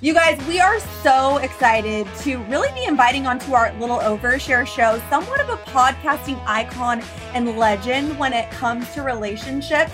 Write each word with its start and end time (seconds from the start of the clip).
You 0.00 0.14
guys, 0.14 0.38
we 0.46 0.60
are 0.60 0.78
so 1.02 1.38
excited 1.38 2.06
to 2.20 2.36
really 2.44 2.72
be 2.72 2.84
inviting 2.84 3.26
onto 3.26 3.52
our 3.52 3.72
little 3.80 3.98
overshare 3.98 4.64
show 4.64 5.00
somewhat 5.10 5.40
of 5.40 5.48
a 5.48 5.56
podcasting 5.70 6.40
icon 6.46 7.02
and 7.34 7.58
legend 7.58 8.16
when 8.16 8.32
it 8.32 8.48
comes 8.52 8.92
to 8.94 9.02
relationships. 9.02 9.92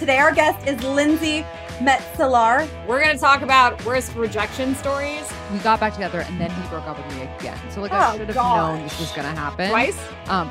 Today, 0.00 0.18
our 0.18 0.34
guest 0.34 0.66
is 0.66 0.82
Lindsey 0.82 1.42
Metselaar. 1.78 2.68
We're 2.88 3.00
going 3.00 3.14
to 3.14 3.20
talk 3.20 3.42
about 3.42 3.82
worst 3.84 4.16
rejection 4.16 4.74
stories. 4.74 5.32
We 5.52 5.58
got 5.60 5.78
back 5.78 5.92
together 5.92 6.22
and 6.22 6.40
then 6.40 6.50
he 6.50 6.68
broke 6.68 6.86
up 6.88 6.96
with 6.98 7.16
me 7.16 7.22
again. 7.38 7.58
So, 7.70 7.80
like, 7.80 7.92
Oh, 7.92 7.96
I 7.96 8.16
should 8.16 8.26
have 8.26 8.34
gosh. 8.34 8.56
known 8.76 8.82
this 8.82 8.98
was 8.98 9.12
going 9.12 9.22
to 9.32 9.40
happen. 9.40 9.70
Twice? 9.70 9.98
Um, 10.26 10.50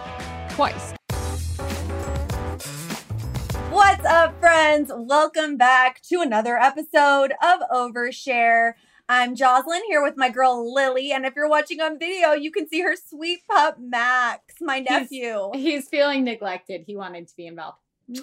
twice. 0.52 0.94
What's 3.70 4.06
up, 4.06 4.40
friends? 4.40 4.92
Welcome 4.96 5.58
back 5.58 6.02
to 6.04 6.22
another 6.22 6.58
episode 6.58 7.34
of 7.44 7.60
Overshare. 7.70 8.74
I'm 9.10 9.36
Jocelyn 9.36 9.82
here 9.88 10.02
with 10.02 10.16
my 10.16 10.30
girl 10.30 10.74
Lily, 10.74 11.12
and 11.12 11.26
if 11.26 11.34
you're 11.36 11.50
watching 11.50 11.82
on 11.82 12.00
video, 12.00 12.32
you 12.32 12.52
can 12.52 12.68
see 12.70 12.82
her 12.82 12.96
sweet 12.96 13.40
pup 13.50 13.78
Max, 13.80 14.56
my 14.62 14.80
nephew. 14.80 15.50
He's 15.54 15.90
feeling 15.90 16.24
neglected. 16.24 16.84
He 16.88 16.96
wanted 16.96 17.28
to 17.28 17.36
be 17.36 17.48
involved. 17.48 17.78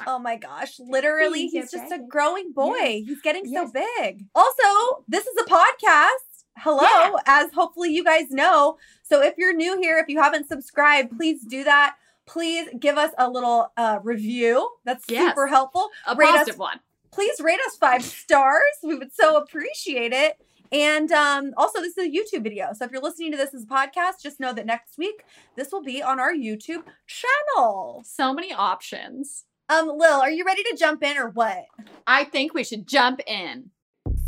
Oh 0.06 0.18
my 0.18 0.36
gosh, 0.36 0.78
literally, 0.78 1.42
He's 1.48 1.52
he's 1.52 1.70
just 1.70 1.92
a 1.92 1.98
growing 1.98 2.52
boy. 2.52 2.76
Yes. 2.76 3.02
He's 3.08 3.20
getting 3.22 3.42
Yes. 3.46 3.68
so 3.72 3.72
big. 3.98 4.24
Also, 4.34 5.04
this 5.08 5.26
is 5.26 5.36
a 5.40 5.44
podcast. 5.44 6.44
Hello, 6.58 6.82
Yeah. 6.82 7.12
as 7.26 7.52
hopefully 7.52 7.90
you 7.92 8.02
guys 8.04 8.30
know. 8.30 8.76
So 9.02 9.22
if 9.22 9.34
you're 9.38 9.54
new 9.54 9.78
here, 9.80 9.98
if 9.98 10.08
you 10.08 10.20
haven't 10.20 10.48
subscribed, 10.48 11.16
please 11.16 11.42
do 11.44 11.64
that. 11.64 11.96
Please 12.26 12.68
give 12.78 12.96
us 12.96 13.10
a 13.18 13.28
little 13.28 13.72
uh, 13.76 13.98
review. 14.02 14.68
That's 14.84 15.04
Yes. 15.08 15.28
super 15.30 15.46
helpful. 15.46 15.90
A 16.06 16.14
Rate 16.14 16.28
us- 16.28 16.38
positive 16.38 16.58
one. 16.58 16.80
Please 17.12 17.40
rate 17.40 17.58
us 17.66 17.76
five 17.76 18.02
stars. 18.04 18.62
We 18.82 18.94
would 18.96 19.12
so 19.12 19.36
appreciate 19.36 20.12
it. 20.12 20.40
And 20.72 21.10
um, 21.10 21.52
also, 21.56 21.80
this 21.80 21.98
is 21.98 22.06
a 22.06 22.10
YouTube 22.10 22.44
video. 22.44 22.68
So 22.72 22.84
if 22.84 22.92
you're 22.92 23.02
listening 23.02 23.32
to 23.32 23.36
this 23.36 23.54
as 23.54 23.64
a 23.64 23.66
podcast, 23.66 24.22
just 24.22 24.38
know 24.38 24.52
that 24.52 24.66
next 24.66 24.98
week 24.98 25.24
this 25.56 25.72
will 25.72 25.82
be 25.82 26.02
on 26.02 26.20
our 26.20 26.32
YouTube 26.32 26.84
channel. 27.06 28.02
So 28.06 28.32
many 28.32 28.52
options. 28.52 29.44
Um, 29.68 29.88
Lil, 29.88 30.20
are 30.20 30.30
you 30.30 30.44
ready 30.44 30.62
to 30.64 30.76
jump 30.78 31.02
in 31.02 31.16
or 31.16 31.30
what? 31.30 31.64
I 32.06 32.24
think 32.24 32.54
we 32.54 32.64
should 32.64 32.86
jump 32.86 33.20
in. 33.26 33.70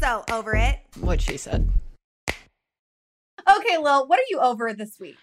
So 0.00 0.24
over 0.30 0.54
it. 0.54 0.80
What 1.00 1.20
she 1.20 1.36
said. 1.36 1.68
Okay, 2.28 3.78
Lil, 3.78 4.06
what 4.06 4.18
are 4.18 4.28
you 4.30 4.38
over 4.40 4.72
this 4.72 4.98
week? 5.00 5.16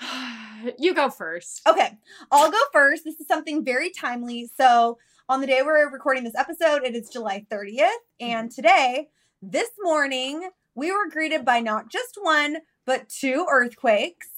you 0.78 0.94
go 0.94 1.10
first. 1.10 1.62
Okay, 1.66 1.98
I'll 2.30 2.50
go 2.50 2.58
first. 2.72 3.04
This 3.04 3.20
is 3.20 3.26
something 3.26 3.64
very 3.64 3.90
timely. 3.90 4.50
So, 4.56 4.98
on 5.28 5.40
the 5.40 5.46
day 5.46 5.62
we're 5.62 5.90
recording 5.90 6.24
this 6.24 6.34
episode, 6.34 6.82
it 6.84 6.94
is 6.94 7.08
July 7.08 7.46
30th. 7.50 7.88
And 8.20 8.50
today, 8.50 9.08
this 9.50 9.70
morning, 9.82 10.50
we 10.74 10.90
were 10.90 11.08
greeted 11.10 11.44
by 11.44 11.60
not 11.60 11.90
just 11.90 12.18
one, 12.20 12.58
but 12.86 13.08
two 13.08 13.46
earthquakes. 13.50 14.28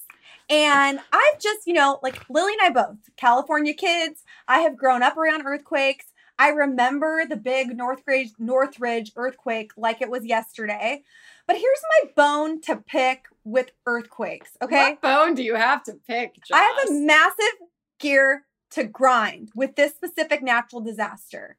And 0.48 1.00
I've 1.12 1.40
just, 1.40 1.66
you 1.66 1.72
know, 1.72 1.98
like 2.02 2.28
Lily 2.28 2.52
and 2.60 2.62
I 2.62 2.70
both, 2.70 2.98
California 3.16 3.74
kids, 3.74 4.22
I 4.46 4.60
have 4.60 4.76
grown 4.76 5.02
up 5.02 5.16
around 5.16 5.44
earthquakes. 5.44 6.06
I 6.38 6.48
remember 6.48 7.24
the 7.26 7.36
big 7.36 7.76
Northridge, 7.76 8.30
Northridge 8.38 9.12
earthquake 9.16 9.72
like 9.76 10.02
it 10.02 10.10
was 10.10 10.24
yesterday. 10.24 11.02
But 11.46 11.56
here's 11.56 11.80
my 12.04 12.10
bone 12.14 12.60
to 12.62 12.76
pick 12.76 13.24
with 13.44 13.70
earthquakes, 13.86 14.50
okay? 14.60 14.90
What 14.90 15.00
bone 15.00 15.34
do 15.34 15.42
you 15.42 15.54
have 15.54 15.82
to 15.84 15.94
pick? 16.06 16.36
I 16.52 16.60
have 16.60 16.88
a 16.88 16.92
massive 16.92 17.68
gear 17.98 18.44
to 18.72 18.84
grind 18.84 19.50
with 19.54 19.76
this 19.76 19.94
specific 19.94 20.42
natural 20.42 20.82
disaster. 20.82 21.56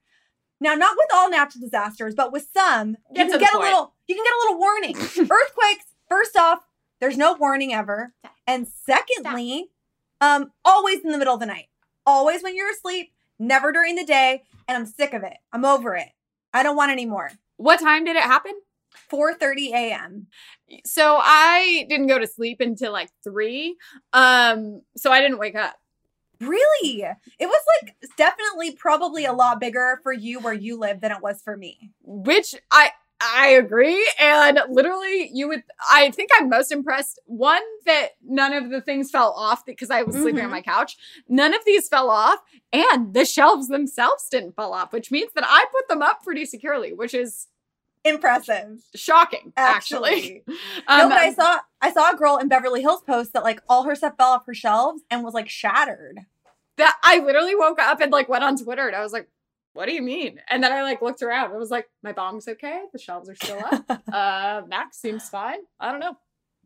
Now, 0.60 0.74
not 0.74 0.96
with 0.98 1.08
all 1.14 1.30
natural 1.30 1.62
disasters, 1.62 2.16
but 2.16 2.32
with 2.32 2.48
some, 2.56 2.98
you 3.12 3.16
Get 3.16 3.30
can 3.30 3.40
get 3.40 3.54
a 3.54 3.60
little 3.60 3.94
you 4.08 4.16
can 4.16 4.24
get 4.24 4.34
a 4.34 4.42
little 4.44 4.60
warning. 4.60 4.96
Earthquakes, 5.32 5.86
first 6.10 6.38
off, 6.38 6.60
there's 7.00 7.18
no 7.18 7.34
warning 7.34 7.74
ever. 7.74 8.14
And 8.46 8.68
secondly, 8.68 9.70
um, 10.22 10.52
always 10.66 11.04
in 11.04 11.12
the 11.12 11.18
middle 11.18 11.34
of 11.36 11.40
the 11.40 11.46
night. 11.46 11.68
Always 12.06 12.42
when 12.42 12.56
you're 12.56 12.72
asleep, 12.72 13.12
never 13.38 13.72
during 13.72 13.96
the 13.96 14.06
day. 14.06 14.44
And 14.68 14.78
I'm 14.78 14.86
sick 14.86 15.14
of 15.14 15.24
it. 15.24 15.38
I'm 15.54 15.66
over 15.66 15.96
it. 15.96 16.10
I 16.54 16.64
don't 16.64 16.76
want 16.76 16.92
any 16.92 17.06
more. 17.06 17.32
What 17.58 17.80
time 17.80 18.06
did 18.06 18.16
it 18.16 18.24
happen? 18.24 18.54
4:30 19.12 19.72
a.m. 19.72 20.28
So 20.86 21.18
I 21.22 21.86
didn't 21.90 22.08
go 22.08 22.18
to 22.18 22.28
sleep 22.28 22.62
until 22.62 22.92
like 22.92 23.10
three. 23.24 23.76
Um, 24.14 24.82
so 24.96 25.12
I 25.12 25.22
didn't 25.22 25.38
wake 25.38 25.56
up. 25.56 25.76
Really? 26.40 27.02
It 27.40 27.46
was 27.46 27.62
like 27.82 27.96
definitely 28.18 28.72
probably 28.72 29.26
a 29.26 29.34
lot 29.34 29.60
bigger 29.60 30.00
for 30.04 30.14
you 30.14 30.40
where 30.40 30.54
you 30.54 30.78
live 30.80 31.02
than 31.02 31.12
it 31.12 31.22
was 31.22 31.42
for 31.42 31.58
me. 31.58 31.92
which 32.04 32.56
I 32.72 32.92
I 33.20 33.48
agree 33.48 34.08
and 34.20 34.60
literally 34.70 35.32
you 35.34 35.48
would 35.48 35.64
I 35.92 36.12
think 36.12 36.30
I'm 36.36 36.50
most 36.50 36.72
impressed 36.72 37.20
one 37.26 37.64
that 37.88 38.10
none 38.24 38.54
of 38.54 38.70
the 38.70 38.80
things 38.80 39.10
fell 39.10 39.32
off 39.32 39.66
because 39.66 39.90
I 39.90 40.04
was 40.04 40.16
sleeping 40.16 40.42
on 40.44 40.50
Mhm. 40.50 40.52
my 40.52 40.62
couch 40.62 40.98
none 41.28 41.56
of 41.56 41.66
these 41.66 41.88
fell 41.90 42.12
off 42.12 42.40
and 42.72 43.16
the 43.16 43.26
shelves 43.26 43.70
themselves 43.70 44.28
didn't 44.30 44.56
fall 44.56 44.72
off 44.72 44.94
which 44.94 45.10
means 45.10 45.32
that 45.34 45.46
I 45.48 45.66
put 45.72 45.88
them 45.88 46.04
up 46.04 46.24
pretty 46.24 46.46
securely 46.46 46.94
which 46.94 47.16
is 47.16 47.48
Impressive. 48.04 48.82
shocking 48.96 49.54
Actually. 49.58 50.10
actually 50.10 50.44
no, 50.90 51.04
Um, 51.04 51.10
but 51.10 51.18
I 51.18 51.34
saw 51.34 51.60
I 51.82 51.92
saw 51.92 52.12
a 52.12 52.16
girl 52.16 52.38
in 52.38 52.48
Beverly 52.48 52.82
Hills 52.82 53.02
post 53.02 53.34
that 53.34 53.44
like 53.44 53.62
all 53.70 53.84
her 53.84 53.96
stuff 53.96 54.14
fell 54.18 54.32
off 54.32 54.46
her 54.46 54.54
shelves 54.54 55.02
and 55.12 55.24
was 55.24 55.34
like 55.34 55.50
shattered. 55.50 56.20
that 56.78 56.98
I 57.04 57.20
literally 57.20 57.56
woke 57.56 57.80
up 57.80 58.00
and 58.02 58.12
like 58.12 58.30
went 58.30 58.44
on 58.44 58.58
Twitter 58.58 58.88
and 58.88 58.96
I 58.96 59.02
was 59.02 59.14
like 59.14 59.28
what 59.78 59.86
do 59.86 59.94
you 59.94 60.02
mean? 60.02 60.40
And 60.50 60.64
then 60.64 60.72
I 60.72 60.82
like 60.82 61.04
looked 61.04 61.22
around. 61.22 61.52
I 61.52 61.58
was 61.58 61.70
like, 61.70 61.88
my 62.02 62.12
bong's 62.12 62.48
okay. 62.48 62.82
The 62.92 62.98
shelves 62.98 63.30
are 63.30 63.36
still 63.36 63.60
up. 63.64 63.86
uh, 64.12 64.64
Max 64.68 65.00
seems 65.00 65.30
fine. 65.30 65.60
I 65.80 65.92
don't 65.92 66.00
know. 66.00 66.18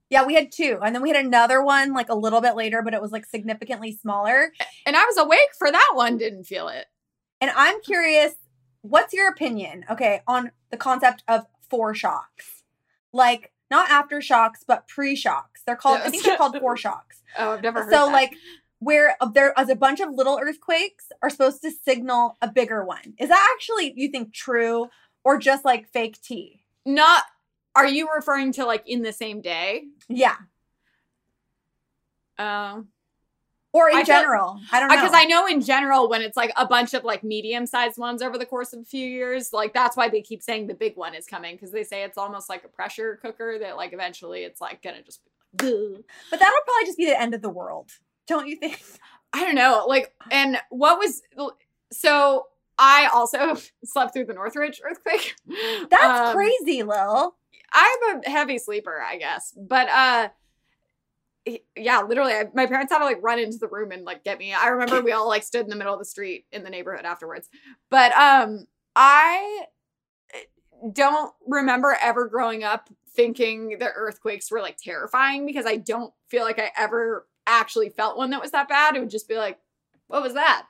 Yeah, 0.09 0.25
we 0.25 0.33
had 0.33 0.49
two. 0.49 0.79
And 0.81 0.95
then 0.95 1.01
we 1.01 1.09
had 1.09 1.25
another 1.25 1.61
one 1.61 1.93
like 1.93 2.07
a 2.07 2.15
little 2.15 2.39
bit 2.39 2.55
later, 2.55 2.81
but 2.81 2.93
it 2.93 3.01
was 3.01 3.11
like 3.11 3.25
significantly 3.25 3.97
smaller. 4.01 4.53
And 4.85 4.95
I 4.95 5.03
was 5.03 5.17
awake 5.17 5.39
for 5.57 5.69
that 5.69 5.91
one. 5.93 6.17
Didn't 6.17 6.45
feel 6.45 6.69
it. 6.69 6.85
And 7.41 7.51
I'm 7.53 7.81
curious, 7.81 8.33
what's 8.81 9.13
your 9.13 9.29
opinion, 9.29 9.85
okay, 9.89 10.21
on 10.27 10.51
the 10.69 10.77
concept 10.77 11.23
of 11.27 11.45
foreshocks? 11.71 12.63
Like 13.13 13.51
not 13.69 13.89
aftershocks, 13.89 14.59
but 14.67 14.87
pre-shocks. 14.87 15.61
They're 15.65 15.75
called, 15.75 16.01
I 16.03 16.09
think 16.09 16.23
they're 16.23 16.37
called 16.37 16.57
foreshocks. 16.59 17.17
Oh, 17.37 17.51
I've 17.51 17.63
never 17.63 17.83
heard 17.83 17.93
So 17.93 18.07
that. 18.07 18.11
like 18.11 18.33
where 18.79 19.15
there 19.33 19.57
as 19.57 19.69
a 19.69 19.75
bunch 19.75 20.01
of 20.01 20.09
little 20.11 20.37
earthquakes 20.41 21.11
are 21.23 21.29
supposed 21.29 21.61
to 21.61 21.71
signal 21.71 22.37
a 22.41 22.51
bigger 22.51 22.83
one. 22.83 23.13
Is 23.17 23.29
that 23.29 23.47
actually 23.55 23.93
you 23.95 24.09
think 24.09 24.33
true 24.33 24.89
or 25.23 25.37
just 25.37 25.63
like 25.63 25.87
fake 25.93 26.21
tea? 26.21 26.63
not. 26.85 27.23
Are 27.73 27.87
you 27.87 28.09
referring 28.13 28.51
to 28.53 28.65
like 28.65 28.83
in 28.85 29.01
the 29.01 29.13
same 29.13 29.39
day? 29.39 29.83
Yeah. 30.09 30.35
Um, 32.37 32.89
Or 33.73 33.89
in 33.89 33.95
I 33.97 34.03
feel- 34.03 34.15
general. 34.15 34.59
I 34.71 34.79
don't 34.81 34.89
know. 34.89 34.95
because 34.95 35.13
I 35.13 35.23
know 35.25 35.47
in 35.47 35.61
general 35.61 36.09
when 36.09 36.21
it's 36.21 36.35
like 36.35 36.51
a 36.57 36.65
bunch 36.65 36.93
of 36.93 37.03
like 37.05 37.23
medium 37.23 37.65
sized 37.65 37.97
ones 37.97 38.21
over 38.21 38.37
the 38.37 38.45
course 38.45 38.73
of 38.73 38.81
a 38.81 38.83
few 38.83 39.07
years, 39.07 39.53
like 39.53 39.73
that's 39.73 39.95
why 39.95 40.09
they 40.09 40.21
keep 40.21 40.43
saying 40.43 40.67
the 40.67 40.73
big 40.73 40.97
one 40.97 41.15
is 41.15 41.25
coming 41.25 41.55
because 41.55 41.71
they 41.71 41.83
say 41.85 42.03
it's 42.03 42.17
almost 42.17 42.49
like 42.49 42.63
a 42.65 42.67
pressure 42.67 43.17
cooker 43.21 43.57
that 43.59 43.77
like 43.77 43.93
eventually 43.93 44.41
it's 44.43 44.59
like 44.59 44.81
gonna 44.83 45.01
just. 45.01 45.21
Be 45.55 45.65
like, 45.65 46.03
But 46.29 46.39
that'll 46.39 46.61
probably 46.65 46.85
just 46.85 46.97
be 46.97 47.05
the 47.05 47.19
end 47.19 47.33
of 47.33 47.41
the 47.41 47.49
world. 47.49 47.91
Don't 48.27 48.47
you 48.47 48.55
think? 48.57 48.81
I 49.33 49.45
don't 49.45 49.55
know. 49.55 49.85
Like, 49.87 50.13
and 50.29 50.57
what 50.69 50.97
was 50.99 51.21
so? 51.91 52.47
I 52.77 53.09
also 53.13 53.55
slept 53.85 54.13
through 54.13 54.25
the 54.25 54.33
Northridge 54.33 54.81
earthquake. 54.83 55.35
That's 55.89 56.29
Um, 56.29 56.35
crazy, 56.35 56.83
Lil. 56.83 57.35
I'm 57.73 58.21
a 58.25 58.29
heavy 58.29 58.57
sleeper, 58.57 59.01
I 59.01 59.17
guess. 59.17 59.53
But 59.57 59.87
uh 59.89 60.29
yeah, 61.75 62.01
literally, 62.01 62.33
I, 62.33 62.45
my 62.53 62.67
parents 62.67 62.91
had 62.91 62.99
to 62.99 63.05
like 63.05 63.21
run 63.21 63.39
into 63.39 63.57
the 63.57 63.67
room 63.67 63.91
and 63.91 64.05
like 64.05 64.23
get 64.23 64.37
me. 64.37 64.53
I 64.53 64.67
remember 64.67 65.01
we 65.01 65.11
all 65.11 65.27
like 65.27 65.43
stood 65.43 65.63
in 65.63 65.69
the 65.69 65.75
middle 65.75 65.93
of 65.93 65.99
the 65.99 66.05
street 66.05 66.45
in 66.51 66.63
the 66.63 66.69
neighborhood 66.69 67.05
afterwards. 67.05 67.49
But 67.89 68.11
um, 68.13 68.67
I 68.95 69.65
eh, 70.33 70.39
don't 70.91 71.33
remember 71.47 71.97
ever 72.01 72.27
growing 72.27 72.63
up 72.63 72.89
thinking 73.13 73.77
the 73.79 73.89
earthquakes 73.93 74.51
were 74.51 74.61
like 74.61 74.77
terrifying 74.77 75.45
because 75.45 75.65
I 75.65 75.77
don't 75.77 76.13
feel 76.27 76.43
like 76.43 76.59
I 76.59 76.71
ever 76.77 77.27
actually 77.47 77.89
felt 77.89 78.17
one 78.17 78.29
that 78.29 78.41
was 78.41 78.51
that 78.51 78.69
bad. 78.69 78.95
It 78.95 78.99
would 78.99 79.09
just 79.09 79.27
be 79.27 79.35
like, 79.35 79.59
what 80.07 80.21
was 80.21 80.33
that? 80.35 80.67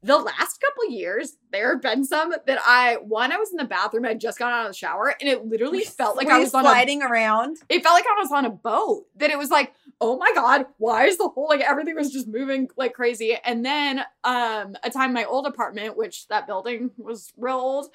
The 0.00 0.16
last 0.16 0.60
couple 0.60 0.90
years, 0.90 1.36
there 1.50 1.72
have 1.72 1.82
been 1.82 2.04
some 2.04 2.32
that 2.46 2.58
I 2.64 2.98
one, 3.02 3.32
I 3.32 3.36
was 3.36 3.50
in 3.50 3.56
the 3.56 3.64
bathroom, 3.64 4.04
I 4.04 4.14
just 4.14 4.38
got 4.38 4.52
out 4.52 4.66
of 4.66 4.72
the 4.72 4.76
shower, 4.76 5.14
and 5.20 5.28
it 5.28 5.44
literally 5.44 5.80
felt 5.82 6.16
like 6.16 6.28
Were 6.28 6.34
I 6.34 6.38
was 6.38 6.54
on 6.54 6.64
a 6.64 6.68
sliding 6.68 7.02
around. 7.02 7.56
it 7.68 7.82
felt 7.82 7.94
like 7.94 8.04
I 8.06 8.20
was 8.20 8.30
on 8.30 8.44
a 8.44 8.50
boat. 8.50 9.06
That 9.16 9.30
it 9.30 9.38
was 9.38 9.50
like, 9.50 9.72
oh 10.00 10.16
my 10.16 10.30
god, 10.34 10.66
why 10.76 11.06
is 11.06 11.18
the 11.18 11.28
whole 11.28 11.48
like 11.48 11.60
everything 11.62 11.96
was 11.96 12.12
just 12.12 12.28
moving 12.28 12.68
like 12.76 12.94
crazy? 12.94 13.36
And 13.44 13.64
then 13.66 14.00
um 14.22 14.76
a 14.84 14.90
time 14.90 15.10
in 15.10 15.14
my 15.14 15.24
old 15.24 15.46
apartment, 15.46 15.96
which 15.96 16.28
that 16.28 16.46
building 16.46 16.90
was 16.96 17.32
real 17.36 17.56
old. 17.56 17.88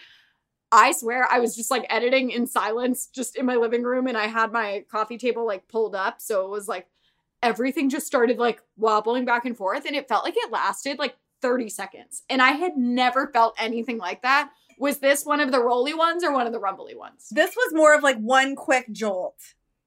I 0.73 0.91
swear 0.91 1.27
I 1.31 1.39
was 1.39 1.55
just 1.55 1.69
like 1.71 1.85
editing 1.89 2.31
in 2.31 2.47
silence 2.47 3.07
just 3.07 3.37
in 3.37 3.45
my 3.45 3.55
living 3.55 3.83
room 3.83 4.07
and 4.07 4.17
I 4.17 4.25
had 4.25 4.51
my 4.51 4.83
coffee 4.91 5.19
table 5.19 5.45
like 5.45 5.67
pulled 5.67 5.95
up. 5.95 6.19
So 6.19 6.43
it 6.45 6.49
was 6.49 6.67
like 6.67 6.87
everything 7.43 7.89
just 7.89 8.07
started 8.07 8.39
like 8.39 8.61
wobbling 8.75 9.23
back 9.23 9.45
and 9.45 9.55
forth 9.55 9.85
and 9.85 9.95
it 9.95 10.07
felt 10.07 10.23
like 10.23 10.35
it 10.35 10.51
lasted 10.51 10.97
like 10.97 11.15
30 11.43 11.69
seconds. 11.69 12.23
And 12.29 12.41
I 12.41 12.51
had 12.51 12.75
never 12.77 13.27
felt 13.27 13.53
anything 13.59 13.99
like 13.99 14.23
that. 14.23 14.49
Was 14.79 14.97
this 14.97 15.25
one 15.25 15.39
of 15.39 15.51
the 15.51 15.61
rolly 15.61 15.93
ones 15.93 16.23
or 16.23 16.33
one 16.33 16.47
of 16.47 16.53
the 16.53 16.59
rumbly 16.59 16.95
ones? 16.95 17.27
This 17.29 17.55
was 17.55 17.73
more 17.75 17.93
of 17.93 18.01
like 18.01 18.17
one 18.17 18.55
quick 18.55 18.91
jolt 18.91 19.37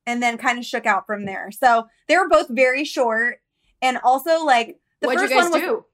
and 0.07 0.23
then 0.23 0.39
kind 0.39 0.59
of 0.59 0.65
shook 0.65 0.87
out 0.87 1.07
from 1.07 1.25
there. 1.25 1.51
So 1.51 1.89
they 2.07 2.17
were 2.17 2.29
both 2.29 2.49
very 2.49 2.85
short. 2.85 3.41
And 3.83 3.99
also 4.05 4.45
like 4.45 4.79
the 5.01 5.09
What'd 5.09 5.23
first 5.23 5.35
one 5.35 5.51
was 5.51 5.61
do? 5.61 5.85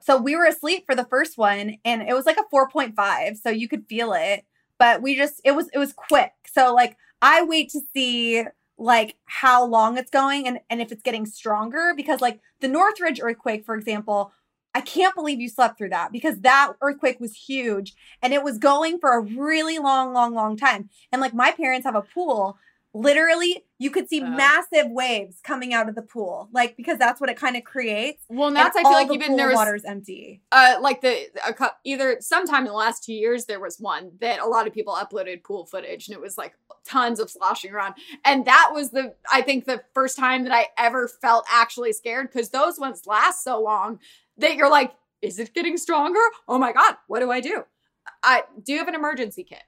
so 0.00 0.16
we 0.16 0.34
were 0.34 0.46
asleep 0.46 0.84
for 0.84 0.94
the 0.94 1.04
first 1.04 1.38
one 1.38 1.76
and 1.84 2.02
it 2.02 2.14
was 2.14 2.26
like 2.26 2.36
a 2.36 2.54
4.5 2.54 3.36
so 3.36 3.50
you 3.50 3.68
could 3.68 3.86
feel 3.86 4.12
it 4.12 4.44
but 4.78 5.00
we 5.00 5.14
just 5.14 5.40
it 5.44 5.52
was 5.52 5.68
it 5.72 5.78
was 5.78 5.92
quick 5.92 6.32
so 6.52 6.74
like 6.74 6.96
i 7.22 7.42
wait 7.42 7.70
to 7.70 7.80
see 7.94 8.42
like 8.78 9.14
how 9.26 9.64
long 9.64 9.96
it's 9.96 10.10
going 10.10 10.46
and 10.48 10.58
and 10.68 10.82
if 10.82 10.90
it's 10.90 11.02
getting 11.02 11.24
stronger 11.24 11.92
because 11.96 12.20
like 12.20 12.40
the 12.60 12.68
northridge 12.68 13.20
earthquake 13.22 13.64
for 13.64 13.76
example 13.76 14.32
i 14.74 14.80
can't 14.80 15.14
believe 15.14 15.40
you 15.40 15.48
slept 15.48 15.78
through 15.78 15.90
that 15.90 16.12
because 16.12 16.40
that 16.40 16.72
earthquake 16.80 17.20
was 17.20 17.34
huge 17.34 17.94
and 18.22 18.32
it 18.32 18.42
was 18.42 18.58
going 18.58 18.98
for 18.98 19.12
a 19.12 19.20
really 19.20 19.78
long 19.78 20.12
long 20.12 20.34
long 20.34 20.56
time. 20.56 20.88
And 21.10 21.20
like 21.20 21.34
my 21.34 21.50
parents 21.52 21.84
have 21.84 21.94
a 21.94 22.02
pool. 22.02 22.58
Literally 22.94 23.64
you 23.78 23.90
could 23.90 24.08
see 24.08 24.20
massive 24.20 24.86
waves 24.90 25.38
coming 25.42 25.72
out 25.72 25.88
of 25.88 25.94
the 25.94 26.02
pool 26.02 26.48
like 26.52 26.76
because 26.76 26.98
that's 26.98 27.20
what 27.20 27.30
it 27.30 27.36
kind 27.38 27.56
of 27.56 27.64
creates. 27.64 28.24
Well, 28.28 28.48
and 28.48 28.56
and 28.56 28.66
that's 28.66 28.76
I 28.76 28.82
feel 28.82 28.92
like 28.92 29.08
the 29.08 29.14
even 29.14 29.28
pool 29.28 29.36
there 29.38 29.48
was 29.48 29.56
water's 29.56 29.84
empty. 29.84 30.42
Uh 30.52 30.76
like 30.80 31.00
the 31.00 31.28
a, 31.46 31.70
either 31.84 32.18
sometime 32.20 32.60
in 32.60 32.66
the 32.66 32.74
last 32.74 33.02
two 33.02 33.14
years 33.14 33.46
there 33.46 33.60
was 33.60 33.78
one 33.80 34.12
that 34.20 34.40
a 34.40 34.46
lot 34.46 34.66
of 34.66 34.74
people 34.74 34.94
uploaded 34.94 35.42
pool 35.42 35.64
footage 35.64 36.06
and 36.06 36.14
it 36.14 36.20
was 36.20 36.36
like 36.36 36.54
tons 36.84 37.18
of 37.18 37.30
sloshing 37.30 37.72
around. 37.72 37.94
And 38.24 38.44
that 38.44 38.70
was 38.72 38.90
the 38.90 39.14
i 39.32 39.40
think 39.40 39.64
the 39.64 39.82
first 39.94 40.16
time 40.16 40.44
that 40.44 40.52
i 40.52 40.66
ever 40.78 41.08
felt 41.08 41.46
actually 41.50 41.94
scared 41.94 42.30
because 42.30 42.50
those 42.50 42.78
ones 42.78 43.06
last 43.06 43.42
so 43.42 43.60
long 43.60 43.98
that 44.38 44.56
you're 44.56 44.70
like 44.70 44.92
is 45.20 45.38
it 45.38 45.52
getting 45.54 45.76
stronger 45.76 46.20
oh 46.48 46.58
my 46.58 46.72
god 46.72 46.96
what 47.06 47.20
do 47.20 47.30
i 47.30 47.40
do 47.40 47.64
i 48.22 48.42
do 48.62 48.72
you 48.72 48.78
have 48.78 48.88
an 48.88 48.94
emergency 48.94 49.44
kit 49.44 49.62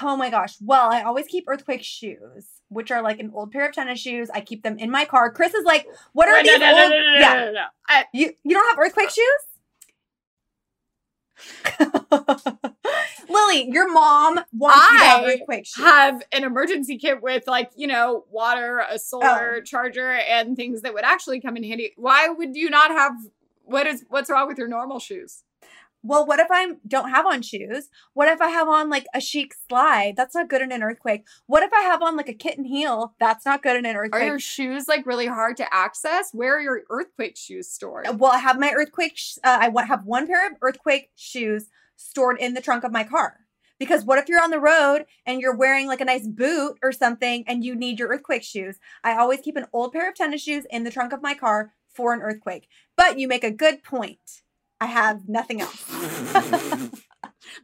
Oh 0.00 0.16
my 0.16 0.30
gosh. 0.30 0.54
Well, 0.62 0.90
I 0.90 1.02
always 1.02 1.26
keep 1.26 1.44
earthquake 1.46 1.82
shoes, 1.82 2.46
which 2.68 2.90
are 2.90 3.02
like 3.02 3.18
an 3.20 3.30
old 3.34 3.52
pair 3.52 3.66
of 3.68 3.74
tennis 3.74 4.00
shoes. 4.00 4.30
I 4.32 4.40
keep 4.40 4.62
them 4.62 4.78
in 4.78 4.90
my 4.90 5.04
car. 5.04 5.30
Chris 5.30 5.52
is 5.52 5.62
like, 5.66 5.86
"What 6.14 6.26
are 6.26 6.36
Wait, 6.36 6.46
no, 6.46 6.52
these 6.52 6.60
no, 6.60 6.72
no, 6.72 6.82
old?" 6.84 6.90
no, 6.90 6.96
no, 6.96 7.18
yeah, 7.18 7.34
no, 7.34 7.44
no, 7.44 7.52
no. 7.52 7.64
I- 7.86 8.06
you 8.14 8.32
you 8.44 8.54
don't 8.54 8.66
have 8.70 8.78
earthquake 8.78 9.10
shoes. 9.10 9.42
Lily, 13.28 13.68
your 13.70 13.92
mom 13.92 14.40
wants 14.52 14.90
you 14.92 14.98
to 14.98 15.04
have 15.04 15.20
I 15.24 15.32
earthquake 15.34 15.66
shoes. 15.66 15.84
have 15.84 16.22
an 16.32 16.44
emergency 16.44 16.96
kit 16.96 17.22
with 17.22 17.46
like 17.46 17.70
you 17.76 17.86
know 17.86 18.24
water 18.30 18.78
a 18.78 18.94
oh. 18.94 18.96
solar 18.96 19.56
Oh. 19.58 19.62
charger 19.62 20.12
and 20.12 20.56
things 20.56 20.80
that 20.82 20.94
would 20.94 21.04
actually 21.04 21.40
come 21.40 21.56
in 21.58 21.64
handy 21.64 21.92
why 21.96 22.28
would 22.28 22.56
you 22.56 22.70
not 22.70 22.90
have 22.90 23.12
what 23.64 23.86
is 23.86 24.04
what's 24.08 24.30
wrong 24.30 24.46
with 24.46 24.58
your 24.58 24.68
normal 24.68 24.98
shoes 24.98 25.42
well, 26.06 26.26
what 26.26 26.38
if 26.38 26.48
I 26.50 26.66
don't 26.86 27.08
have 27.08 27.24
on 27.24 27.40
shoes? 27.40 27.88
What 28.12 28.28
if 28.28 28.42
I 28.42 28.48
have 28.50 28.68
on 28.68 28.90
like 28.90 29.06
a 29.14 29.22
chic 29.22 29.54
slide? 29.66 30.14
That's 30.16 30.34
not 30.34 30.50
good 30.50 30.60
in 30.60 30.70
an 30.70 30.82
earthquake. 30.82 31.26
What 31.46 31.62
if 31.62 31.72
I 31.72 31.80
have 31.80 32.02
on 32.02 32.14
like 32.14 32.28
a 32.28 32.34
kitten 32.34 32.64
heel? 32.64 33.14
That's 33.18 33.46
not 33.46 33.62
good 33.62 33.74
in 33.76 33.86
an 33.86 33.96
earthquake. 33.96 34.22
are 34.22 34.26
your 34.26 34.38
shoes 34.38 34.86
like 34.86 35.06
really 35.06 35.26
hard 35.26 35.56
to 35.56 35.74
access 35.74 36.28
where 36.32 36.58
are 36.58 36.60
your 36.60 36.82
earthquake 36.90 37.38
shoes 37.38 37.70
stored 37.70 38.06
Well, 38.20 38.32
I 38.32 38.38
have 38.38 38.60
my 38.60 38.72
earthquake. 38.72 39.16
Sh- 39.16 39.38
uh, 39.42 39.70
I 39.74 39.84
have 39.86 40.04
one 40.04 40.26
pair 40.26 40.46
of 40.46 40.58
earthquake 40.60 41.10
shoes 41.16 41.70
stored 41.96 42.38
in 42.38 42.52
the 42.52 42.60
trunk 42.60 42.84
of 42.84 42.92
my 42.92 43.04
car. 43.04 43.40
Because 43.78 44.04
what 44.04 44.18
if 44.18 44.28
you're 44.28 44.42
on 44.42 44.50
the 44.50 44.60
road 44.60 45.06
and 45.26 45.40
you're 45.40 45.56
wearing 45.56 45.88
like 45.88 46.02
a 46.02 46.04
nice 46.04 46.28
boot 46.28 46.78
or 46.82 46.92
something 46.92 47.44
and 47.46 47.64
you 47.64 47.74
need 47.74 47.98
your 47.98 48.08
earthquake 48.08 48.42
shoes? 48.42 48.78
I 49.02 49.16
always 49.16 49.40
keep 49.40 49.56
an 49.56 49.66
old 49.72 49.94
pair 49.94 50.08
of 50.08 50.14
tennis 50.14 50.42
shoes 50.42 50.66
in 50.70 50.84
the 50.84 50.90
trunk 50.90 51.14
of 51.14 51.22
my 51.22 51.34
car 51.34 51.72
for 51.94 52.12
an 52.12 52.20
earthquake. 52.22 52.68
But 52.96 53.18
you 53.18 53.28
make 53.28 53.44
a 53.44 53.50
good 53.50 53.82
point. 53.82 54.42
I 54.80 54.86
have 54.86 55.28
nothing 55.28 55.60
else. 55.60 55.84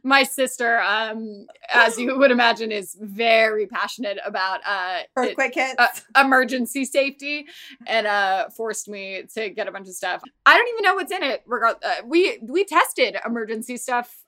my 0.03 0.23
sister 0.23 0.79
um 0.81 1.45
as 1.73 1.97
you 1.97 2.17
would 2.17 2.31
imagine 2.31 2.71
is 2.71 2.95
very 2.99 3.65
passionate 3.67 4.17
about 4.25 4.59
uh 4.65 4.99
it- 5.01 5.09
earthquake 5.15 5.53
kits. 5.53 5.75
uh, 5.77 5.87
emergency 6.19 6.85
safety 6.85 7.45
and 7.87 8.05
uh 8.07 8.47
forced 8.49 8.87
me 8.87 9.23
to 9.33 9.49
get 9.49 9.67
a 9.67 9.71
bunch 9.71 9.87
of 9.87 9.93
stuff 9.93 10.21
i 10.45 10.55
don't 10.57 10.67
even 10.69 10.83
know 10.83 10.95
what's 10.95 11.11
in 11.11 11.23
it 11.23 11.41
regard 11.45 11.75
uh, 11.83 11.95
we 12.05 12.39
we 12.43 12.63
tested 12.63 13.15
emergency 13.25 13.77
stuff 13.77 14.23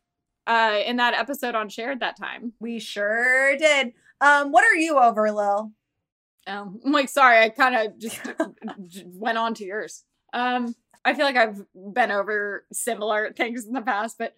uh 0.47 0.79
in 0.85 0.97
that 0.97 1.13
episode 1.13 1.55
on 1.55 1.69
shared 1.69 1.99
that 1.99 2.17
time 2.17 2.53
we 2.59 2.79
sure 2.79 3.55
did. 3.57 3.93
Um, 4.21 4.51
what 4.51 4.63
are 4.63 4.75
you 4.75 4.97
over, 4.97 5.31
Lil? 5.31 5.71
Um 6.47 6.79
i'm 6.85 6.91
like 6.93 7.09
sorry 7.09 7.39
i 7.39 7.49
kind 7.49 7.75
of 7.75 7.97
just 7.99 8.21
went 9.05 9.37
on 9.37 9.53
to 9.53 9.63
yours 9.63 10.03
um 10.33 10.75
i 11.05 11.13
feel 11.13 11.25
like 11.25 11.37
i've 11.37 11.61
been 11.73 12.11
over 12.11 12.65
similar 12.71 13.31
things 13.33 13.65
in 13.65 13.73
the 13.73 13.81
past 13.81 14.17
but 14.17 14.35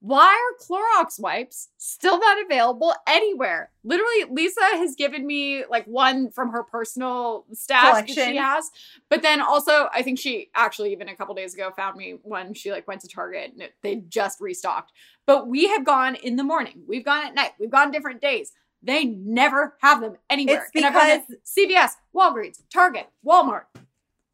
why 0.00 0.26
are 0.26 0.64
Clorox 0.64 1.18
wipes 1.18 1.70
still 1.76 2.20
not 2.20 2.44
available 2.44 2.94
anywhere? 3.08 3.72
Literally, 3.82 4.26
Lisa 4.30 4.60
has 4.60 4.94
given 4.94 5.26
me 5.26 5.64
like 5.68 5.86
one 5.86 6.30
from 6.30 6.52
her 6.52 6.62
personal 6.62 7.44
stash 7.52 8.06
that 8.06 8.10
she 8.10 8.36
has, 8.36 8.70
but 9.10 9.22
then 9.22 9.40
also 9.40 9.88
I 9.92 10.02
think 10.02 10.20
she 10.20 10.50
actually 10.54 10.92
even 10.92 11.08
a 11.08 11.16
couple 11.16 11.34
days 11.34 11.52
ago 11.52 11.72
found 11.74 11.96
me 11.96 12.18
one. 12.22 12.54
She 12.54 12.70
like 12.70 12.86
went 12.86 13.00
to 13.00 13.08
Target 13.08 13.52
and 13.52 13.62
it, 13.62 13.74
they 13.82 13.96
just 13.96 14.40
restocked. 14.40 14.92
But 15.26 15.48
we 15.48 15.66
have 15.68 15.84
gone 15.84 16.14
in 16.14 16.36
the 16.36 16.44
morning, 16.44 16.82
we've 16.86 17.04
gone 17.04 17.26
at 17.26 17.34
night, 17.34 17.52
we've 17.58 17.70
gone 17.70 17.90
different 17.90 18.20
days. 18.20 18.52
They 18.82 19.04
never 19.04 19.76
have 19.80 20.00
them 20.00 20.16
anywhere. 20.30 20.66
It's 20.74 20.82
gone 20.94 21.36
CVS, 21.44 21.90
Walgreens, 22.14 22.62
Target, 22.72 23.08
Walmart, 23.26 23.64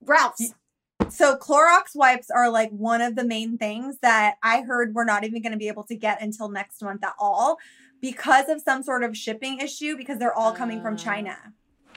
Ralph's. 0.04 0.54
So 1.10 1.36
Clorox 1.36 1.94
wipes 1.94 2.30
are 2.30 2.50
like 2.50 2.70
one 2.70 3.00
of 3.00 3.14
the 3.16 3.24
main 3.24 3.58
things 3.58 3.98
that 4.02 4.36
I 4.42 4.62
heard 4.62 4.94
we're 4.94 5.04
not 5.04 5.24
even 5.24 5.42
going 5.42 5.52
to 5.52 5.58
be 5.58 5.68
able 5.68 5.84
to 5.84 5.94
get 5.96 6.22
until 6.22 6.48
next 6.48 6.82
month 6.82 7.04
at 7.04 7.14
all 7.18 7.58
because 8.00 8.48
of 8.48 8.60
some 8.60 8.82
sort 8.82 9.02
of 9.02 9.16
shipping 9.16 9.58
issue 9.60 9.96
because 9.96 10.18
they're 10.18 10.34
all 10.34 10.52
coming 10.52 10.82
from 10.82 10.94
Uh, 10.94 10.98
China. 10.98 11.36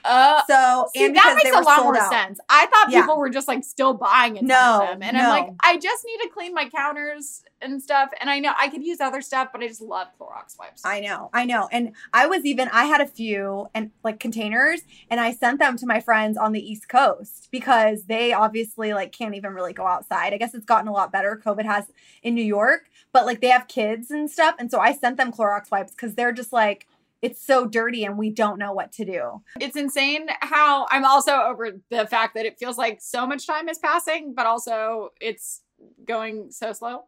Uh, 0.06 0.42
So 0.48 0.88
See, 0.96 1.08
that 1.10 1.40
makes 1.44 1.56
a 1.56 1.62
lot 1.62 1.84
more 1.84 1.98
out. 1.98 2.12
sense. 2.12 2.40
I 2.50 2.66
thought 2.68 2.92
Yeah. 2.92 3.02
people 3.02 3.18
were 3.18 3.30
just 3.30 3.48
like 3.48 3.64
still 3.64 3.94
buying 3.94 4.38
a 4.38 4.42
No, 4.42 4.86
them. 4.90 5.04
And 5.04 5.18
I'm 5.18 5.30
like. 5.30 5.54
I 5.64 5.78
just 5.78 6.06
need 6.06 6.18
to 6.24 6.30
clean 6.30 6.54
my 6.54 6.70
counters 6.70 7.44
and 7.62 7.82
stuff. 7.82 8.10
And 8.22 8.30
I 8.30 8.40
know 8.40 8.54
I 8.58 8.68
could 8.70 8.84
use 8.86 9.02
other 9.02 9.22
stuff, 9.22 9.50
but 9.52 9.62
I 9.62 9.68
just 9.68 9.82
love 9.82 10.08
Clorox 10.20 10.58
wipes. 10.60 10.82
I 10.86 11.00
know, 11.00 11.30
I 11.34 11.46
know. 11.46 11.68
And 11.72 11.94
I 12.14 12.28
was 12.28 12.46
even 12.46 12.70
I 12.72 12.86
had 12.86 13.02
a 13.02 13.08
few 13.08 13.68
and 13.74 13.92
like 14.04 14.20
containers 14.20 14.82
and 15.10 15.20
I 15.20 15.32
sent 15.34 15.60
them 15.60 15.78
to 15.78 15.86
my 15.86 16.00
friends 16.00 16.38
on 16.38 16.52
the 16.52 16.62
East 16.62 16.88
Coast 16.88 17.48
because 17.52 18.04
they 18.06 18.32
obviously 18.34 18.94
like 18.94 19.12
can't 19.12 19.36
even 19.36 19.54
really 19.54 19.74
go 19.74 19.88
outside. 19.88 20.34
I 20.34 20.38
guess 20.38 20.54
it's 20.54 20.66
gotten 20.66 20.88
a 20.88 20.94
lot 20.94 21.12
better. 21.12 21.42
COVID 21.44 21.66
has 21.66 21.86
in 22.24 22.36
New 22.36 22.44
York, 22.44 22.90
but 23.12 23.26
like 23.26 23.42
they 23.42 23.48
have 23.50 23.68
kids 23.68 24.12
and 24.12 24.30
stuff. 24.30 24.56
And 24.60 24.70
so 24.70 24.80
I 24.80 24.94
sent 24.94 25.18
them 25.18 25.32
Clorox 25.32 25.72
wipes 25.72 25.92
because 25.92 26.16
they're 26.16 26.32
just 26.32 26.54
like 26.54 26.88
it's 27.22 27.46
so 27.46 27.66
dirty 27.68 28.04
and 28.06 28.18
we 28.18 28.30
don't 28.30 28.60
know 28.60 28.74
what 28.74 28.92
to 28.94 29.06
do. 29.06 29.42
it's 29.60 29.76
insane 29.76 30.28
how 30.42 30.86
I'm 30.90 31.06
also 31.06 31.34
over 31.34 31.72
the 31.90 32.08
fact 32.08 32.36
that 32.36 32.46
it 32.46 32.60
feels 32.60 32.78
like 32.78 33.00
so 33.02 33.26
much 33.26 33.48
time 33.48 33.70
is 33.70 33.80
passing, 33.80 34.34
but 34.36 34.46
also 34.46 35.10
it's 35.20 35.62
going 36.06 36.52
so 36.52 36.74
slow. 36.74 37.06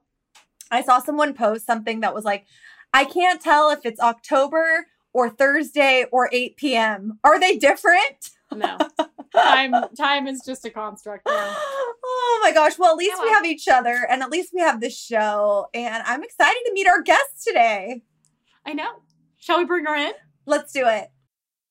I 0.72 0.82
saw 0.82 1.00
someone 1.00 1.34
post 1.34 1.66
something 1.66 2.02
that 2.02 2.14
was 2.14 2.26
like, 2.26 2.46
I 2.94 3.06
can't 3.06 3.42
tell 3.42 3.70
if 3.72 3.86
it's 3.86 4.00
October 4.00 4.88
or 5.14 5.30
Thursday 5.30 6.06
or 6.12 6.30
8 6.32 6.58
p.m. 6.58 7.20
Are 7.24 7.40
they 7.40 7.58
different? 7.58 8.32
No. 8.54 8.78
time 9.36 9.74
time 9.98 10.28
is 10.28 10.42
just 10.46 10.66
a 10.66 10.70
construct 10.70 11.28
now. 11.28 11.56
oh 12.06 12.40
my 12.44 12.52
gosh. 12.52 12.78
Well, 12.80 12.92
at 12.92 12.98
least 12.98 13.22
we 13.22 13.30
have 13.30 13.46
each 13.46 13.68
other 13.68 14.08
and 14.10 14.24
at 14.24 14.30
least 14.30 14.52
we 14.54 14.62
have 14.62 14.82
this 14.82 14.98
show. 14.98 15.68
And 15.74 16.04
I'm 16.06 16.24
excited 16.24 16.62
to 16.66 16.74
meet 16.74 16.88
our 16.88 17.02
guests 17.02 17.46
today. 17.46 18.04
I 18.66 18.74
know. 18.74 18.90
Shall 19.40 19.58
we 19.58 19.66
bring 19.66 19.86
her 19.86 19.96
in? 19.96 20.12
Let's 20.46 20.72
do 20.72 20.84
it. 20.86 21.10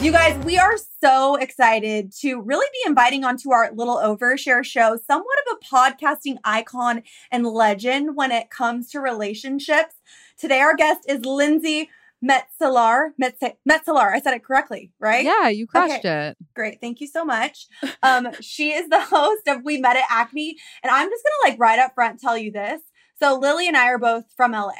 You 0.00 0.12
guys, 0.12 0.38
we 0.44 0.56
are 0.58 0.76
so 1.02 1.34
excited 1.34 2.12
to 2.20 2.40
really 2.40 2.66
be 2.72 2.88
inviting 2.88 3.24
onto 3.24 3.50
our 3.52 3.72
little 3.74 3.96
overshare 3.96 4.64
show 4.64 4.96
somewhat 5.08 5.36
of 5.50 5.56
a 5.56 5.74
podcasting 5.74 6.38
icon 6.44 7.02
and 7.32 7.44
legend 7.44 8.14
when 8.14 8.30
it 8.30 8.48
comes 8.48 8.90
to 8.90 9.00
relationships. 9.00 9.96
Today, 10.38 10.60
our 10.60 10.76
guest 10.76 11.00
is 11.08 11.24
Lindsey 11.24 11.90
Metselaar. 12.24 13.08
Metze- 13.20 13.56
Metselaar. 13.68 14.12
I 14.12 14.20
said 14.20 14.34
it 14.34 14.44
correctly, 14.44 14.92
right? 15.00 15.24
Yeah, 15.24 15.48
you 15.48 15.66
crushed 15.66 16.04
it. 16.04 16.36
Great. 16.54 16.80
Thank 16.80 17.00
you 17.00 17.08
so 17.08 17.24
much. 17.24 17.66
Um, 18.00 18.28
she 18.40 18.70
is 18.70 18.88
the 18.88 19.00
host 19.00 19.48
of 19.48 19.64
We 19.64 19.78
Met 19.78 19.96
at 19.96 20.04
Acme. 20.08 20.56
And 20.84 20.92
I'm 20.92 21.10
just 21.10 21.24
going 21.24 21.32
to 21.42 21.50
like 21.50 21.60
right 21.60 21.78
up 21.80 21.94
front 21.94 22.20
tell 22.20 22.38
you 22.38 22.52
this. 22.52 22.80
So 23.20 23.36
Lily 23.36 23.66
and 23.66 23.76
I 23.76 23.88
are 23.88 23.98
both 23.98 24.26
from 24.36 24.52
LA. 24.52 24.70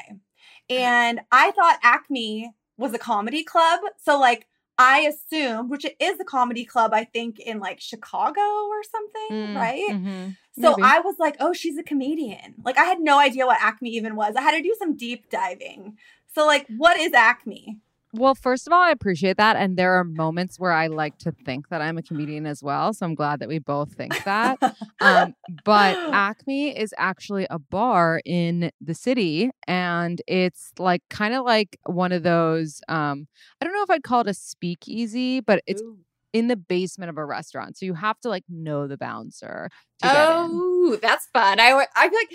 And 0.69 1.19
I 1.29 1.51
thought 1.51 1.79
Acme 1.83 2.53
was 2.77 2.93
a 2.93 2.99
comedy 2.99 3.43
club. 3.43 3.81
So 4.01 4.17
like 4.17 4.47
I 4.79 4.99
assumed, 5.01 5.69
which 5.69 5.83
it 5.85 5.95
is 5.99 6.19
a 6.19 6.23
comedy 6.23 6.63
club, 6.63 6.91
I 6.93 7.03
think 7.03 7.37
in 7.39 7.59
like 7.59 7.81
Chicago 7.81 8.39
or 8.41 8.81
something, 8.83 9.27
Mm, 9.31 9.55
right? 9.55 9.89
mhm. 9.89 10.37
So 10.55 10.71
Maybe. 10.71 10.83
I 10.83 10.99
was 11.01 11.15
like, 11.19 11.35
oh, 11.39 11.53
she's 11.53 11.77
a 11.77 11.83
comedian. 11.83 12.55
Like 12.63 12.77
I 12.77 12.85
had 12.85 12.99
no 13.01 13.19
idea 13.19 13.45
what 13.45 13.61
Acme 13.61 13.89
even 13.91 14.15
was. 14.15 14.35
I 14.35 14.41
had 14.41 14.51
to 14.51 14.61
do 14.63 14.75
some 14.79 14.95
deep 14.95 15.29
diving. 15.29 15.97
So 16.33 16.45
like, 16.45 16.65
what 16.77 16.99
is 16.99 17.13
Acme? 17.13 17.77
Well, 18.11 18.33
first 18.33 18.65
of 18.65 18.73
all, 18.73 18.81
I 18.81 18.89
appreciate 18.89 19.37
that. 19.37 19.55
And 19.55 19.77
there 19.77 19.93
are 19.93 20.03
moments 20.03 20.59
where 20.59 20.71
I 20.71 20.87
like 20.87 21.17
to 21.19 21.31
think 21.31 21.69
that 21.69 21.81
I'm 21.81 21.97
a 21.97 22.01
comedian 22.01 22.47
as 22.47 22.63
well. 22.63 22.91
So 22.93 23.05
I'm 23.05 23.13
glad 23.13 23.39
that 23.39 23.47
we 23.47 23.59
both 23.59 23.93
think 23.93 24.23
that. 24.23 24.57
um, 24.99 25.35
but 25.63 25.95
Acme 26.13 26.77
is 26.77 26.93
actually 26.97 27.45
a 27.49 27.59
bar 27.59 28.21
in 28.25 28.71
the 28.81 28.95
city, 28.95 29.51
and 29.67 30.21
it's 30.27 30.71
like 30.79 31.01
kind 31.09 31.33
of 31.33 31.45
like 31.45 31.77
one 31.85 32.11
of 32.11 32.23
those. 32.23 32.81
Um, 32.87 33.27
I 33.61 33.65
don't 33.65 33.73
know 33.73 33.83
if 33.83 33.89
I'd 33.89 34.03
call 34.03 34.21
it 34.21 34.27
a 34.27 34.33
speakeasy, 34.33 35.39
but 35.39 35.61
it's 35.67 35.81
Ooh. 35.81 35.99
in 36.33 36.47
the 36.47 36.55
basement 36.55 37.09
of 37.09 37.17
a 37.17 37.25
restaurant, 37.25 37.77
so 37.77 37.85
you 37.85 37.93
have 37.93 38.19
to 38.21 38.29
like 38.29 38.43
know 38.49 38.87
the 38.87 38.97
bouncer 38.97 39.69
to 40.01 40.07
get 40.07 40.29
in. 40.29 40.49
Oh, 40.51 40.97
that's 41.01 41.27
fun. 41.33 41.59
I 41.59 41.85
I 41.95 42.09
feel 42.09 42.19
like 42.19 42.31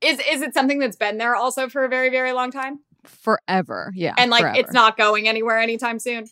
is 0.00 0.18
is 0.30 0.42
it 0.42 0.54
something 0.54 0.78
that's 0.78 0.96
been 0.96 1.18
there 1.18 1.36
also 1.36 1.68
for 1.68 1.84
a 1.84 1.88
very 1.88 2.10
very 2.10 2.32
long 2.32 2.50
time? 2.50 2.80
Forever, 3.04 3.92
yeah, 3.94 4.14
and 4.16 4.30
like 4.30 4.42
forever. 4.42 4.58
it's 4.58 4.72
not 4.72 4.96
going 4.96 5.28
anywhere 5.28 5.58
anytime 5.58 5.98
soon. 5.98 6.26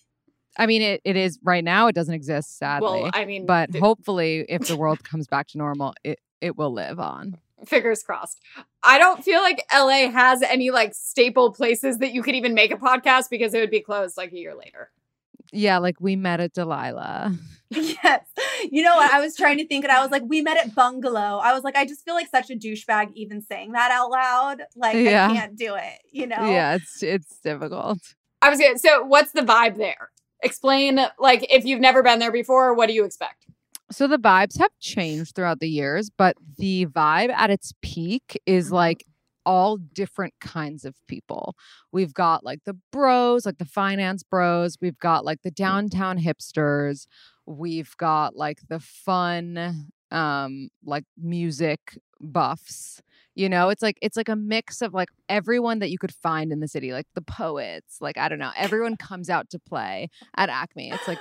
I 0.56 0.66
mean, 0.66 0.82
it, 0.82 1.00
it 1.04 1.16
is 1.16 1.38
right 1.42 1.64
now. 1.64 1.86
It 1.86 1.94
doesn't 1.94 2.14
exist, 2.14 2.58
sadly. 2.58 3.02
Well, 3.02 3.10
I 3.14 3.24
mean, 3.24 3.46
but 3.46 3.72
th- 3.72 3.80
hopefully, 3.82 4.44
if 4.48 4.66
the 4.66 4.76
world 4.78 5.02
comes 5.04 5.26
back 5.26 5.48
to 5.48 5.58
normal, 5.58 5.94
it 6.04 6.18
it 6.40 6.56
will 6.56 6.72
live 6.72 6.98
on. 7.00 7.38
fingers 7.66 8.02
crossed. 8.02 8.40
I 8.82 8.98
don't 8.98 9.22
feel 9.24 9.40
like 9.40 9.64
LA 9.72 10.10
has 10.10 10.42
any 10.42 10.70
like 10.70 10.94
staple 10.94 11.52
places 11.52 11.98
that 11.98 12.12
you 12.12 12.22
could 12.22 12.34
even 12.34 12.54
make 12.54 12.70
a 12.72 12.76
podcast 12.76 13.30
because 13.30 13.52
it 13.52 13.60
would 13.60 13.70
be 13.70 13.80
closed 13.80 14.16
like 14.16 14.32
a 14.32 14.38
year 14.38 14.54
later. 14.54 14.90
Yeah, 15.52 15.78
like 15.78 16.00
we 16.00 16.16
met 16.16 16.40
at 16.40 16.52
Delilah. 16.52 17.34
yes. 17.70 18.24
You 18.70 18.82
know 18.82 18.96
what? 18.96 19.12
I 19.12 19.20
was 19.20 19.36
trying 19.36 19.58
to 19.58 19.66
think 19.66 19.84
and 19.84 19.92
I 19.92 20.02
was 20.02 20.10
like, 20.10 20.22
we 20.26 20.40
met 20.42 20.58
at 20.58 20.74
Bungalow. 20.74 21.38
I 21.42 21.52
was 21.52 21.62
like, 21.64 21.76
I 21.76 21.84
just 21.86 22.04
feel 22.04 22.14
like 22.14 22.28
such 22.28 22.50
a 22.50 22.54
douchebag 22.54 23.12
even 23.14 23.42
saying 23.42 23.72
that 23.72 23.90
out 23.90 24.10
loud. 24.10 24.62
Like, 24.76 24.96
Yeah. 24.96 25.28
I 25.30 25.34
can't 25.34 25.56
do 25.56 25.74
it, 25.76 25.98
you 26.10 26.26
know? 26.26 26.36
Yeah, 26.50 26.74
it's 26.74 27.02
it's 27.02 27.38
difficult. 27.40 27.98
I 28.42 28.50
was 28.50 28.58
gonna. 28.58 28.78
So, 28.78 29.04
what's 29.04 29.32
the 29.32 29.42
vibe 29.42 29.76
there? 29.76 30.10
Explain, 30.42 31.00
like, 31.18 31.46
if 31.52 31.64
you've 31.64 31.80
never 31.80 32.02
been 32.02 32.18
there 32.18 32.32
before, 32.32 32.72
what 32.74 32.86
do 32.88 32.94
you 32.94 33.04
expect? 33.04 33.46
So 33.92 34.06
the 34.06 34.18
vibes 34.18 34.58
have 34.58 34.70
changed 34.80 35.34
throughout 35.34 35.60
the 35.60 35.68
years, 35.68 36.10
but 36.16 36.36
the 36.58 36.86
vibe 36.86 37.30
at 37.30 37.50
its 37.50 37.72
peak 37.82 38.40
is 38.46 38.68
Mhm. 38.70 38.72
like 38.72 39.04
all 39.46 39.76
different 39.76 40.34
kinds 40.40 40.84
of 40.84 40.94
people. 41.08 41.54
We've 41.92 42.14
got 42.14 42.44
like 42.44 42.60
the 42.64 42.76
bros, 42.92 43.46
like 43.46 43.58
the 43.58 43.64
finance 43.64 44.22
bros. 44.22 44.76
We've 44.80 44.98
got 44.98 45.24
like 45.24 45.42
the 45.42 45.50
downtown 45.50 46.18
hipsters. 46.18 47.06
We've 47.46 47.96
got 47.96 48.36
like 48.36 48.60
the 48.68 48.80
fun 48.80 49.92
um 50.10 50.68
like 50.84 51.04
music 51.16 51.98
buffs. 52.20 53.00
You 53.34 53.48
know, 53.48 53.68
it's 53.68 53.82
like 53.82 53.96
it's 54.02 54.16
like 54.16 54.28
a 54.28 54.36
mix 54.36 54.82
of 54.82 54.92
like 54.92 55.08
everyone 55.28 55.78
that 55.78 55.90
you 55.90 55.98
could 55.98 56.14
find 56.14 56.52
in 56.52 56.60
the 56.60 56.68
city, 56.68 56.92
like 56.92 57.06
the 57.14 57.22
poets, 57.22 57.98
like 58.00 58.18
I 58.18 58.28
don't 58.28 58.38
know, 58.38 58.50
everyone 58.56 58.96
comes 58.96 59.30
out 59.30 59.48
to 59.50 59.58
play 59.58 60.08
at 60.36 60.48
Acme. 60.48 60.90
It's 60.90 61.08
like 61.08 61.20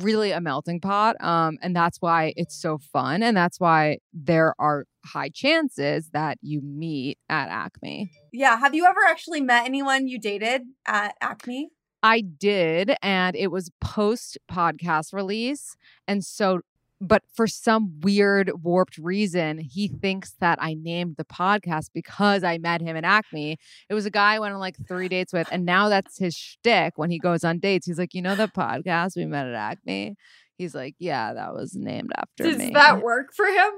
really 0.00 0.30
a 0.32 0.40
melting 0.40 0.80
pot 0.80 1.16
um 1.20 1.58
and 1.62 1.76
that's 1.76 1.98
why 2.00 2.32
it's 2.36 2.54
so 2.60 2.78
fun 2.78 3.22
and 3.22 3.36
that's 3.36 3.60
why 3.60 3.98
there 4.12 4.54
are 4.58 4.86
high 5.04 5.28
chances 5.28 6.08
that 6.12 6.38
you 6.40 6.60
meet 6.62 7.18
at 7.28 7.48
acme 7.48 8.10
Yeah. 8.32 8.56
Have 8.58 8.74
you 8.74 8.86
ever 8.86 9.00
actually 9.08 9.40
met 9.42 9.66
anyone 9.66 10.06
you 10.08 10.18
dated 10.18 10.62
at 10.86 11.14
Acme? 11.20 11.68
i 12.02 12.20
did 12.20 12.94
and 13.02 13.36
it 13.36 13.48
was 13.52 13.70
post 13.80 14.38
podcast 14.50 15.12
release 15.12 15.76
and 16.08 16.24
so 16.24 16.60
but 17.02 17.22
for 17.34 17.46
some 17.46 18.00
weird 18.00 18.50
warped 18.62 18.96
reason 18.96 19.58
he 19.58 19.88
thinks 19.88 20.34
that 20.40 20.58
i 20.62 20.74
named 20.74 21.16
the 21.16 21.24
podcast 21.24 21.90
because 21.92 22.44
i 22.44 22.56
met 22.58 22.80
him 22.80 22.96
at 22.96 23.04
acme 23.04 23.58
it 23.90 23.94
was 23.94 24.06
a 24.06 24.10
guy 24.10 24.34
i 24.34 24.38
went 24.38 24.54
on 24.54 24.60
like 24.60 24.76
three 24.86 25.08
dates 25.08 25.32
with 25.32 25.48
and 25.50 25.64
now 25.64 25.88
that's 25.88 26.18
his 26.18 26.34
shtick 26.34 26.92
when 26.96 27.10
he 27.10 27.18
goes 27.18 27.44
on 27.44 27.58
dates 27.58 27.86
he's 27.86 27.98
like 27.98 28.14
you 28.14 28.22
know 28.22 28.36
the 28.36 28.48
podcast 28.48 29.16
we 29.16 29.24
met 29.24 29.46
at 29.46 29.54
acme 29.54 30.14
he's 30.56 30.74
like 30.74 30.94
yeah 30.98 31.34
that 31.34 31.52
was 31.52 31.74
named 31.74 32.10
after 32.16 32.44
Does 32.44 32.58
me 32.58 32.70
does 32.70 32.74
that 32.74 33.02
work 33.02 33.34
for 33.34 33.46
him? 33.46 33.70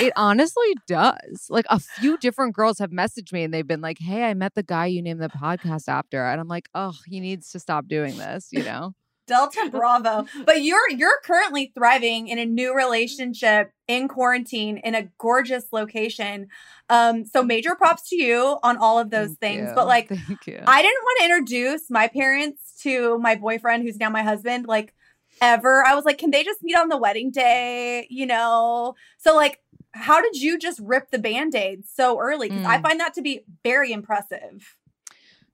It 0.00 0.12
honestly 0.14 0.74
does. 0.86 1.46
Like 1.48 1.66
a 1.68 1.80
few 1.80 2.16
different 2.18 2.54
girls 2.54 2.78
have 2.78 2.90
messaged 2.90 3.32
me 3.32 3.42
and 3.42 3.52
they've 3.52 3.66
been 3.66 3.80
like, 3.80 3.98
"Hey, 3.98 4.24
I 4.24 4.34
met 4.34 4.54
the 4.54 4.62
guy 4.62 4.86
you 4.86 5.02
named 5.02 5.20
the 5.20 5.28
podcast 5.28 5.88
after," 5.88 6.24
and 6.24 6.40
I'm 6.40 6.46
like, 6.48 6.68
"Oh, 6.74 6.94
he 7.06 7.18
needs 7.20 7.50
to 7.50 7.58
stop 7.58 7.88
doing 7.88 8.16
this," 8.16 8.48
you 8.52 8.62
know? 8.62 8.94
Delta 9.28 9.68
Bravo. 9.70 10.26
But 10.44 10.62
you're 10.62 10.90
you're 10.90 11.20
currently 11.24 11.70
thriving 11.74 12.26
in 12.26 12.38
a 12.38 12.44
new 12.44 12.74
relationship 12.74 13.70
in 13.86 14.08
quarantine 14.08 14.78
in 14.78 14.96
a 14.96 15.08
gorgeous 15.18 15.66
location. 15.72 16.48
Um, 16.88 17.24
so 17.24 17.44
major 17.44 17.76
props 17.76 18.08
to 18.08 18.16
you 18.16 18.58
on 18.64 18.76
all 18.78 18.98
of 18.98 19.10
those 19.10 19.28
Thank 19.28 19.40
things. 19.40 19.68
you. 19.68 19.74
But 19.76 19.86
like 19.86 20.08
thank 20.08 20.46
you. 20.46 20.58
I 20.66 20.82
didn't 20.82 21.02
want 21.04 21.18
to 21.20 21.24
introduce 21.26 21.90
my 21.90 22.08
parents 22.08 22.74
to 22.82 23.18
my 23.18 23.36
boyfriend, 23.36 23.84
who's 23.84 23.98
now 23.98 24.10
my 24.10 24.22
husband, 24.22 24.66
like 24.66 24.94
ever. 25.40 25.84
I 25.84 25.94
was 25.94 26.04
like, 26.04 26.18
can 26.18 26.30
they 26.30 26.42
just 26.42 26.62
meet 26.62 26.76
on 26.76 26.88
the 26.88 26.96
wedding 26.96 27.30
day? 27.30 28.06
You 28.10 28.26
know? 28.26 28.94
So, 29.18 29.36
like, 29.36 29.60
how 29.92 30.20
did 30.20 30.36
you 30.40 30.58
just 30.58 30.80
rip 30.80 31.10
the 31.10 31.18
band 31.18 31.54
aid 31.54 31.84
so 31.86 32.18
early? 32.20 32.48
Because 32.48 32.64
I 32.64 32.78
Mm. 32.78 32.82
find 32.82 33.00
that 33.00 33.14
to 33.14 33.22
be 33.22 33.44
very 33.64 33.92
impressive. 33.92 34.76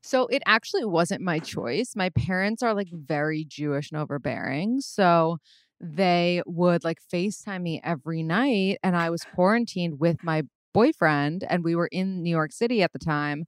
So 0.05 0.27
it 0.27 0.43
actually 0.45 0.85
wasn't 0.85 1.23
my 1.23 1.39
choice. 1.39 1.97
My 1.97 2.11
parents 2.11 2.63
are 2.63 2.75
like 2.75 2.91
very 2.93 3.47
Jewish 3.49 3.91
and 3.91 3.99
overbearing. 3.99 4.83
So 4.83 5.39
they 5.81 6.43
would 6.45 6.85
like 6.85 6.99
FaceTime 7.13 7.63
me 7.63 7.81
every 7.83 8.23
night. 8.23 8.79
And 8.83 8.95
I 8.97 9.09
was 9.09 9.23
quarantined 9.35 9.99
with 9.99 10.23
my 10.23 10.43
boyfriend, 10.75 11.45
and 11.49 11.65
we 11.65 11.75
were 11.75 11.87
in 11.87 12.23
New 12.23 12.31
York 12.31 12.53
City 12.53 12.83
at 12.83 12.93
the 12.93 12.99
time. 12.99 13.47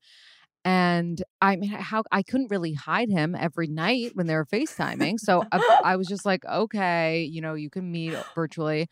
And 0.64 1.22
I 1.42 1.56
mean, 1.56 1.70
how 1.70 2.04
I 2.10 2.22
couldn't 2.22 2.50
really 2.50 2.72
hide 2.72 3.10
him 3.10 3.36
every 3.38 3.68
night 3.68 4.12
when 4.14 4.26
they 4.26 4.34
were 4.34 4.46
FaceTiming. 4.46 5.18
So 5.18 5.44
I, 5.52 5.80
I 5.84 5.96
was 5.96 6.08
just 6.08 6.24
like, 6.24 6.44
okay, 6.46 7.22
you 7.22 7.42
know, 7.42 7.52
you 7.52 7.68
can 7.68 7.92
meet 7.92 8.16
virtually. 8.34 8.88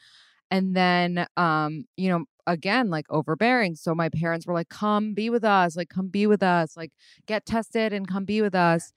And 0.50 0.76
then, 0.76 1.26
um, 1.38 1.86
you 1.96 2.10
know, 2.10 2.26
again 2.46 2.90
like 2.90 3.06
overbearing. 3.10 3.74
So 3.76 3.94
my 3.94 4.08
parents 4.08 4.46
were 4.46 4.54
like, 4.54 4.68
"Come 4.70 5.14
be 5.14 5.30
with 5.30 5.44
us, 5.44 5.76
like 5.76 5.88
come 5.90 6.08
be 6.08 6.26
with 6.26 6.42
us, 6.42 6.76
like 6.76 6.92
get 7.26 7.46
tested 7.46 7.92
and 7.92 8.08
come 8.08 8.24
be 8.24 8.42
with 8.42 8.54
us." 8.54 8.92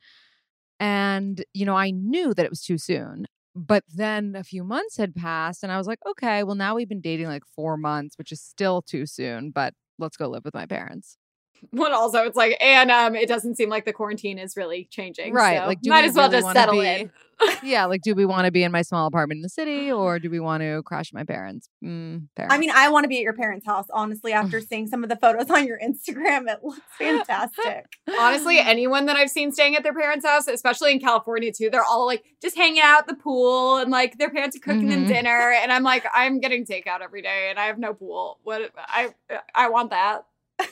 And 0.79 1.43
you 1.53 1.65
know, 1.65 1.75
I 1.75 1.91
knew 1.91 2.33
that 2.33 2.45
it 2.45 2.49
was 2.51 2.61
too 2.63 2.77
soon. 2.77 3.27
But 3.55 3.83
then 3.93 4.35
a 4.35 4.43
few 4.43 4.63
months 4.63 4.97
had 4.97 5.15
passed 5.15 5.63
and 5.63 5.71
I 5.71 5.77
was 5.77 5.87
like, 5.87 5.99
"Okay, 6.07 6.43
well 6.43 6.55
now 6.55 6.75
we've 6.75 6.89
been 6.89 7.01
dating 7.01 7.27
like 7.27 7.45
4 7.55 7.77
months, 7.77 8.17
which 8.17 8.31
is 8.31 8.41
still 8.41 8.81
too 8.83 9.05
soon, 9.07 9.51
but 9.51 9.73
let's 9.99 10.17
go 10.17 10.29
live 10.29 10.45
with 10.45 10.53
my 10.55 10.65
parents." 10.67 11.17
But 11.73 11.91
also, 11.91 12.23
it's 12.23 12.37
like, 12.37 12.57
and 12.61 12.89
um, 12.91 13.15
it 13.15 13.27
doesn't 13.27 13.55
seem 13.55 13.69
like 13.69 13.85
the 13.85 13.93
quarantine 13.93 14.39
is 14.39 14.55
really 14.55 14.87
changing. 14.89 15.33
Right, 15.33 15.59
so 15.59 15.67
like, 15.67 15.81
do 15.81 15.89
might 15.89 16.03
we 16.03 16.09
as 16.09 16.15
well 16.15 16.29
really 16.29 16.41
just 16.41 16.53
settle 16.53 16.79
be- 16.81 16.87
in. 16.87 17.11
yeah, 17.61 17.85
like 17.85 18.01
do 18.01 18.15
we 18.15 18.25
want 18.25 18.45
to 18.45 18.51
be 18.51 18.63
in 18.63 18.71
my 18.71 18.81
small 18.81 19.05
apartment 19.05 19.37
in 19.37 19.41
the 19.43 19.49
city 19.49 19.91
or 19.91 20.17
do 20.23 20.27
we 20.27 20.39
want 20.39 20.61
to 20.63 20.81
crash 20.83 21.13
my 21.13 21.23
parents? 21.23 21.69
Mm, 21.83 22.29
parents. 22.35 22.55
I 22.55 22.57
mean, 22.57 22.71
I 22.73 22.89
want 22.89 23.03
to 23.03 23.07
be 23.07 23.17
at 23.17 23.21
your 23.21 23.33
parents' 23.33 23.63
house, 23.63 23.85
honestly, 23.93 24.33
after 24.33 24.59
seeing 24.69 24.87
some 24.87 25.03
of 25.03 25.09
the 25.09 25.17
photos 25.17 25.49
on 25.51 25.67
your 25.67 25.77
Instagram. 25.79 26.47
It 26.51 26.63
looks 26.63 26.79
fantastic. 26.97 27.85
Honestly, 28.19 28.57
anyone 28.59 29.05
that 29.05 29.15
I've 29.17 29.29
seen 29.29 29.51
staying 29.51 29.75
at 29.75 29.83
their 29.83 29.93
parents' 29.93 30.25
house, 30.25 30.47
especially 30.47 30.93
in 30.93 30.99
California 30.99 31.51
too, 31.51 31.69
they're 31.69 31.83
all 31.83 32.07
like 32.07 32.23
just 32.41 32.55
hanging 32.55 32.81
out 32.81 33.01
at 33.01 33.07
the 33.07 33.15
pool 33.15 33.77
and 33.77 33.91
like 33.91 34.17
their 34.17 34.29
parents 34.31 34.55
are 34.55 34.59
cooking 34.59 34.89
them 34.89 35.05
Mhm. 35.05 35.07
dinner, 35.07 35.51
and 35.61 35.71
I'm 35.71 35.83
like, 35.83 36.05
I'm 36.13 36.39
getting 36.39 36.65
takeout 36.65 37.01
every 37.01 37.21
day, 37.21 37.47
and 37.51 37.59
I 37.59 37.67
have 37.67 37.77
no 37.77 37.93
pool. 37.93 38.39
What 38.43 38.71
I 38.77 39.09
I 39.53 39.69
want 39.69 39.91
that. 39.91 40.25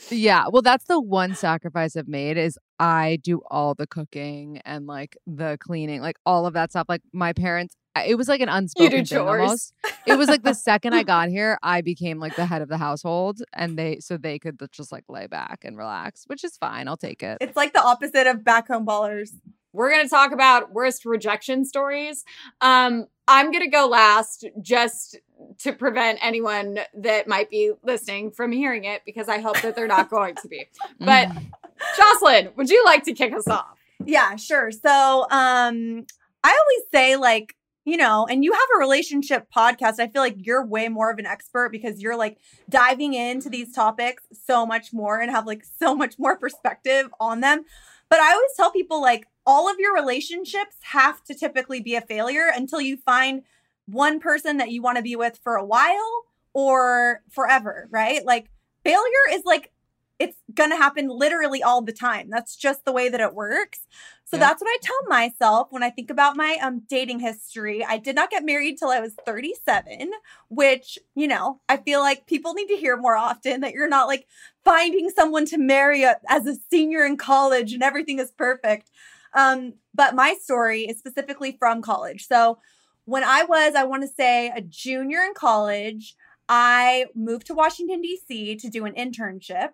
Yeah, 0.09 0.45
well, 0.49 0.61
that's 0.61 0.85
the 0.85 0.99
one 0.99 1.35
sacrifice 1.35 1.95
I've 1.95 2.07
made 2.07 2.37
is 2.37 2.57
I 2.79 3.19
do 3.23 3.41
all 3.49 3.73
the 3.73 3.87
cooking 3.87 4.61
and 4.65 4.87
like 4.87 5.17
the 5.25 5.57
cleaning, 5.59 6.01
like 6.01 6.17
all 6.25 6.45
of 6.45 6.53
that 6.53 6.71
stuff. 6.71 6.85
Like 6.89 7.01
my 7.13 7.33
parents, 7.33 7.75
it 8.05 8.15
was 8.15 8.27
like 8.27 8.41
an 8.41 8.49
unspoken 8.49 9.05
thing 9.05 9.17
almost. 9.19 9.73
It 10.05 10.17
was 10.17 10.27
like 10.27 10.43
the 10.43 10.53
second 10.53 10.93
I 10.93 11.03
got 11.15 11.29
here, 11.29 11.57
I 11.63 11.81
became 11.81 12.19
like 12.19 12.35
the 12.35 12.45
head 12.45 12.61
of 12.61 12.69
the 12.69 12.77
household, 12.77 13.39
and 13.53 13.77
they 13.77 13.99
so 13.99 14.17
they 14.17 14.37
could 14.37 14.59
just 14.71 14.91
like 14.91 15.05
lay 15.07 15.27
back 15.27 15.63
and 15.63 15.77
relax, 15.77 16.23
which 16.27 16.43
is 16.43 16.57
fine. 16.57 16.87
I'll 16.87 16.97
take 16.97 17.23
it. 17.23 17.37
It's 17.41 17.55
like 17.55 17.73
the 17.73 17.83
opposite 17.83 18.27
of 18.27 18.43
back 18.43 18.67
home 18.67 18.85
ballers. 18.85 19.31
We're 19.75 19.91
gonna 19.91 20.09
talk 20.09 20.31
about 20.31 20.71
worst 20.73 21.05
rejection 21.05 21.65
stories. 21.65 22.23
Um, 22.61 23.07
I'm 23.27 23.51
gonna 23.51 23.69
go 23.69 23.87
last 23.87 24.45
just 24.61 25.17
to 25.59 25.73
prevent 25.73 26.19
anyone 26.21 26.79
that 26.93 27.27
might 27.27 27.49
be 27.49 27.71
listening 27.83 28.31
from 28.31 28.51
hearing 28.51 28.85
it 28.85 29.01
because 29.05 29.27
I 29.27 29.39
hope 29.39 29.61
that 29.61 29.75
they're 29.75 29.87
not 29.87 30.09
going 30.09 30.35
to 30.35 30.47
be. 30.47 30.65
But 30.99 31.27
Mm. 31.29 31.51
Jocelyn, 31.97 32.49
would 32.55 32.69
you 32.69 32.83
like 32.85 33.03
to 33.03 33.13
kick 33.13 33.33
us 33.33 33.47
off? 33.49 33.77
Yeah, 34.05 34.37
sure. 34.37 34.71
So, 34.71 35.23
um, 35.29 36.05
I 36.43 36.49
always 36.49 36.83
say 36.93 37.17
like, 37.17 37.55
you 37.83 37.97
know, 37.97 38.25
and 38.29 38.43
you 38.45 38.53
have 38.53 38.67
a 38.75 38.79
relationship 38.79 39.47
podcast. 39.55 39.99
I 39.99 40.07
feel 40.07 40.21
like 40.21 40.35
you're 40.37 40.65
way 40.65 40.87
more 40.87 41.11
of 41.11 41.19
an 41.19 41.25
expert 41.25 41.69
because 41.71 42.01
you're 42.01 42.15
like 42.15 42.37
diving 42.69 43.13
into 43.13 43.49
these 43.49 43.73
topics 43.73 44.23
so 44.45 44.65
much 44.65 44.93
more 44.93 45.19
and 45.19 45.29
have 45.31 45.45
like 45.45 45.63
so 45.79 45.93
much 45.95 46.17
more 46.17 46.37
perspective 46.37 47.13
on 47.19 47.41
them. 47.41 47.65
But 48.09 48.19
I 48.19 48.33
always 48.33 48.51
tell 48.55 48.71
people 48.71 49.01
like 49.01 49.27
all 49.45 49.69
of 49.69 49.77
your 49.79 49.93
relationships 49.93 50.77
have 50.83 51.23
to 51.25 51.35
typically 51.35 51.81
be 51.81 51.95
a 51.95 52.01
failure 52.01 52.51
until 52.53 52.81
you 52.81 52.97
find 52.97 53.43
one 53.85 54.19
person 54.19 54.57
that 54.57 54.71
you 54.71 54.81
want 54.81 54.97
to 54.97 55.03
be 55.03 55.15
with 55.15 55.39
for 55.43 55.55
a 55.55 55.65
while 55.65 56.25
or 56.53 57.21
forever, 57.29 57.87
right? 57.91 58.25
Like 58.25 58.49
failure 58.83 59.29
is 59.31 59.43
like 59.45 59.71
it's 60.19 60.37
going 60.53 60.69
to 60.69 60.77
happen 60.77 61.09
literally 61.09 61.61
all 61.61 61.81
the 61.81 61.91
time. 61.91 62.29
That's 62.29 62.55
just 62.55 62.85
the 62.85 62.91
way 62.91 63.09
that 63.09 63.19
it 63.19 63.33
works. 63.33 63.79
So 64.23 64.37
Yeah. 64.37 64.47
that's 64.47 64.61
what 64.61 64.69
I 64.69 64.77
tell 64.81 64.95
myself 65.07 65.67
when 65.71 65.83
I 65.83 65.89
think 65.89 66.09
about 66.09 66.35
my 66.35 66.57
um 66.61 66.81
dating 66.89 67.19
history. 67.19 67.83
I 67.85 67.97
did 67.97 68.15
not 68.15 68.31
get 68.31 68.43
married 68.45 68.77
till 68.77 68.89
I 68.89 68.99
was 68.99 69.13
37, 69.25 70.11
which, 70.49 70.97
you 71.15 71.27
know, 71.27 71.59
I 71.69 71.77
feel 71.77 71.99
like 71.99 72.25
people 72.27 72.53
need 72.53 72.67
to 72.67 72.77
hear 72.77 72.97
more 72.97 73.15
often 73.15 73.61
that 73.61 73.73
you're 73.73 73.89
not 73.89 74.07
like 74.07 74.27
finding 74.63 75.09
someone 75.09 75.45
to 75.47 75.57
marry 75.57 76.03
a- 76.03 76.19
as 76.27 76.47
a 76.47 76.55
senior 76.71 77.05
in 77.05 77.17
college 77.17 77.73
and 77.73 77.83
everything 77.83 78.19
is 78.19 78.31
perfect. 78.31 78.89
Um 79.33 79.73
but 79.93 80.15
my 80.15 80.35
story 80.41 80.83
is 80.83 80.97
specifically 80.97 81.55
from 81.59 81.81
college. 81.81 82.27
So 82.27 82.57
when 83.05 83.23
I 83.23 83.43
was, 83.43 83.75
I 83.75 83.83
want 83.83 84.01
to 84.01 84.07
say 84.09 84.51
a 84.55 84.61
junior 84.61 85.19
in 85.21 85.33
college, 85.35 86.15
I 86.49 87.05
moved 87.15 87.47
to 87.47 87.53
Washington 87.53 88.01
D.C. 88.01 88.55
to 88.57 88.69
do 88.69 88.85
an 88.85 88.93
internship. 88.93 89.69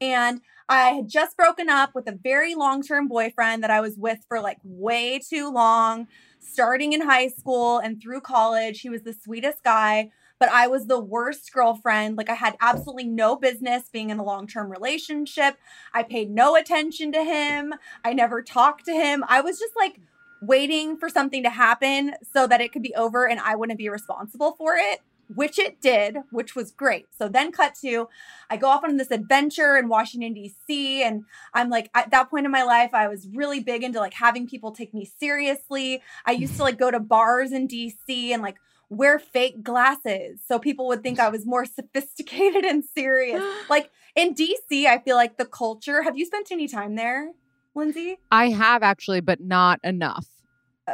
And 0.00 0.40
I 0.68 0.90
had 0.90 1.08
just 1.08 1.36
broken 1.36 1.70
up 1.70 1.94
with 1.94 2.08
a 2.08 2.18
very 2.22 2.54
long 2.54 2.82
term 2.82 3.08
boyfriend 3.08 3.62
that 3.62 3.70
I 3.70 3.80
was 3.80 3.96
with 3.96 4.18
for 4.28 4.40
like 4.40 4.58
way 4.64 5.18
too 5.18 5.50
long, 5.50 6.08
starting 6.40 6.92
in 6.92 7.02
high 7.02 7.28
school 7.28 7.78
and 7.78 8.00
through 8.00 8.20
college. 8.20 8.80
He 8.80 8.88
was 8.88 9.02
the 9.02 9.14
sweetest 9.14 9.62
guy, 9.62 10.10
but 10.40 10.48
I 10.48 10.66
was 10.66 10.86
the 10.86 11.00
worst 11.00 11.52
girlfriend. 11.52 12.16
Like, 12.16 12.28
I 12.28 12.34
had 12.34 12.56
absolutely 12.60 13.06
no 13.06 13.36
business 13.36 13.88
being 13.92 14.10
in 14.10 14.18
a 14.18 14.24
long 14.24 14.46
term 14.46 14.70
relationship. 14.70 15.56
I 15.94 16.02
paid 16.02 16.30
no 16.30 16.56
attention 16.56 17.12
to 17.12 17.22
him. 17.22 17.74
I 18.04 18.12
never 18.12 18.42
talked 18.42 18.84
to 18.86 18.92
him. 18.92 19.24
I 19.28 19.40
was 19.40 19.58
just 19.58 19.76
like 19.76 20.00
waiting 20.42 20.98
for 20.98 21.08
something 21.08 21.42
to 21.44 21.50
happen 21.50 22.12
so 22.32 22.46
that 22.46 22.60
it 22.60 22.72
could 22.72 22.82
be 22.82 22.94
over 22.94 23.26
and 23.26 23.40
I 23.40 23.56
wouldn't 23.56 23.78
be 23.78 23.88
responsible 23.88 24.52
for 24.52 24.76
it 24.76 25.00
which 25.34 25.58
it 25.58 25.80
did, 25.80 26.18
which 26.30 26.54
was 26.54 26.70
great. 26.70 27.06
So 27.18 27.28
then, 27.28 27.52
cut 27.52 27.74
to, 27.82 28.08
I 28.48 28.56
go 28.56 28.68
off 28.68 28.84
on 28.84 28.96
this 28.96 29.10
adventure 29.10 29.76
in 29.76 29.88
Washington, 29.88 30.34
D.C. 30.34 31.02
And 31.02 31.24
I'm 31.54 31.70
like, 31.70 31.90
at 31.94 32.10
that 32.10 32.30
point 32.30 32.46
in 32.46 32.52
my 32.52 32.62
life, 32.62 32.90
I 32.92 33.08
was 33.08 33.26
really 33.28 33.60
big 33.60 33.82
into 33.82 33.98
like 33.98 34.14
having 34.14 34.46
people 34.48 34.72
take 34.72 34.94
me 34.94 35.10
seriously. 35.18 36.02
I 36.24 36.32
used 36.32 36.56
to 36.56 36.62
like 36.62 36.78
go 36.78 36.90
to 36.90 37.00
bars 37.00 37.52
in 37.52 37.66
D.C. 37.66 38.32
and 38.32 38.42
like 38.42 38.56
wear 38.88 39.18
fake 39.18 39.62
glasses 39.62 40.38
so 40.46 40.58
people 40.58 40.86
would 40.86 41.02
think 41.02 41.18
I 41.18 41.28
was 41.28 41.44
more 41.44 41.64
sophisticated 41.64 42.64
and 42.64 42.84
serious. 42.84 43.42
Like 43.68 43.90
in 44.14 44.32
D.C., 44.32 44.86
I 44.86 45.02
feel 45.02 45.16
like 45.16 45.38
the 45.38 45.44
culture, 45.44 46.02
have 46.02 46.16
you 46.16 46.24
spent 46.24 46.52
any 46.52 46.68
time 46.68 46.94
there, 46.94 47.32
Lindsey? 47.74 48.18
I 48.30 48.50
have 48.50 48.82
actually, 48.82 49.20
but 49.20 49.40
not 49.40 49.80
enough. 49.82 50.26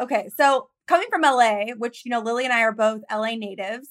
Okay, 0.01 0.31
so 0.37 0.68
coming 0.87 1.09
from 1.11 1.23
LA, 1.23 1.75
which 1.77 2.05
you 2.05 2.11
know 2.11 2.21
Lily 2.21 2.45
and 2.45 2.53
I 2.53 2.62
are 2.62 2.73
both 2.73 3.03
LA 3.11 3.35
natives, 3.35 3.88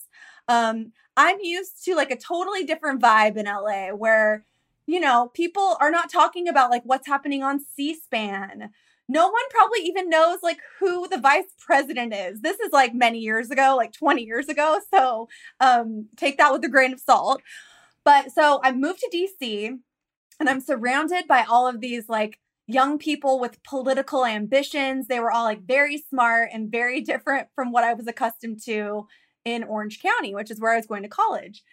um, 0.51 0.91
I'm 1.15 1.37
used 1.41 1.83
to 1.85 1.95
like 1.95 2.11
a 2.11 2.17
totally 2.17 2.63
different 2.65 3.01
vibe 3.01 3.37
in 3.37 3.45
LA 3.45 3.95
where 3.95 4.45
you 4.85 4.99
know 4.99 5.31
people 5.33 5.77
are 5.79 5.91
not 5.91 6.11
talking 6.11 6.47
about 6.47 6.69
like 6.69 6.83
what's 6.83 7.07
happening 7.07 7.41
on 7.41 7.59
C-SPAN. 7.59 8.69
No 9.07 9.25
one 9.29 9.43
probably 9.49 9.79
even 9.81 10.09
knows 10.09 10.39
like 10.41 10.59
who 10.79 11.07
the 11.07 11.17
vice 11.17 11.53
president 11.59 12.13
is. 12.13 12.41
This 12.41 12.59
is 12.59 12.71
like 12.71 12.93
many 12.93 13.19
years 13.19 13.49
ago, 13.49 13.75
like 13.77 13.93
20 13.93 14.23
years 14.23 14.47
ago. 14.47 14.79
So 14.93 15.27
um, 15.59 16.07
take 16.15 16.37
that 16.37 16.51
with 16.51 16.63
a 16.63 16.69
grain 16.69 16.93
of 16.93 16.99
salt. 16.99 17.41
But 18.03 18.31
so 18.31 18.61
I 18.63 18.71
moved 18.71 18.99
to 18.99 19.09
DC 19.13 19.77
and 20.39 20.49
I'm 20.49 20.61
surrounded 20.61 21.27
by 21.27 21.43
all 21.43 21.67
of 21.67 21.81
these 21.81 22.07
like 22.07 22.39
young 22.67 22.97
people 22.97 23.39
with 23.39 23.61
political 23.63 24.25
ambitions. 24.25 25.07
They 25.07 25.19
were 25.19 25.31
all 25.31 25.43
like 25.43 25.63
very 25.63 25.97
smart 25.97 26.49
and 26.53 26.71
very 26.71 27.01
different 27.01 27.47
from 27.53 27.71
what 27.71 27.83
I 27.83 27.93
was 27.93 28.07
accustomed 28.07 28.61
to 28.65 29.07
in 29.45 29.63
Orange 29.63 30.01
County, 30.01 30.35
which 30.35 30.51
is 30.51 30.59
where 30.59 30.73
I 30.73 30.77
was 30.77 30.87
going 30.87 31.03
to 31.03 31.09
college. 31.09 31.63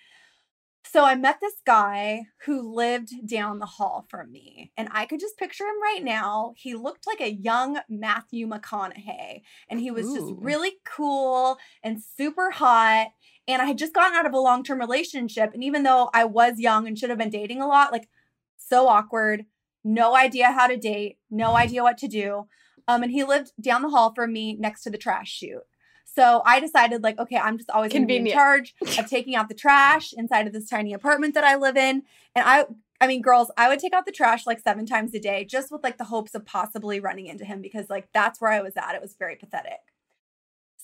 So 0.91 1.05
I 1.05 1.17
met 1.17 1.39
this 1.41 1.61
guy 1.67 2.23
who 2.47 2.75
lived 2.75 3.13
down 3.27 3.59
the 3.59 3.67
hall 3.67 4.07
from 4.09 4.33
me, 4.33 4.73
and 4.77 4.89
I 4.91 5.05
could 5.05 5.21
just 5.21 5.37
picture 5.37 5.65
him 5.65 5.83
right 5.83 6.03
now. 6.03 6.55
He 6.57 6.75
looked 6.75 7.07
like 7.07 7.21
a 7.21 7.33
young 7.33 7.81
Matthew 7.91 8.49
McConaughey, 8.49 9.43
and 9.69 9.81
he 9.81 9.91
was 9.91 10.07
just 10.07 10.33
really 10.39 10.79
cool 10.85 11.59
and 11.83 12.03
super 12.03 12.51
hot. 12.51 13.09
And 13.47 13.61
I 13.61 13.67
had 13.67 13.77
just 13.77 13.93
gotten 13.93 14.17
out 14.17 14.25
of 14.25 14.33
a 14.33 14.39
long 14.39 14.63
term 14.65 14.79
relationship. 14.79 15.53
And 15.53 15.63
even 15.63 15.83
though 15.83 16.11
I 16.15 16.25
was 16.25 16.59
young 16.59 16.87
and 16.87 16.99
should 16.99 17.11
have 17.11 17.19
been 17.19 17.31
dating 17.31 17.61
a 17.61 17.67
lot, 17.67 17.93
like 17.93 18.09
so 18.57 18.89
awkward, 18.89 19.45
no 19.85 20.17
idea 20.17 20.53
how 20.53 20.69
to 20.69 20.77
date, 20.77 21.19
no 21.31 21.55
idea 21.55 21.83
what 21.83 21.99
to 21.99 22.09
do. 22.09 22.47
Um, 22.87 23.03
and 23.03 23.13
he 23.13 23.25
lived 23.25 23.53
down 23.61 23.83
the 23.83 23.91
hall 23.91 24.15
from 24.15 24.33
me 24.33 24.55
next 24.55 24.83
to 24.85 24.91
the 24.91 24.99
trash 24.99 25.31
chute. 25.31 25.67
So 26.15 26.43
I 26.45 26.59
decided, 26.59 27.03
like, 27.03 27.19
okay, 27.19 27.37
I'm 27.37 27.59
just 27.59 27.71
always 27.71 27.93
be 27.93 28.17
in 28.17 28.27
charge 28.27 28.75
of 28.99 29.07
taking 29.09 29.37
out 29.37 29.49
the 29.49 29.55
trash 29.55 30.13
inside 30.13 30.47
of 30.47 30.53
this 30.53 30.69
tiny 30.69 30.93
apartment 30.93 31.35
that 31.35 31.45
I 31.45 31.57
live 31.57 31.77
in. 31.77 32.03
And 32.35 32.45
I, 32.45 32.65
I 33.01 33.07
mean, 33.07 33.23
girls, 33.23 33.51
I 33.57 33.69
would 33.69 33.79
take 33.79 33.93
out 33.93 34.07
the 34.07 34.13
trash 34.13 34.47
like 34.47 34.59
seven 34.59 34.87
times 34.87 35.15
a 35.15 35.21
day, 35.21 35.45
just 35.45 35.71
with 35.71 35.85
like 35.85 35.99
the 35.99 36.05
hopes 36.05 36.35
of 36.35 36.45
possibly 36.45 36.99
running 36.99 37.27
into 37.27 37.45
him 37.45 37.61
because 37.61 37.89
like 37.89 38.09
that's 38.13 38.41
where 38.41 38.51
I 38.51 38.61
was 38.61 38.77
at. 38.77 38.95
It 38.95 39.03
was 39.03 39.15
very 39.19 39.37
pathetic. 39.37 39.79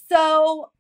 So, 0.08 0.70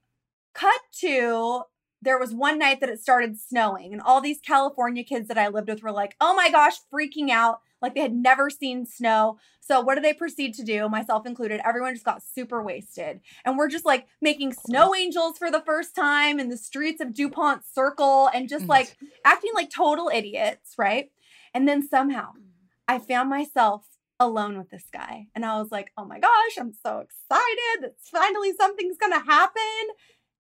cut 0.54 0.80
to 1.00 1.62
there 2.02 2.18
was 2.18 2.34
one 2.34 2.58
night 2.58 2.80
that 2.80 2.90
it 2.90 3.00
started 3.00 3.38
snowing, 3.38 3.92
and 3.92 4.02
all 4.02 4.20
these 4.20 4.40
California 4.40 5.02
kids 5.02 5.26
that 5.28 5.38
I 5.38 5.48
lived 5.48 5.68
with 5.68 5.82
were 5.82 5.90
like, 5.90 6.14
oh 6.20 6.34
my 6.34 6.50
gosh, 6.50 6.74
freaking 6.92 7.30
out. 7.30 7.60
Like 7.84 7.94
they 7.94 8.00
had 8.00 8.14
never 8.14 8.48
seen 8.48 8.86
snow. 8.86 9.36
So, 9.60 9.82
what 9.82 9.96
do 9.96 10.00
they 10.00 10.14
proceed 10.14 10.54
to 10.54 10.64
do? 10.64 10.88
Myself 10.88 11.26
included. 11.26 11.60
Everyone 11.62 11.92
just 11.92 12.06
got 12.06 12.22
super 12.22 12.62
wasted. 12.62 13.20
And 13.44 13.58
we're 13.58 13.68
just 13.68 13.84
like 13.84 14.06
making 14.22 14.54
snow 14.54 14.94
angels 14.94 15.36
for 15.36 15.50
the 15.50 15.60
first 15.60 15.94
time 15.94 16.40
in 16.40 16.48
the 16.48 16.56
streets 16.56 17.02
of 17.02 17.12
Dupont 17.12 17.62
Circle 17.62 18.30
and 18.32 18.48
just 18.48 18.66
like 18.68 18.96
acting 19.26 19.50
like 19.54 19.68
total 19.68 20.10
idiots, 20.12 20.72
right? 20.78 21.10
And 21.52 21.68
then 21.68 21.86
somehow 21.86 22.30
mm-hmm. 22.30 22.48
I 22.88 22.98
found 23.00 23.28
myself 23.28 23.84
alone 24.18 24.56
with 24.56 24.70
this 24.70 24.86
guy. 24.90 25.26
And 25.34 25.44
I 25.44 25.60
was 25.60 25.70
like, 25.70 25.92
oh 25.98 26.06
my 26.06 26.18
gosh, 26.18 26.56
I'm 26.58 26.72
so 26.72 27.00
excited 27.00 27.82
that 27.82 27.96
finally 28.00 28.54
something's 28.58 28.96
going 28.96 29.12
to 29.12 29.30
happen. 29.30 29.62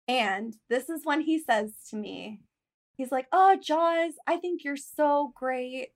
And 0.09 0.57
this 0.69 0.89
is 0.89 1.03
when 1.05 1.21
he 1.21 1.39
says 1.39 1.71
to 1.91 1.97
me, 1.97 2.41
he's 2.97 3.13
like, 3.13 3.27
"Oh, 3.31 3.57
Jaws, 3.63 4.15
I 4.27 4.39
think 4.39 4.65
you're 4.65 4.77
so 4.77 5.33
great." 5.35 5.91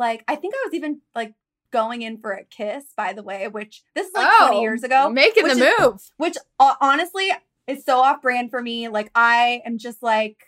Like, 0.00 0.24
I 0.26 0.34
think 0.34 0.54
I 0.54 0.62
was 0.64 0.74
even 0.74 1.02
like 1.14 1.34
going 1.70 2.02
in 2.02 2.16
for 2.18 2.32
a 2.32 2.42
kiss, 2.44 2.84
by 2.96 3.12
the 3.12 3.22
way, 3.22 3.46
which 3.46 3.82
this 3.94 4.08
is 4.08 4.12
like 4.14 4.28
20 4.38 4.56
Oh, 4.56 4.60
years 4.62 4.82
ago. 4.82 5.08
Making 5.10 5.44
the 5.44 5.50
is- 5.50 5.58
move. 5.78 6.02
which 6.16 6.36
uh, 6.58 6.74
honestly 6.80 7.30
is 7.68 7.84
so 7.84 7.98
off 8.00 8.20
brand 8.22 8.50
for 8.50 8.60
me. 8.62 8.88
Like 8.88 9.10
I 9.14 9.62
am 9.64 9.78
just 9.78 10.02
like 10.02 10.38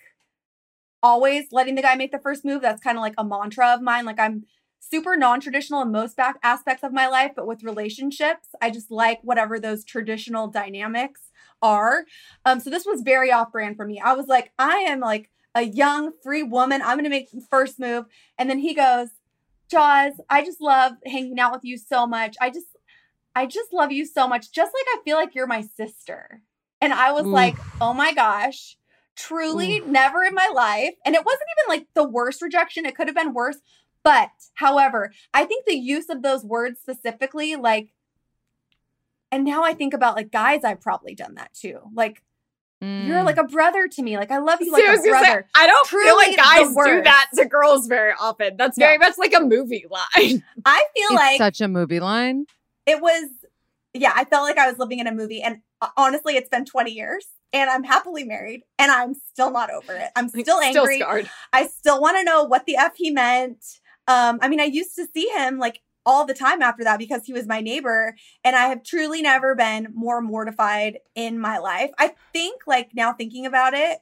always 1.02 1.46
letting 1.52 1.74
the 1.74 1.82
guy 1.82 1.94
make 1.94 2.12
the 2.12 2.18
first 2.18 2.44
move. 2.44 2.62
That's 2.62 2.82
kind 2.82 2.96
of 2.96 3.02
like 3.02 3.14
a 3.18 3.24
mantra 3.24 3.74
of 3.74 3.82
mine. 3.82 4.04
Like 4.04 4.18
I'm 4.18 4.44
super 4.80 5.16
non-traditional 5.16 5.82
in 5.82 5.92
most 5.92 6.16
back 6.16 6.38
aspects 6.42 6.82
of 6.82 6.92
my 6.92 7.06
life, 7.06 7.32
but 7.36 7.46
with 7.46 7.62
relationships, 7.62 8.48
I 8.60 8.70
just 8.70 8.90
like 8.90 9.20
whatever 9.22 9.58
those 9.60 9.84
traditional 9.84 10.48
dynamics 10.48 11.20
are. 11.60 12.04
Um 12.44 12.58
so 12.60 12.70
this 12.70 12.84
was 12.86 13.02
very 13.02 13.30
off 13.30 13.52
brand 13.52 13.76
for 13.76 13.86
me. 13.86 14.00
I 14.00 14.14
was 14.14 14.26
like 14.26 14.52
I 14.58 14.78
am 14.78 15.00
like 15.00 15.30
a 15.54 15.62
young 15.62 16.12
free 16.22 16.42
woman. 16.42 16.80
I'm 16.82 16.94
going 16.96 17.04
to 17.04 17.10
make 17.10 17.30
the 17.30 17.42
first 17.50 17.78
move 17.78 18.06
and 18.38 18.48
then 18.48 18.58
he 18.60 18.72
goes, 18.74 19.08
"Jaws, 19.72 20.12
I 20.28 20.44
just 20.44 20.60
love 20.60 20.92
hanging 21.06 21.40
out 21.40 21.52
with 21.52 21.64
you 21.64 21.78
so 21.78 22.06
much. 22.06 22.36
I 22.40 22.50
just 22.50 22.66
I 23.34 23.46
just 23.46 23.72
love 23.72 23.90
you 23.90 24.04
so 24.04 24.28
much. 24.28 24.52
Just 24.52 24.72
like 24.74 24.98
I 24.98 25.02
feel 25.02 25.16
like 25.16 25.34
you're 25.34 25.46
my 25.46 25.62
sister. 25.62 26.42
And 26.80 26.92
I 26.92 27.12
was 27.12 27.24
like, 27.24 27.56
oh 27.80 27.94
my 27.94 28.12
gosh, 28.12 28.76
truly 29.16 29.80
never 29.80 30.24
in 30.24 30.34
my 30.34 30.50
life. 30.52 30.94
And 31.06 31.14
it 31.14 31.24
wasn't 31.24 31.48
even 31.56 31.78
like 31.78 31.86
the 31.94 32.08
worst 32.08 32.42
rejection. 32.42 32.84
It 32.84 32.96
could 32.96 33.06
have 33.06 33.16
been 33.16 33.32
worse. 33.32 33.58
But 34.02 34.30
however, 34.54 35.12
I 35.32 35.44
think 35.44 35.64
the 35.64 35.76
use 35.76 36.08
of 36.08 36.22
those 36.22 36.44
words 36.44 36.80
specifically, 36.80 37.54
like, 37.54 37.92
and 39.30 39.44
now 39.44 39.62
I 39.62 39.74
think 39.74 39.94
about 39.94 40.16
like 40.16 40.32
guys, 40.32 40.64
I've 40.64 40.80
probably 40.80 41.14
done 41.14 41.36
that 41.36 41.54
too. 41.54 41.78
Like, 41.94 42.22
you're 42.82 43.18
Mm. 43.20 43.24
like 43.24 43.36
a 43.36 43.44
brother 43.44 43.86
to 43.88 44.02
me. 44.02 44.16
Like, 44.16 44.30
I 44.32 44.38
love 44.38 44.58
you 44.60 44.66
See, 44.66 44.72
like 44.72 44.82
a 44.82 44.86
gonna 44.88 45.02
say, 45.02 45.08
brother. 45.10 45.46
I 45.54 45.66
don't 45.66 45.86
feel 45.86 46.00
Truly 46.00 46.16
like 46.16 46.30
the 46.30 46.36
guys 46.36 46.68
do 46.96 47.02
that 47.04 47.26
to 47.36 47.44
girls 47.44 47.86
very 47.86 48.12
often. 48.20 48.56
That's 48.56 48.76
No. 48.76 48.86
very 48.86 48.98
much 48.98 49.14
like 49.18 49.32
a 49.34 49.40
movie 49.40 49.86
line. 49.90 50.42
I 50.64 50.84
feel 50.94 51.08
it's 51.10 51.12
like 51.14 51.38
such 51.38 51.60
a 51.60 51.68
movie 51.68 52.00
line. 52.00 52.46
it 52.86 53.00
was 53.00 53.24
yeah 53.94 54.12
i 54.16 54.24
felt 54.24 54.44
like 54.48 54.56
i 54.56 54.66
was 54.66 54.78
living 54.78 55.00
in 55.00 55.06
a 55.06 55.12
movie 55.12 55.42
and 55.42 55.58
uh, 55.82 55.88
honestly 55.98 56.34
it's 56.34 56.48
been 56.48 56.64
20 56.64 56.90
years 56.92 57.26
and 57.52 57.68
i'm 57.68 57.84
happily 57.84 58.24
married 58.24 58.62
and 58.78 58.90
i'm 58.90 59.12
still 59.12 59.50
not 59.50 59.68
over 59.70 59.92
it 59.92 60.08
i'm 60.16 60.30
still 60.30 60.58
angry 60.60 60.96
Still 60.96 61.06
scarred. 61.06 61.30
i 61.52 61.66
still 61.66 62.00
want 62.00 62.16
to 62.16 62.24
know 62.24 62.42
what 62.42 62.64
the 62.64 62.76
f 62.76 62.92
he 62.96 63.10
meant 63.10 63.62
um 64.08 64.38
i 64.40 64.48
mean 64.48 64.60
i 64.60 64.64
used 64.64 64.96
to 64.96 65.06
see 65.12 65.28
him 65.36 65.58
like 65.58 65.80
all 66.04 66.24
the 66.24 66.34
time 66.34 66.62
after 66.62 66.84
that 66.84 66.98
because 66.98 67.24
he 67.24 67.32
was 67.32 67.46
my 67.46 67.60
neighbor 67.60 68.14
and 68.44 68.56
i 68.56 68.66
have 68.66 68.82
truly 68.82 69.22
never 69.22 69.54
been 69.54 69.88
more 69.94 70.20
mortified 70.20 70.98
in 71.14 71.38
my 71.38 71.58
life 71.58 71.90
i 71.98 72.12
think 72.32 72.62
like 72.66 72.90
now 72.94 73.12
thinking 73.12 73.46
about 73.46 73.74
it 73.74 73.98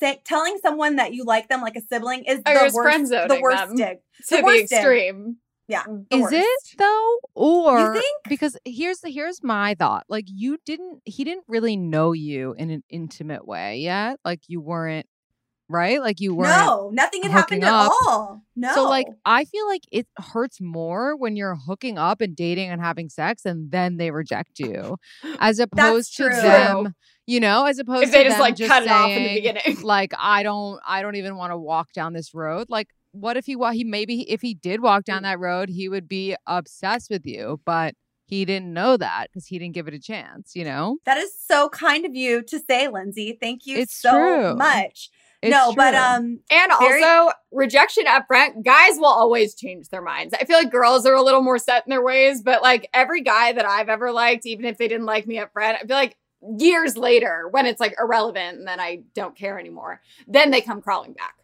say, 0.00 0.20
telling 0.24 0.56
someone 0.62 0.96
that 0.96 1.12
you 1.12 1.24
like 1.24 1.48
them 1.48 1.60
like 1.60 1.76
a 1.76 1.82
sibling 1.82 2.24
is 2.24 2.38
Or 2.46 2.54
the 2.54 2.60
worst 2.72 2.74
friend-zoning 2.82 3.28
mm, 3.28 3.34
the 3.36 3.40
worst 3.42 3.66
them. 3.68 3.76
dig 3.76 3.98
To 4.28 4.36
the 4.36 4.42
worst 4.42 4.68
dig. 4.70 4.72
extreme. 4.78 5.36
yeah 5.68 5.84
the 5.86 6.16
Is 6.16 6.22
worst. 6.22 6.34
it 6.34 6.78
though? 6.78 7.18
Or 7.34 7.78
you 7.78 7.92
think 7.92 8.16
because 8.28 8.56
here's 8.64 9.00
the 9.00 9.10
here's 9.10 9.42
my 9.42 9.74
thought. 9.78 10.04
Like 10.08 10.24
you 10.26 10.56
didn't 10.64 11.00
he 11.04 11.22
didn't 11.24 11.44
really 11.48 11.76
know 11.76 12.12
you 12.12 12.54
in 12.56 12.70
an 12.70 12.82
intimate 12.88 13.46
way 13.46 13.78
yet. 13.80 14.18
Like 14.24 14.40
you 14.48 14.60
weren't 14.62 15.06
right? 15.70 16.00
Like 16.00 16.20
you 16.20 16.34
weren't 16.34 16.50
No, 16.50 16.90
nothing 16.92 17.22
had 17.22 17.30
happened 17.30 17.62
hooking 17.62 17.68
at 17.68 17.72
up. 17.86 17.92
all. 18.06 18.42
No. 18.56 18.74
So 18.74 18.84
like 18.88 19.06
I 19.24 19.44
feel 19.44 19.66
like 19.68 19.84
it 19.90 20.06
hurts 20.18 20.60
more 20.60 21.16
when 21.16 21.36
you're 21.36 21.54
hooking 21.54 21.96
up 21.96 22.20
and 22.20 22.34
dating 22.36 22.68
and 22.70 22.80
having 22.80 23.08
sex 23.08 23.44
and 23.44 23.70
then 23.70 23.96
they 23.96 24.10
reject 24.10 24.58
you. 24.58 24.96
As 25.38 25.58
opposed 25.60 26.16
to 26.16 26.24
true. 26.24 26.40
them, 26.42 26.94
you 27.26 27.40
know, 27.40 27.64
as 27.64 27.78
opposed 27.78 28.04
If 28.04 28.12
they 28.12 28.24
to 28.24 28.30
just 28.30 28.38
them 28.38 28.40
like 28.40 28.58
cut 28.58 28.82
it 28.82 28.90
off 28.90 29.10
in 29.10 29.22
the 29.22 29.34
beginning. 29.34 29.78
like 29.82 30.12
I 30.18 30.42
don't 30.42 30.80
I 30.86 31.02
don't 31.02 31.16
even 31.16 31.36
want 31.36 31.52
to 31.52 31.56
walk 31.56 31.92
down 31.92 32.12
this 32.12 32.34
road. 32.34 32.66
Like 32.68 32.88
what 33.12 33.36
if 33.36 33.46
he 33.46 33.56
wa- 33.56 33.70
he 33.72 33.84
maybe 33.84 34.30
if 34.30 34.40
he 34.40 34.54
did 34.54 34.82
walk 34.82 35.04
down 35.04 35.22
that 35.22 35.38
road, 35.38 35.68
he 35.68 35.88
would 35.88 36.08
be 36.08 36.36
obsessed 36.46 37.10
with 37.10 37.24
you, 37.24 37.60
but 37.64 37.94
he 38.26 38.44
didn't 38.44 38.72
know 38.72 38.96
that 38.96 39.26
because 39.28 39.46
he 39.46 39.58
didn't 39.58 39.74
give 39.74 39.88
it 39.88 39.94
a 39.94 39.98
chance, 39.98 40.54
you 40.54 40.62
know? 40.64 40.98
that 41.04 41.18
is 41.18 41.32
so 41.48 41.68
kind 41.68 42.06
of 42.06 42.14
you 42.14 42.42
to 42.42 42.60
say, 42.60 42.86
Lindsey. 42.86 43.36
Thank 43.40 43.66
you 43.66 43.76
It's 43.78 43.92
so 44.00 44.12
true. 44.12 44.54
much. 44.54 45.10
It's 45.42 45.50
no, 45.50 45.72
but 45.74 45.94
um 45.94 46.40
And 46.50 46.72
Very- 46.78 47.02
also, 47.02 47.32
rejection 47.50 48.06
up 48.06 48.26
front, 48.26 48.64
guys 48.64 48.96
will 48.96 49.06
always 49.06 49.54
change 49.54 49.88
their 49.88 50.02
minds. 50.02 50.34
I 50.34 50.44
feel 50.44 50.58
like 50.58 50.70
girls 50.70 51.06
are 51.06 51.14
a 51.14 51.22
little 51.22 51.42
more 51.42 51.58
set 51.58 51.84
in 51.86 51.90
their 51.90 52.02
ways, 52.02 52.42
but 52.42 52.62
like 52.62 52.88
every 52.92 53.22
guy 53.22 53.52
that 53.52 53.64
I've 53.64 53.88
ever 53.88 54.12
liked, 54.12 54.44
even 54.46 54.66
if 54.66 54.76
they 54.76 54.88
didn't 54.88 55.06
like 55.06 55.26
me 55.26 55.38
up 55.38 55.52
front, 55.52 55.78
I 55.82 55.86
feel 55.86 55.96
like 55.96 56.16
years 56.58 56.96
later, 56.96 57.48
when 57.50 57.66
it's 57.66 57.80
like 57.80 57.94
irrelevant 57.98 58.58
and 58.58 58.68
then 58.68 58.80
I 58.80 59.02
don't 59.14 59.36
care 59.36 59.58
anymore, 59.58 60.00
then 60.26 60.50
they 60.50 60.60
come 60.60 60.80
crawling 60.82 61.12
back. 61.12 61.34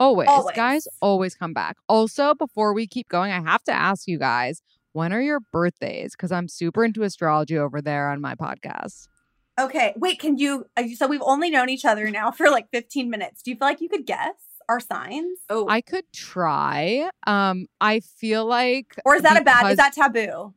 always, 0.00 0.28
always. 0.28 0.56
guys 0.56 0.88
always 1.00 1.34
come 1.34 1.52
back. 1.52 1.76
Also, 1.88 2.34
before 2.34 2.72
we 2.72 2.86
keep 2.86 3.08
going, 3.08 3.30
I 3.30 3.40
have 3.40 3.62
to 3.64 3.72
ask 3.72 4.08
you 4.08 4.18
guys, 4.18 4.62
when 4.92 5.12
are 5.12 5.20
your 5.20 5.40
birthdays? 5.40 6.12
Because 6.12 6.32
I'm 6.32 6.48
super 6.48 6.84
into 6.84 7.02
astrology 7.02 7.58
over 7.58 7.82
there 7.82 8.08
on 8.08 8.20
my 8.20 8.34
podcast. 8.34 9.08
Okay, 9.58 9.92
wait, 9.96 10.18
can 10.18 10.36
you 10.38 10.66
uh, 10.76 10.84
so 10.96 11.06
we've 11.06 11.22
only 11.22 11.50
known 11.50 11.68
each 11.68 11.84
other 11.84 12.10
now 12.10 12.30
for 12.30 12.50
like 12.50 12.70
15 12.70 13.10
minutes. 13.10 13.42
Do 13.42 13.50
you 13.50 13.56
feel 13.56 13.68
like 13.68 13.80
you 13.80 13.88
could 13.88 14.06
guess 14.06 14.34
our 14.68 14.80
signs? 14.80 15.38
Oh, 15.48 15.66
I 15.68 15.80
could 15.80 16.04
try. 16.12 17.10
Um, 17.26 17.66
I 17.80 18.00
feel 18.00 18.46
like 18.46 18.96
Or 19.04 19.16
is 19.16 19.22
that 19.22 19.40
a 19.40 19.44
bad 19.44 19.70
is 19.70 19.76
that 19.76 19.92
taboo? 19.92 20.54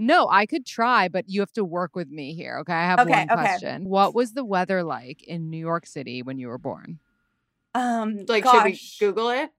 No, 0.00 0.28
I 0.30 0.46
could 0.46 0.64
try, 0.64 1.08
but 1.08 1.28
you 1.28 1.40
have 1.40 1.52
to 1.54 1.64
work 1.64 1.96
with 1.96 2.08
me 2.08 2.32
here. 2.34 2.58
Okay. 2.60 2.72
I 2.72 2.84
have 2.84 3.00
Okay, 3.00 3.10
one 3.10 3.30
okay. 3.30 3.34
question. 3.34 3.84
What 3.84 4.14
was 4.14 4.32
the 4.32 4.44
weather 4.44 4.84
like 4.84 5.22
in 5.24 5.50
New 5.50 5.58
York 5.58 5.86
City 5.86 6.22
when 6.22 6.38
you 6.38 6.48
were 6.48 6.58
born? 6.58 7.00
Um 7.74 8.24
like, 8.28 8.44
gosh. 8.44 8.78
should 8.78 9.06
we 9.06 9.08
Google 9.08 9.30
it? 9.30 9.50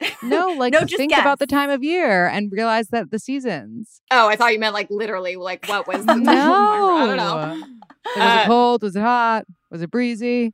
No, 0.22 0.52
like 0.52 0.72
No, 0.72 0.80
just 0.84 0.96
think 0.96 1.12
about 1.12 1.38
the 1.38 1.46
time 1.46 1.70
of 1.70 1.82
year 1.82 2.26
and 2.26 2.52
realize 2.52 2.88
that 2.88 3.10
the 3.10 3.18
seasons. 3.18 4.00
Oh, 4.10 4.28
I 4.28 4.36
thought 4.36 4.52
you 4.52 4.58
meant 4.58 4.74
like 4.74 4.90
literally, 4.90 5.36
like 5.36 5.66
what 5.66 5.88
was 5.88 6.06
the 6.06 6.14
No. 6.14 6.96
I 6.96 7.06
don't 7.06 7.16
know. 7.16 7.77
Was 8.18 8.34
it 8.34 8.38
Uh, 8.38 8.46
cold? 8.46 8.82
Was 8.82 8.96
it 8.96 9.00
hot? 9.02 9.44
Was 9.70 9.82
it 9.82 9.90
breezy? 9.90 10.52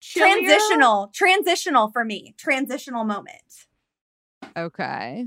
Chillier? 0.00 0.34
transitional, 0.36 1.10
transitional 1.14 1.90
for 1.90 2.04
me. 2.04 2.34
Transitional 2.36 3.04
moment. 3.04 3.66
Okay. 4.56 5.26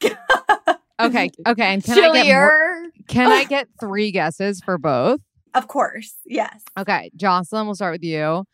Okay. 1.00 1.30
Okay. 1.48 1.74
And 1.74 1.82
can 1.82 1.98
I 1.98 2.12
get 2.22 2.26
more, 2.32 2.82
can 3.08 3.32
I 3.32 3.42
get 3.48 3.66
three 3.80 4.12
guesses 4.12 4.60
for 4.60 4.78
both? 4.78 5.20
Of 5.52 5.66
course. 5.66 6.14
Yes. 6.24 6.62
Okay, 6.78 7.10
Jocelyn, 7.16 7.66
we'll 7.66 7.74
start 7.74 7.94
with 7.94 8.04
you. 8.04 8.44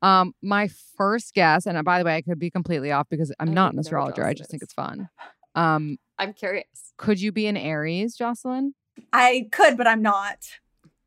Um, 0.00 0.32
my 0.42 0.68
first 0.96 1.32
guess, 1.32 1.64
and 1.64 1.78
uh, 1.78 1.82
by 1.84 2.00
the 2.00 2.04
way, 2.04 2.16
I 2.16 2.22
could 2.22 2.40
be 2.40 2.50
completely 2.50 2.90
off 2.90 3.06
because 3.08 3.32
I'm 3.38 3.50
I 3.50 3.52
not 3.52 3.72
an 3.72 3.78
astrologer. 3.78 4.24
I 4.26 4.34
just 4.34 4.50
think 4.50 4.62
it's 4.62 4.72
fun. 4.72 5.08
Um, 5.54 5.98
I'm 6.18 6.32
curious. 6.32 6.64
could 6.96 7.20
you 7.20 7.30
be 7.30 7.46
an 7.46 7.58
Aries, 7.58 8.16
Jocelyn? 8.16 8.74
I 9.12 9.48
could, 9.52 9.76
but 9.76 9.86
I'm 9.86 10.02
not. 10.02 10.38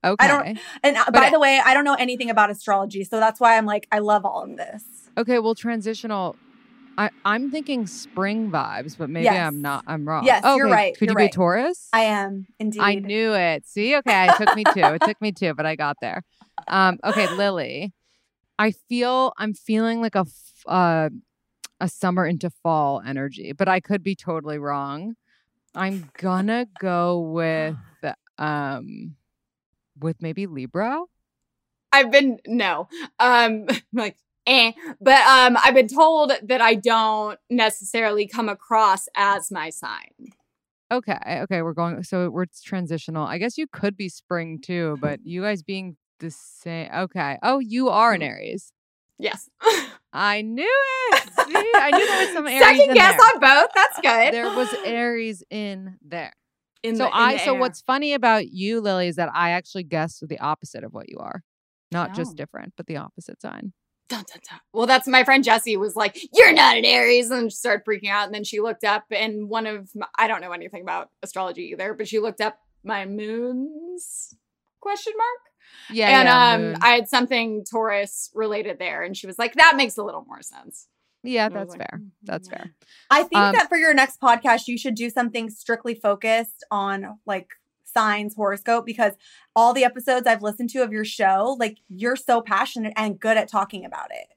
Okay. 0.04 0.24
I 0.24 0.28
don't- 0.28 0.60
And 0.84 0.98
uh, 0.98 1.06
But 1.06 1.14
by 1.14 1.26
I- 1.28 1.32
the 1.32 1.40
way, 1.40 1.60
I 1.64 1.74
don't 1.74 1.84
know 1.86 1.96
anything 1.96 2.30
about 2.30 2.50
astrology, 2.50 3.04
so 3.04 3.20
that's 3.20 3.40
why 3.40 3.58
I'm 3.58 3.66
like, 3.66 3.88
I 3.92 4.00
love 4.00 4.26
all 4.26 4.44
of 4.44 4.56
this. 4.58 4.84
Okay, 5.18 5.40
well, 5.40 5.56
transitional. 5.56 6.36
I, 6.98 7.10
I'm 7.26 7.52
thinking 7.52 7.88
spring 7.88 8.50
vibes, 8.52 8.98
but 8.98 9.10
maybe 9.10 9.26
Yes. 9.26 9.48
I'm 9.48 9.62
not. 9.62 9.84
I'm 9.88 10.08
wrong. 10.08 10.26
Yes, 10.26 10.44
you're 10.44 10.66
Okay, 10.68 10.72
right, 10.74 10.98
Could 10.98 11.08
you're 11.10 11.14
you 11.20 11.26
be 11.28 11.32
a. 11.32 11.36
Taurus? 11.36 11.90
I 11.92 12.02
am 12.04 12.48
indeed. 12.60 12.82
I 12.82 12.96
knew 12.96 13.34
it. 13.34 13.68
See, 13.68 13.96
okay, 13.98 14.28
it 14.30 14.36
took 14.38 14.56
me 14.56 14.64
two. 14.74 14.80
It 14.82 15.02
took 15.04 15.20
me 15.22 15.32
two, 15.32 15.54
but 15.54 15.66
I 15.66 15.76
got 15.76 15.98
there. 16.02 16.22
Um, 16.68 17.00
okay, 17.04 17.28
Lily, 17.36 17.92
I 18.58 18.72
feel 18.72 19.34
I'm 19.38 19.54
feeling 19.54 20.02
like 20.02 20.16
a 20.16 20.26
uh, 20.68 21.10
a 21.82 21.90
summer 21.90 22.26
into 22.26 22.50
fall 22.64 23.02
energy, 23.06 23.52
but 23.52 23.68
I 23.68 23.80
could 23.82 24.02
be 24.02 24.16
totally 24.16 24.58
wrong. 24.58 25.16
I'm 25.76 26.10
gonna 26.18 26.68
go 26.80 27.20
with 27.20 27.76
um 28.38 29.16
with 30.00 30.22
maybe 30.22 30.48
Libra. 30.48 31.02
I've 31.92 32.12
been 32.12 32.40
no. 32.48 32.88
Um 33.20 33.68
like 33.94 34.18
eh. 34.46 34.72
But 35.02 35.22
um 35.28 35.58
I've 35.64 35.74
been 35.74 35.88
told 35.88 36.32
that 36.44 36.62
I 36.62 36.76
don't 36.76 37.40
necessarily 37.50 38.28
come 38.28 38.50
across 38.50 39.08
as 39.16 39.52
my 39.52 39.70
sign. 39.70 40.34
Okay, 40.92 41.18
okay, 41.26 41.62
we're 41.62 41.74
going. 41.74 42.04
So 42.04 42.30
we're 42.30 42.46
transitional. 42.64 43.26
I 43.26 43.38
guess 43.38 43.58
you 43.58 43.66
could 43.68 43.98
be 43.98 44.08
spring 44.08 44.60
too, 44.62 44.98
but 45.02 45.20
you 45.24 45.42
guys 45.42 45.64
being 45.64 45.98
the 46.20 46.30
same. 46.30 46.90
Okay. 46.94 47.38
Oh, 47.42 47.60
you 47.60 47.90
are 47.90 48.14
an 48.14 48.22
Aries. 48.22 48.72
Yes. 49.18 49.50
I 50.16 50.42
knew 50.42 50.64
it. 51.14 51.24
See, 51.46 51.72
I 51.76 51.92
knew 51.92 52.08
there 52.08 52.26
was 52.26 52.34
some 52.34 52.48
Aries. 52.48 52.62
Second 52.80 52.94
guess 52.96 53.18
there. 53.20 53.28
on 53.36 53.40
both. 53.40 53.70
That's 53.76 53.96
good. 54.02 54.34
there 54.34 54.56
was 54.56 54.74
Aries 54.86 55.44
in 55.50 55.98
there. 56.02 56.34
in 56.84 56.96
so 56.96 57.04
the- 57.04 57.08
in 57.10 57.14
I 57.14 57.38
so 57.38 57.54
air. 57.56 57.60
what's 57.60 57.82
funny 57.82 58.14
about 58.14 58.48
you, 58.50 58.80
Lily, 58.82 59.08
is 59.08 59.18
that 59.18 59.30
I 59.34 59.52
actually 59.52 59.84
guessed 59.84 60.24
the 60.28 60.40
opposite 60.40 60.84
of 60.84 60.94
what 60.94 61.10
you 61.10 61.18
are. 61.20 61.44
Not 61.92 62.12
Oh. 62.12 62.14
just 62.14 62.36
different, 62.36 62.74
but 62.78 62.88
the 62.88 62.98
opposite 62.98 63.42
sign. 63.42 63.74
Dun, 64.08 64.24
dun, 64.32 64.40
dun. 64.50 64.60
Well, 64.72 64.86
that's 64.86 65.08
my 65.08 65.24
friend 65.24 65.44
Jesse 65.44 65.78
was 65.78 65.96
like, 65.96 66.16
"You're 66.34 66.54
not 66.54 66.78
an 66.78 66.86
Aries," 66.86 67.32
and 67.32 67.52
she 67.52 67.56
started 67.56 67.84
freaking 67.86 68.10
out. 68.10 68.26
And 68.28 68.36
then 68.36 68.44
she 68.44 68.60
looked 68.62 68.84
up, 68.84 69.06
and 69.12 69.50
one 69.50 69.66
of 69.66 69.90
my, 69.96 70.06
I 70.18 70.28
don't 70.28 70.42
know 70.42 70.52
anything 70.52 70.82
about 70.84 71.10
astrology 71.24 71.64
either, 71.72 71.94
but 71.96 72.08
she 72.08 72.20
looked 72.20 72.40
up 72.42 72.60
my 72.84 73.06
moons 73.06 74.36
question 74.80 75.14
mark 75.18 75.40
Yeah, 75.90 76.20
and 76.20 76.28
yeah, 76.28 76.54
um, 76.54 76.62
moon. 76.62 76.78
I 76.82 76.90
had 76.96 77.08
something 77.08 77.64
Taurus 77.70 78.32
related 78.34 78.80
there, 78.80 79.04
and 79.04 79.16
she 79.16 79.28
was 79.28 79.38
like, 79.38 79.54
"That 79.56 79.76
makes 79.76 79.98
a 79.98 80.04
little 80.04 80.26
more 80.28 80.42
sense." 80.42 80.88
yeah, 81.24 81.46
And 81.48 81.58
I 81.58 81.60
was 81.64 81.70
that's 81.70 81.80
like, 81.80 81.90
fair. 81.90 82.00
"Mm, 82.00 82.10
That's 82.24 82.48
fair. 82.50 82.72
I 83.10 83.24
think 83.24 83.42
Um, 83.42 83.54
that 83.54 83.68
for 83.70 83.78
your 83.78 83.94
next 83.94 84.20
podcast, 84.22 84.68
you 84.68 84.78
should 84.78 84.96
do 84.96 85.10
something 85.10 85.50
strictly 85.50 85.96
focused 85.96 86.64
on 86.72 87.20
like 87.26 87.50
signs, 87.84 88.36
horoscope, 88.36 88.86
because 88.86 89.14
all 89.56 89.74
the 89.74 89.84
episodes 89.86 90.28
I've 90.28 90.44
listened 90.44 90.70
to 90.72 90.84
of 90.84 90.92
your 90.92 91.06
show, 91.06 91.56
like 91.60 91.78
you're 91.88 92.16
so 92.16 92.42
passionate 92.42 92.94
and 92.98 93.20
good 93.20 93.38
at 93.38 93.48
talking 93.48 93.86
about 93.86 94.12
it. 94.12 94.28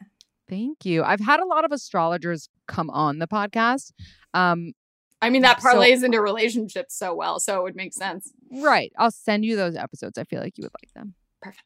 Thank 0.49 0.87
you. 0.87 1.03
I've 1.03 1.21
had 1.21 1.41
a 1.41 1.45
lot 1.47 1.65
of 1.65 1.73
astrologers 1.73 2.49
come 2.67 2.89
on 2.91 3.19
the 3.19 3.27
podcast. 3.27 3.93
Um, 4.33 4.73
I 5.21 5.31
mean, 5.31 5.43
that 5.43 5.61
So- 5.61 5.69
parlays 5.69 6.05
into 6.05 6.21
relationships 6.21 6.95
so 6.97 7.15
well, 7.15 7.41
so 7.41 7.59
it 7.59 7.63
would 7.65 7.77
make 7.77 7.93
sense. 7.93 8.33
right. 8.51 8.93
I'll 8.99 9.11
send 9.11 9.45
you 9.45 9.57
those 9.57 9.75
episodes. 9.77 10.17
I 10.19 10.25
feel 10.25 10.41
like 10.41 10.57
you 10.59 10.63
would 10.63 10.73
like 10.83 10.93
them. 10.95 11.15
Perfect. 11.43 11.65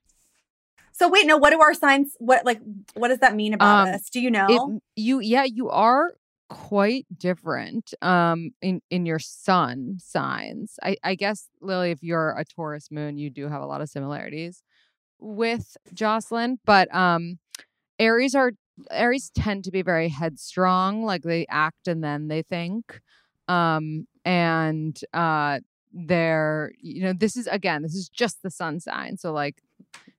So 0.93 1.09
wait, 1.09 1.27
no, 1.27 1.37
what 1.37 1.51
do 1.51 1.61
our 1.61 1.75
signs 1.75 2.15
what 2.19 2.45
like 2.45 2.61
what 2.95 3.09
does 3.09 3.19
that 3.21 3.35
mean 3.35 3.55
about 3.55 3.89
Um, 3.89 3.95
us? 3.95 4.09
Do 4.11 4.21
you 4.21 4.31
know? 4.31 4.47
It, 4.49 4.83
you, 4.97 5.21
yeah, 5.21 5.45
you 5.45 5.69
are 5.71 6.13
quite 6.51 7.07
different 7.17 7.95
um 8.03 8.51
in 8.61 8.83
in 8.91 9.07
your 9.07 9.19
sun 9.19 9.97
signs. 9.99 10.79
I 10.83 10.97
I 11.03 11.15
guess 11.15 11.49
Lily, 11.63 11.91
if 11.93 12.03
you're 12.03 12.31
a 12.37 12.45
Taurus 12.45 12.91
moon, 12.91 13.17
you 13.17 13.31
do 13.31 13.49
have 13.49 13.63
a 13.63 13.67
lot 13.67 13.81
of 13.81 13.89
similarities 13.89 14.63
with 15.19 15.77
Jocelyn, 15.95 16.59
but 16.67 16.95
um 16.95 17.39
Aries 17.99 18.35
are 18.35 18.53
Aries 18.91 19.31
tend 19.35 19.65
to 19.65 19.71
be 19.71 19.83
very 19.83 20.09
headstrong, 20.09 21.05
like 21.05 21.23
they 21.23 21.47
act 21.49 21.89
and 21.89 22.03
then 22.05 22.29
they 22.29 22.43
think. 22.43 23.01
Um 23.49 24.07
and 24.25 24.99
uh 25.13 25.61
they're 25.93 26.73
you 26.81 27.03
know 27.03 27.13
this 27.13 27.37
is 27.37 27.47
again 27.49 27.83
this 27.83 27.95
is 27.95 28.09
just 28.09 28.43
the 28.43 28.51
sun 28.51 28.81
sign 28.81 29.17
so 29.17 29.33
like 29.33 29.63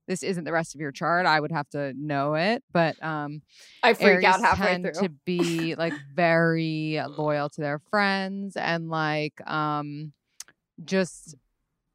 this 0.08 0.22
isn't 0.22 0.44
the 0.44 0.52
rest 0.52 0.76
of 0.76 0.82
your 0.82 0.92
chart 0.92 1.26
i 1.26 1.40
would 1.40 1.52
have 1.52 1.68
to 1.70 1.94
know 1.98 2.36
it 2.36 2.64
but 2.72 3.02
um 3.04 3.42
I 3.82 3.94
freak 3.94 4.08
Aries 4.08 4.26
out 4.26 4.42
halfway 4.42 4.66
tend 4.68 4.84
through. 4.94 5.08
to 5.08 5.10
be 5.26 5.76
like 5.76 5.94
very 6.14 7.02
loyal 7.08 7.50
to 7.50 7.62
their 7.62 7.80
friends 7.90 8.56
and 8.56 8.90
like 8.90 9.34
um 9.50 10.14
just 10.84 11.36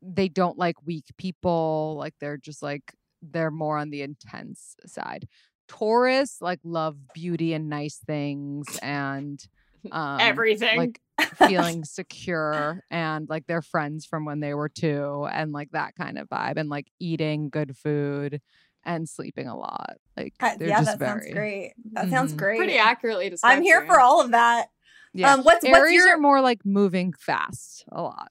they 0.02 0.28
don't 0.28 0.58
like 0.58 0.76
weak 0.84 1.04
people 1.16 1.96
like 1.98 2.14
they're 2.20 2.36
just 2.36 2.62
like 2.62 2.94
they're 3.22 3.50
more 3.50 3.78
on 3.78 3.90
the 3.90 4.02
intense 4.02 4.76
side 4.86 5.28
taurus 5.68 6.38
like 6.40 6.60
love 6.64 6.96
beauty 7.14 7.52
and 7.52 7.68
nice 7.68 7.98
things 8.06 8.66
and 8.82 9.46
um 9.92 10.18
Everything. 10.20 10.76
like 10.78 11.00
feeling 11.36 11.84
secure 11.84 12.82
and 12.90 13.28
like 13.28 13.46
they're 13.46 13.62
friends 13.62 14.06
from 14.06 14.24
when 14.24 14.40
they 14.40 14.54
were 14.54 14.68
two 14.68 15.26
and 15.32 15.52
like 15.52 15.70
that 15.72 15.94
kind 15.96 16.18
of 16.18 16.28
vibe 16.28 16.56
and 16.56 16.68
like 16.68 16.86
eating 17.00 17.48
good 17.50 17.76
food 17.76 18.40
and 18.84 19.08
sleeping 19.08 19.46
a 19.48 19.56
lot 19.56 19.96
like 20.16 20.34
Uh, 20.40 20.50
they're 20.58 20.68
yeah, 20.68 20.78
just 20.80 20.92
that 20.92 20.98
very 20.98 21.20
sounds 21.20 21.32
great. 21.34 21.72
That 21.92 22.08
sounds 22.10 22.32
Mhm. 22.32 22.38
great. 22.38 22.58
Pretty 22.58 22.78
accurately 22.78 23.28
described. 23.30 23.56
I'm 23.56 23.62
here 23.62 23.84
for 23.86 24.00
all 24.00 24.20
of 24.20 24.30
that. 24.30 24.68
yeah 25.12 25.34
Um, 25.34 25.44
what's 25.44 25.64
what's 25.66 25.92
your 25.92 26.14
are 26.14 26.18
more 26.18 26.40
like 26.40 26.64
moving 26.64 27.12
fast 27.12 27.84
a 27.90 28.00
lot. 28.02 28.30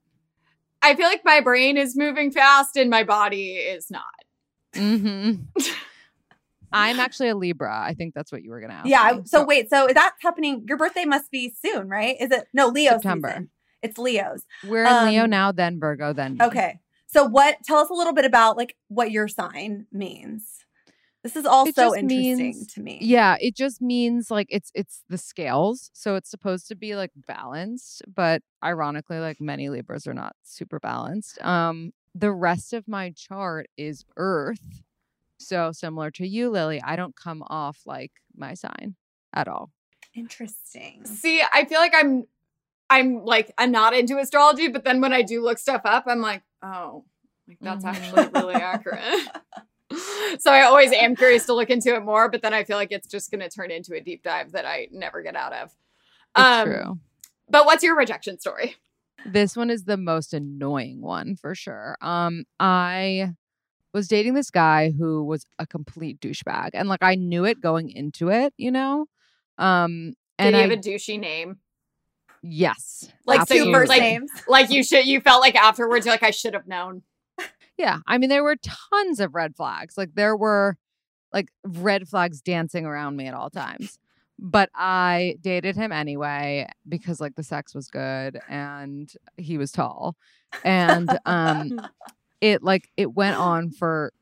I 0.80 0.94
feel 0.94 1.06
like 1.06 1.24
my 1.24 1.40
brain 1.40 1.76
is 1.76 1.96
moving 1.96 2.30
fast 2.30 2.76
and 2.76 2.88
my 2.88 3.04
body 3.04 3.54
is 3.54 3.90
not. 3.90 4.04
Mm-hmm. 4.74 5.42
I'm 6.72 7.00
actually 7.00 7.28
a 7.28 7.36
Libra. 7.36 7.74
I 7.74 7.94
think 7.94 8.14
that's 8.14 8.30
what 8.32 8.42
you 8.42 8.50
were 8.50 8.60
gonna 8.60 8.74
ask. 8.74 8.86
yeah? 8.86 9.12
Me. 9.16 9.22
So 9.24 9.44
wait, 9.44 9.70
so 9.70 9.86
is 9.86 9.94
that 9.94 10.14
happening? 10.20 10.64
Your 10.68 10.78
birthday 10.78 11.04
must 11.04 11.30
be 11.30 11.54
soon, 11.64 11.88
right? 11.88 12.16
Is 12.20 12.30
it 12.30 12.46
no 12.52 12.68
Leo 12.68 12.92
September. 12.92 13.28
season? 13.28 13.50
It's 13.82 13.98
Leo's. 13.98 14.44
we're 14.66 14.84
in 14.84 15.06
Leo 15.06 15.24
um, 15.24 15.30
now, 15.30 15.52
then 15.52 15.78
Virgo, 15.78 16.12
then. 16.12 16.38
Okay. 16.40 16.80
So 17.06 17.24
what? 17.24 17.56
Tell 17.64 17.78
us 17.78 17.90
a 17.90 17.94
little 17.94 18.12
bit 18.12 18.24
about 18.24 18.56
like 18.56 18.76
what 18.88 19.10
your 19.10 19.28
sign 19.28 19.86
means. 19.92 20.64
This 21.22 21.34
is 21.34 21.46
also 21.46 21.72
so 21.72 21.96
interesting 21.96 22.36
means- 22.38 22.66
to 22.74 22.80
me. 22.80 22.98
Yeah, 23.00 23.36
it 23.40 23.56
just 23.56 23.82
means 23.82 24.30
like 24.30 24.46
it's 24.50 24.70
it's 24.74 25.02
the 25.08 25.18
scales. 25.18 25.90
So 25.92 26.14
it's 26.14 26.30
supposed 26.30 26.68
to 26.68 26.76
be 26.76 26.94
like 26.96 27.10
balanced, 27.26 28.02
but 28.12 28.42
ironically, 28.64 29.18
like 29.18 29.40
many 29.40 29.68
Libras 29.68 30.06
are 30.06 30.14
not 30.14 30.36
super 30.42 30.78
balanced. 30.78 31.42
Um, 31.44 31.92
the 32.14 32.32
rest 32.32 32.72
of 32.72 32.86
my 32.88 33.12
chart 33.16 33.66
is 33.76 34.04
Earth. 34.16 34.82
So 35.38 35.72
similar 35.72 36.10
to 36.12 36.26
you, 36.26 36.50
Lily, 36.50 36.80
I 36.82 36.96
don't 36.96 37.14
come 37.16 37.42
off 37.48 37.80
like 37.86 38.12
my 38.36 38.54
sign 38.54 38.96
at 39.32 39.48
all. 39.48 39.70
Interesting. 40.14 41.04
See, 41.04 41.42
I 41.52 41.64
feel 41.64 41.78
like 41.80 41.94
I'm 41.94 42.24
I'm 42.90 43.24
like 43.24 43.52
I'm 43.58 43.70
not 43.70 43.94
into 43.94 44.18
astrology, 44.18 44.68
but 44.68 44.84
then 44.84 45.00
when 45.00 45.12
I 45.12 45.22
do 45.22 45.42
look 45.42 45.58
stuff 45.58 45.82
up, 45.84 46.04
I'm 46.06 46.20
like, 46.20 46.42
oh, 46.62 47.04
like 47.46 47.58
that's 47.60 47.84
Mhm. 47.84 47.88
actually 47.88 48.28
really 48.32 48.54
accurate. 48.54 49.02
so 50.40 50.50
I 50.52 50.62
always 50.62 50.92
am 50.92 51.14
curious 51.14 51.46
to 51.46 51.54
look 51.54 51.70
into 51.70 51.94
it 51.94 52.02
more, 52.04 52.28
but 52.28 52.42
then 52.42 52.52
I 52.54 52.64
feel 52.64 52.76
like 52.76 52.90
it's 52.92 53.06
just 53.08 53.30
gonna 53.30 53.48
turn 53.48 53.70
into 53.70 53.94
a 53.94 54.00
deep 54.00 54.22
dive 54.22 54.52
that 54.52 54.64
I 54.66 54.88
never 54.90 55.22
get 55.22 55.36
out 55.36 55.52
of. 55.52 55.70
It's 56.36 56.48
Um, 56.48 56.68
true. 56.68 56.98
But 57.48 57.64
what's 57.66 57.82
your 57.82 57.96
rejection 57.96 58.38
story? 58.38 58.76
This 59.26 59.56
one 59.56 59.70
is 59.70 59.84
the 59.84 59.96
most 59.96 60.32
annoying 60.32 61.00
one 61.00 61.36
for 61.36 61.54
sure. 61.54 61.96
Um, 62.00 62.44
I 62.60 63.34
was 63.94 64.08
dating 64.08 64.34
this 64.34 64.50
guy 64.50 64.90
who 64.90 65.24
was 65.24 65.44
a 65.58 65.66
complete 65.66 66.20
douchebag, 66.20 66.70
and 66.74 66.88
like 66.88 67.02
I 67.02 67.14
knew 67.14 67.44
it 67.44 67.60
going 67.60 67.90
into 67.90 68.28
it, 68.28 68.52
you 68.56 68.70
know. 68.70 69.06
Um, 69.58 70.14
Did 70.38 70.46
and 70.46 70.54
he 70.56 70.60
I 70.60 70.64
have 70.68 70.70
a 70.72 70.76
douchey 70.76 71.18
name? 71.18 71.58
yes, 72.42 73.10
Like, 73.26 73.48
so 73.48 73.54
you- 73.54 73.64
Two 73.64 73.70
absolutely. 73.70 73.72
first 73.74 73.88
like- 73.88 74.00
names. 74.02 74.30
Like 74.46 74.70
you 74.70 74.82
should 74.84 75.06
you 75.06 75.20
felt 75.20 75.40
like 75.40 75.54
afterwards 75.56 76.06
you're 76.06 76.12
like, 76.14 76.22
I 76.22 76.30
should 76.30 76.54
have 76.54 76.66
known. 76.66 77.02
Yeah, 77.76 77.98
I 78.06 78.18
mean 78.18 78.28
there 78.28 78.42
were 78.44 78.56
tons 78.92 79.20
of 79.20 79.34
red 79.34 79.54
flags. 79.56 79.96
Like 79.96 80.14
there 80.14 80.36
were 80.36 80.76
like 81.32 81.48
red 81.64 82.08
flags 82.08 82.40
dancing 82.40 82.86
around 82.86 83.16
me 83.16 83.26
at 83.26 83.34
all 83.34 83.50
times. 83.50 83.98
But 84.40 84.70
I 84.74 85.36
dated 85.40 85.74
him 85.76 85.90
anyway 85.92 86.68
because 86.88 87.20
like 87.20 87.34
the 87.34 87.42
sex 87.42 87.74
was 87.74 87.88
good 87.88 88.38
and 88.48 89.12
he 89.36 89.58
was 89.58 89.72
tall. 89.72 90.16
And 90.64 91.08
um 91.26 91.80
it 92.40 92.62
like 92.62 92.88
it 92.96 93.14
went 93.14 93.36
on 93.36 93.70
for 93.70 94.12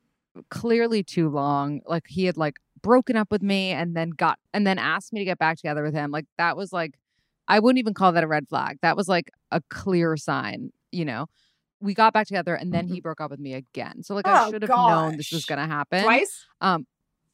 clearly 0.51 1.03
too 1.03 1.29
long. 1.29 1.81
Like 1.87 2.05
he 2.09 2.25
had 2.25 2.37
like 2.37 2.57
broken 2.83 3.17
up 3.17 3.31
with 3.31 3.43
me 3.43 3.71
and 3.73 3.97
then 3.97 4.11
got 4.11 4.39
and 4.55 4.67
then 4.67 4.79
asked 4.79 5.13
me 5.13 5.21
to 5.21 5.25
get 5.25 5.39
back 5.39 5.57
together 5.57 5.83
with 5.83 5.95
him. 5.95 6.11
Like 6.11 6.27
that 6.39 6.57
was 6.57 6.73
like 6.73 6.95
I 7.49 7.59
wouldn't 7.61 7.79
even 7.79 7.95
call 7.95 8.13
that 8.13 8.25
a 8.25 8.27
red 8.27 8.49
flag. 8.49 8.79
That 8.83 8.97
was 8.97 9.09
like 9.09 9.31
a 9.51 9.61
clear 9.71 10.17
sign, 10.17 10.73
you 10.93 11.05
know. 11.05 11.27
We 11.81 11.95
got 11.95 12.15
back 12.15 12.27
together 12.27 12.55
and 12.55 12.73
then 12.73 12.89
he 12.89 13.01
broke 13.01 13.21
up 13.21 13.31
with 13.31 13.39
me 13.41 13.55
again. 13.55 14.03
So 14.03 14.15
like 14.15 14.27
I 14.27 14.35
Oh, 14.39 14.51
should 14.51 14.63
have 14.63 14.71
known 14.71 15.17
this 15.17 15.31
was 15.33 15.45
gonna 15.45 15.67
happen 15.67 16.03
Twice? 16.03 16.47
um 16.61 16.87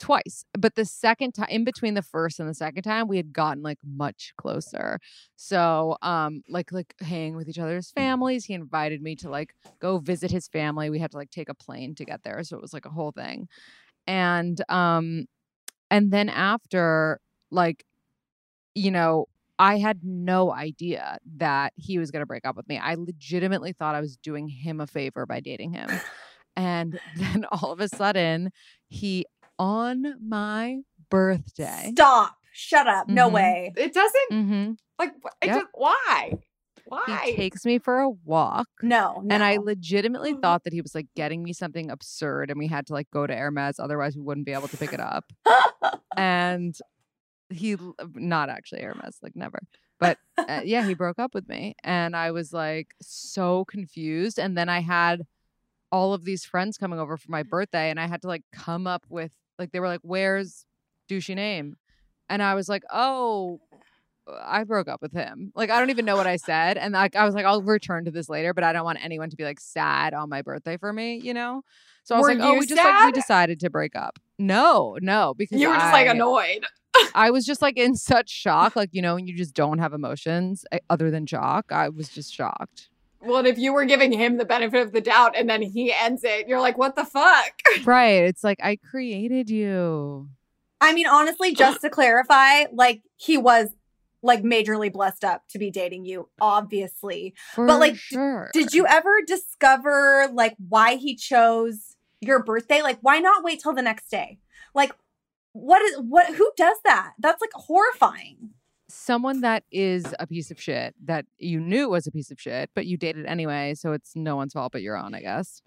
twice 0.03 0.45
but 0.59 0.75
the 0.75 0.85
second 0.85 1.31
time 1.31 1.47
in 1.49 1.62
between 1.62 1.95
the 1.95 2.03
first 2.03 2.41
and 2.41 2.49
the 2.49 2.55
second 2.55 2.83
time 2.83 3.07
we 3.07 3.17
had 3.17 3.33
gotten 3.33 3.62
like 3.62 3.79
much 3.85 4.33
closer 4.37 4.99
so 5.37 5.97
um 6.03 6.43
like 6.49 6.73
like 6.73 6.93
hanging 7.01 7.37
with 7.37 7.49
each 7.49 7.59
other's 7.61 7.93
families 7.93 8.45
he 8.45 8.53
invited 8.53 9.01
me 9.01 9.15
to 9.15 9.31
like 9.31 9.55
go 9.81 9.99
visit 9.99 10.29
his 10.29 10.49
family 10.49 10.91
we 10.91 10.99
had 10.99 11.12
to 11.12 11.17
like 11.17 11.31
take 11.31 11.49
a 11.49 11.55
plane 11.55 11.95
to 11.95 12.05
get 12.05 12.21
there 12.25 12.43
so 12.43 12.57
it 12.57 12.61
was 12.61 12.73
like 12.73 12.85
a 12.85 12.91
whole 12.91 13.12
thing 13.12 13.47
and 14.09 14.61
um 14.69 15.25
and 15.88 16.11
then 16.11 16.29
after 16.29 17.21
like 17.53 17.85
you 18.75 18.91
know 18.91 19.27
I 19.57 19.79
had 19.79 20.01
no 20.03 20.53
idea 20.53 21.19
that 21.37 21.73
he 21.77 21.97
was 21.99 22.11
going 22.11 22.23
to 22.23 22.27
break 22.27 22.45
up 22.45 22.57
with 22.57 22.69
me. 22.69 22.79
I 22.79 22.95
legitimately 22.95 23.75
thought 23.75 23.95
I 23.95 24.01
was 24.01 24.17
doing 24.17 24.49
him 24.49 24.81
a 24.81 24.88
favor 24.88 25.25
by 25.27 25.38
dating 25.38 25.75
him. 25.75 25.88
And 26.55 27.01
then 27.17 27.47
all 27.51 27.73
of 27.73 27.81
a 27.81 27.88
sudden, 27.88 28.51
he 28.91 29.25
on 29.62 30.16
my 30.20 30.81
birthday. 31.09 31.90
Stop. 31.92 32.37
Shut 32.53 32.88
up. 32.88 33.09
No 33.09 33.29
Mhm. 33.29 33.33
way. 33.33 33.72
It 33.77 33.94
doesn't 33.94 34.29
hmm 34.31 34.72
like 34.98 35.12
it 35.40 35.46
Yep. 35.46 35.55
just, 35.57 35.66
why? 35.75 36.33
Why? 36.85 37.22
He 37.25 37.37
takes 37.37 37.64
me 37.64 37.79
for 37.79 38.01
a 38.01 38.11
walk. 38.11 38.68
No. 38.83 39.25
And 39.31 39.42
I 39.44 39.57
legitimately 39.59 40.35
Mhm. 40.35 40.42
thought 40.42 40.64
that 40.64 40.72
he 40.72 40.81
was 40.81 40.94
like 40.96 41.07
getting 41.14 41.42
me 41.44 41.53
something 41.53 41.90
absurd 41.90 42.51
and 42.51 42.59
we 42.59 42.66
had 42.66 42.87
to 42.88 42.92
like 42.92 43.09
go 43.12 43.25
to 43.27 43.35
Hermes, 43.35 43.79
otherwise 43.79 44.16
we 44.16 44.22
wouldn't 44.22 44.46
be 44.46 44.53
able 44.53 44.68
to 44.68 44.77
pick 44.77 44.92
it 44.92 45.01
up. 45.01 45.25
and 46.16 46.77
he 47.51 47.77
not 48.14 48.48
actually 48.51 48.83
Hermes, 48.83 49.18
like 49.22 49.37
never. 49.37 49.61
But 50.01 50.18
uh, 50.37 50.62
yeah, 50.64 50.85
he 50.85 50.94
broke 50.94 51.20
up 51.20 51.35
with 51.35 51.48
me, 51.48 51.77
and 51.85 52.16
I 52.16 52.33
was 52.33 52.53
like 52.53 52.88
so 53.01 53.64
confused. 53.66 54.38
And 54.40 54.59
then 54.59 54.68
I 54.68 54.81
had 54.81 55.22
all 55.92 56.12
of 56.14 56.25
these 56.25 56.44
friends 56.44 56.77
coming 56.77 56.98
over 56.98 57.16
for 57.16 57.31
my 57.31 57.42
birthday, 57.44 57.88
and 57.90 58.01
I 58.01 58.09
had 58.09 58.22
to 58.22 58.29
like 58.29 58.42
come 58.53 58.87
up 58.88 59.05
with 59.09 59.33
like 59.59 59.73
they 59.73 59.81
were 59.81 59.88
like, 59.88 60.01
"Where's 60.03 60.67
douchey 61.11 61.35
name?" 61.35 61.77
And 62.29 62.43
I 62.43 62.55
was 62.55 62.69
like, 62.69 62.85
"Oh." 62.93 63.61
I 64.29 64.62
broke 64.62 64.87
up 64.87 65.03
with 65.03 65.12
him. 65.12 65.51
Like 65.57 65.69
I 65.69 65.81
don't 65.81 65.91
even 65.91 66.05
know 66.05 66.15
what 66.15 66.29
I 66.29 66.37
said, 66.37 66.79
and 66.79 66.95
like 66.95 67.17
I 67.17 67.25
was 67.25 67.35
like, 67.35 67.45
I'll 67.45 67.61
return 67.61 68.05
to 68.05 68.12
this 68.12 68.29
later, 68.29 68.55
but 68.55 68.62
I 68.62 68.73
don't 68.73 68.85
want 68.85 69.03
anyone 69.03 69.31
to 69.31 69.37
be 69.37 69.43
like 69.43 69.59
sad 69.59 70.15
on 70.15 70.29
my 70.29 70.43
birthday 70.43 70.77
for 70.77 70.93
me, 70.93 71.17
you 71.17 71.35
know. 71.35 71.62
So 72.05 72.15
I 72.15 72.19
was 72.19 72.29
Were 72.29 72.35
like, 72.35 72.43
oh, 72.45 72.59
we 72.59 72.67
just 72.67 72.83
like 72.83 73.07
we 73.07 73.12
decided 73.12 73.61
to 73.61 73.71
break 73.71 73.97
up. 73.97 74.19
No, 74.38 74.97
no, 75.01 75.35
because 75.37 75.61
you 75.61 75.69
were 75.69 75.75
just 75.75 75.93
like 75.93 76.07
annoyed. 76.07 76.65
I 77.15 77.31
was 77.31 77.45
just 77.45 77.62
like 77.62 77.77
in 77.77 77.95
such 77.97 78.31
shock, 78.31 78.77
like 78.77 78.91
you 78.93 79.03
know, 79.03 79.15
when 79.15 79.27
you 79.27 79.37
just 79.37 79.55
don't 79.55 79.79
have 79.79 79.93
emotions 79.93 80.65
eh, 80.73 80.79
other 80.91 81.11
than 81.11 81.27
shock. 81.27 81.73
I 81.73 81.88
was 81.88 82.09
just 82.09 82.33
shocked. 82.33 82.91
Well, 83.25 83.39
and 83.39 83.47
if 83.47 83.59
you 83.59 83.73
were 83.73 83.85
giving 83.85 84.13
him 84.13 84.37
the 84.37 84.45
benefit 84.45 84.83
of 84.83 84.93
the 84.93 85.01
doubt 85.01 85.37
and 85.37 85.49
then 85.49 85.63
he 85.63 85.93
ends 85.93 86.25
it, 86.25 86.49
you're 86.49 86.61
like, 86.61 86.77
what 86.77 86.97
the 86.97 87.05
fuck? 87.05 87.53
right. 87.85 88.25
It's 88.25 88.43
like 88.43 88.59
I 88.63 88.77
created 88.77 89.49
you. 89.49 90.29
I 90.81 90.93
mean, 90.93 91.07
honestly, 91.07 91.55
just 91.55 91.81
to 91.83 91.91
clarify, 91.91 92.65
like 92.73 93.03
he 93.17 93.39
was 93.39 93.69
like 94.23 94.43
majorly 94.43 94.93
blessed 94.93 95.25
up 95.25 95.43
to 95.51 95.59
be 95.59 95.71
dating 95.71 96.05
you, 96.05 96.29
obviously. 96.41 97.35
For 97.55 97.67
But, 97.67 97.79
like, 97.79 97.97
d- 98.11 98.17
Did 98.53 98.75
you 98.75 98.87
ever 98.87 99.21
discover 99.27 100.29
like 100.33 100.57
why 100.69 100.97
he 100.97 101.15
chose 101.15 101.97
your 102.21 102.43
birthday? 102.43 102.83
Like, 102.83 102.99
why 103.01 103.19
not 103.21 103.45
wait 103.45 103.61
till 103.61 103.75
the 103.75 103.83
next 103.83 104.11
day? 104.11 104.39
Like, 104.75 104.93
what 105.53 105.83
is 105.83 105.99
what? 105.99 106.35
Who 106.35 106.51
does 106.57 106.79
that? 106.85 107.13
That's 107.19 107.41
like 107.41 107.53
horrifying. 107.55 108.51
Someone 108.93 109.41
that 109.41 109.65
is 109.73 110.05
a 110.21 110.27
piece 110.27 110.51
of 110.51 110.61
shit 110.61 110.95
that 111.05 111.25
you 111.39 111.59
knew 111.61 111.89
was 111.89 112.07
a 112.07 112.11
piece 112.13 112.31
of 112.31 112.41
shit, 112.41 112.71
but 112.75 112.87
you 112.87 112.97
dated 112.97 113.27
anyway, 113.27 113.75
so 113.75 113.93
it's 113.93 114.15
no 114.15 114.37
one's 114.37 114.53
fault 114.53 114.73
but 114.73 114.83
your 114.83 114.97
own, 114.97 115.15
I 115.15 115.21
guess. 115.21 115.63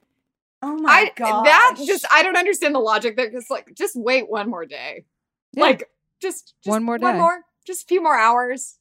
Oh 0.62 0.78
my 0.78 1.12
god! 1.16 1.46
that 1.46 1.76
just 1.86 2.06
I 2.12 2.24
don't 2.24 2.38
understand 2.38 2.74
the 2.74 2.80
logic 2.80 3.18
there 3.18 3.30
because 3.30 3.50
like 3.50 3.74
just 3.76 3.96
wait 3.96 4.30
one 4.30 4.50
more 4.50 4.66
day. 4.66 5.06
Yeah. 5.54 5.64
Like 5.64 5.90
just, 6.22 6.54
just 6.64 6.72
One 6.72 6.84
more 6.84 6.98
day. 6.98 7.04
One 7.06 7.18
more. 7.18 7.42
Just 7.66 7.84
a 7.84 7.88
few 7.88 8.02
more 8.02 8.18
hours. 8.18 8.78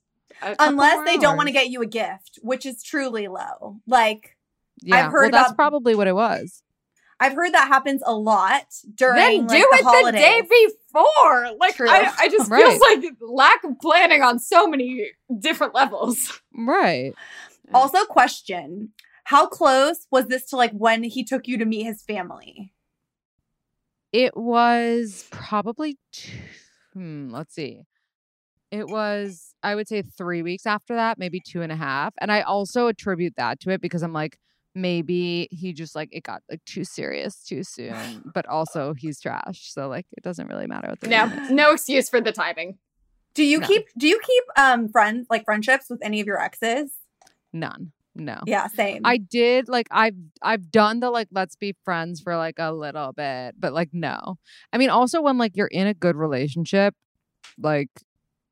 Unless 0.59 0.97
more 0.97 1.05
they 1.05 1.17
don't 1.17 1.37
want 1.37 1.49
to 1.49 1.53
get 1.53 1.69
you 1.69 1.83
a 1.83 1.87
gift, 1.87 2.39
which 2.43 2.65
is 2.67 2.83
truly 2.83 3.29
low. 3.29 3.81
Like 3.87 4.37
Yeah, 4.81 5.11
heard 5.11 5.23
well, 5.23 5.31
that's 5.31 5.49
about- 5.51 5.57
probably 5.57 5.95
what 5.95 6.07
it 6.07 6.15
was. 6.15 6.63
I've 7.21 7.35
heard 7.35 7.53
that 7.55 7.69
happens 7.69 8.03
a 8.05 8.15
lot 8.15 8.65
during 8.95 9.17
Then 9.17 9.47
like, 9.47 9.57
do 9.59 9.69
the 9.71 9.79
it 9.79 9.85
holidays. 9.85 10.13
the 10.13 10.19
day 10.19 10.43
before. 10.95 11.51
Like 11.61 11.75
True. 11.77 11.91
I, 11.91 12.11
I 12.19 12.29
just 12.29 12.51
Right. 12.51 12.63
feels 12.63 12.81
like 12.81 13.13
lack 13.21 13.63
of 13.65 13.79
planning 13.81 14.23
on 14.23 14.39
so 14.39 14.67
many 14.67 15.11
different 15.39 15.75
levels. 15.75 16.41
Right. 16.57 17.13
Also, 17.75 18.05
question: 18.05 18.93
How 19.25 19.47
close 19.49 20.07
was 20.13 20.27
this 20.27 20.47
to 20.51 20.57
like 20.57 20.71
when 20.73 21.03
he 21.03 21.25
took 21.25 21.49
you 21.49 21.59
to 21.59 21.65
meet 21.65 21.83
his 21.83 22.03
family? 22.03 22.73
It 24.13 24.37
was 24.37 25.27
probably, 25.33 25.99
two, 26.13 26.39
hmm, 26.93 27.31
let's 27.31 27.53
see. 27.55 27.81
It 28.71 28.89
was, 28.89 29.55
I 29.63 29.75
would 29.75 29.89
say, 29.89 30.03
three 30.03 30.43
weeks 30.43 30.67
after 30.67 30.95
that, 30.95 31.19
maybe 31.19 31.41
two 31.45 31.63
and 31.63 31.73
a 31.73 31.77
half. 31.77 32.15
And 32.21 32.31
I 32.31 32.43
also 32.43 32.87
attribute 32.87 33.35
that 33.37 33.59
to 33.61 33.71
it 33.71 33.81
because 33.81 34.03
I'm 34.05 34.13
like, 34.13 34.39
maybe 34.75 35.49
he 35.51 35.73
just 35.73 35.95
like 35.95 36.09
it 36.13 36.23
got 36.25 36.43
like 36.51 36.65
too 36.65 36.85
serious 36.85 37.43
too 37.45 37.63
soon, 37.63 38.23
but 38.35 38.47
also 38.47 38.95
he's 38.95 39.21
trash. 39.21 39.73
So 39.73 39.89
like 39.89 40.07
it 40.17 40.23
doesn't 40.23 40.49
really 40.49 40.67
matter 40.67 40.89
what 40.89 41.01
the 41.01 41.09
No, 41.09 41.27
no 41.51 41.73
excuse 41.73 42.09
for 42.09 42.21
the 42.21 42.33
timing. 42.33 42.79
Do 43.35 43.43
you 43.45 43.61
No. 43.61 43.67
keep 43.67 43.87
do 43.97 44.07
you 44.07 44.21
keep 44.23 44.45
um 44.57 44.89
friends 44.89 45.27
like 45.31 45.45
friendships 45.45 45.87
with 45.91 46.01
any 46.03 46.21
of 46.21 46.27
your 46.27 46.41
exes? 46.41 46.93
None. 47.53 47.93
No. 48.17 48.39
Yeah, 48.47 48.69
same. 48.69 49.03
I 49.05 49.17
did 49.17 49.69
like 49.69 49.89
I've 49.91 50.15
I've 50.41 50.71
done 50.71 51.01
the 51.01 51.11
like 51.11 51.29
let's 51.33 51.57
be 51.57 51.75
friends 51.85 52.21
for 52.21 52.37
like 52.37 52.57
a 52.59 52.73
little 52.73 53.13
bit, 53.13 53.57
but 53.59 53.73
like 53.73 53.91
no. 53.93 54.37
I 54.73 54.79
mean 54.79 54.91
also 54.91 55.21
when 55.21 55.37
like 55.37 55.57
you're 55.57 55.67
in 55.67 55.87
a 55.89 55.95
good 55.95 56.15
relationship, 56.15 56.95
like 57.59 57.91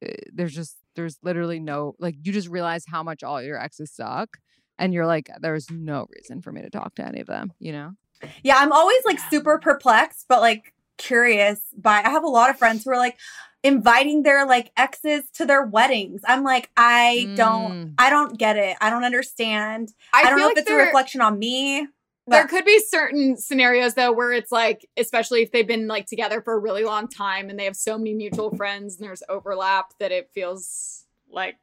eh, 0.02 0.14
there's 0.32 0.54
just 0.54 0.78
there's 0.96 1.16
literally 1.22 1.60
no 1.60 1.94
like 2.00 2.16
you 2.22 2.32
just 2.32 2.48
realize 2.48 2.84
how 2.88 3.02
much 3.04 3.22
all 3.22 3.40
your 3.40 3.58
exes 3.58 3.92
suck 3.92 4.38
and 4.78 4.92
you're 4.92 5.06
like 5.06 5.30
there's 5.40 5.70
no 5.70 6.06
reason 6.14 6.42
for 6.42 6.52
me 6.52 6.62
to 6.62 6.70
talk 6.70 6.94
to 6.96 7.06
any 7.06 7.20
of 7.20 7.26
them, 7.26 7.52
you 7.58 7.72
know? 7.72 7.94
yeah, 8.42 8.56
I'm 8.58 8.72
always 8.72 9.04
like 9.04 9.18
super 9.30 9.58
perplexed, 9.58 10.26
but 10.28 10.40
like 10.40 10.74
curious 10.98 11.60
by 11.76 12.02
I 12.04 12.10
have 12.10 12.24
a 12.24 12.28
lot 12.28 12.50
of 12.50 12.58
friends 12.58 12.84
who 12.84 12.90
are 12.90 12.98
like 12.98 13.18
inviting 13.62 14.22
their 14.22 14.46
like 14.46 14.72
exes 14.76 15.22
to 15.34 15.46
their 15.46 15.64
weddings. 15.64 16.20
I'm 16.26 16.42
like, 16.42 16.70
I 16.76 17.32
don't 17.36 17.72
Mm. 17.72 17.94
I 17.98 18.10
don't 18.10 18.38
get 18.38 18.56
it. 18.56 18.76
I 18.80 18.90
don't 18.90 19.04
understand. 19.04 19.92
I, 20.12 20.20
I, 20.20 20.22
don't 20.24 20.30
feel 20.30 20.38
know 20.38 20.46
like 20.48 20.56
if 20.58 20.62
it's 20.62 20.70
a 20.70 20.74
reflection 20.74 21.20
on 21.20 21.38
me. 21.38 21.86
there 22.26 22.46
could 22.46 22.64
be 22.64 22.78
certain 22.80 23.36
scenarios 23.36 23.94
though 23.94 24.12
where 24.12 24.32
it's 24.32 24.52
like, 24.52 24.88
especially 24.96 25.42
if 25.42 25.52
they've 25.52 25.66
been 25.66 25.86
like 25.86 26.06
together 26.06 26.40
for 26.40 26.54
a 26.54 26.58
really 26.58 26.84
long 26.84 27.08
time 27.08 27.50
and 27.50 27.58
they 27.58 27.64
have 27.64 27.76
so 27.76 27.98
many 27.98 28.14
mutual 28.14 28.54
friends 28.56 28.96
and 28.96 29.06
there's 29.06 29.22
overlap 29.28 29.92
that 29.98 30.12
it 30.12 30.30
feels 30.34 31.04
like 31.30 31.56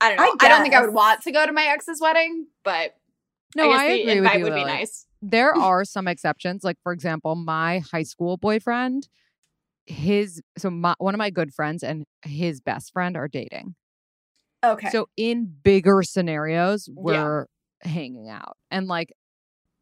I 0.00 0.08
don't 0.08 0.16
know. 0.16 0.36
I 0.40 0.46
I, 0.46 0.48
don't 0.48 0.62
think 0.62 0.74
I 0.74 0.80
would 0.80 0.92
want 0.92 1.22
to 1.22 1.32
go 1.32 1.46
to 1.46 1.52
my 1.52 1.66
ex's 1.66 2.00
wedding, 2.00 2.46
but 2.64 2.96
No, 3.54 3.70
I 3.70 3.76
I, 3.76 3.88
the 3.88 4.10
agree 4.10 4.20
with 4.20 4.34
you, 4.34 4.44
would 4.44 4.54
be 4.54 4.64
nice. 4.64 5.06
there 5.22 5.54
are 5.56 5.84
some 5.84 6.06
exceptions 6.06 6.64
like 6.64 6.76
for 6.82 6.92
example 6.92 7.34
my 7.34 7.80
high 7.90 8.02
school 8.02 8.36
boyfriend 8.36 9.08
his 9.86 10.42
so 10.58 10.68
my, 10.68 10.94
one 10.98 11.14
of 11.14 11.18
my 11.18 11.30
good 11.30 11.54
friends 11.54 11.82
and 11.82 12.04
his 12.22 12.60
best 12.60 12.92
friend 12.92 13.16
are 13.16 13.28
dating. 13.28 13.74
Okay. 14.64 14.90
so 14.90 15.08
in 15.16 15.52
bigger 15.62 16.02
scenarios 16.02 16.88
we're 16.92 17.46
hanging 17.82 18.28
out. 18.28 18.56
And 18.70 18.88
like 18.88 19.12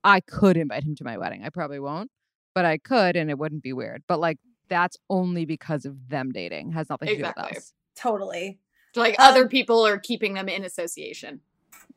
i 0.04 0.20
could 0.20 0.56
invite 0.56 0.84
him 0.84 0.94
to 0.96 1.04
my 1.04 1.16
wedding. 1.18 1.42
I 1.44 1.48
probably 1.48 1.80
won't 1.80 2.10
but 2.54 2.64
i 2.64 2.78
could 2.78 3.16
and 3.16 3.30
it 3.30 3.38
wouldn't 3.38 3.62
be 3.62 3.72
weird. 3.72 4.02
But 4.06 4.20
like 4.20 4.38
that's 4.68 4.96
only 5.10 5.44
because 5.44 5.84
of 5.84 6.08
them 6.08 6.32
dating. 6.32 6.72
Has 6.72 6.88
nothing 6.88 7.08
to 7.08 7.16
do 7.16 7.22
with 7.22 7.38
us. 7.38 7.72
Totally. 7.96 8.58
So, 8.94 9.00
like 9.00 9.18
Um, 9.18 9.28
other 9.30 9.48
people 9.48 9.86
are 9.86 9.98
keeping 9.98 10.34
them 10.34 10.48
in 10.48 10.64
association. 10.64 11.40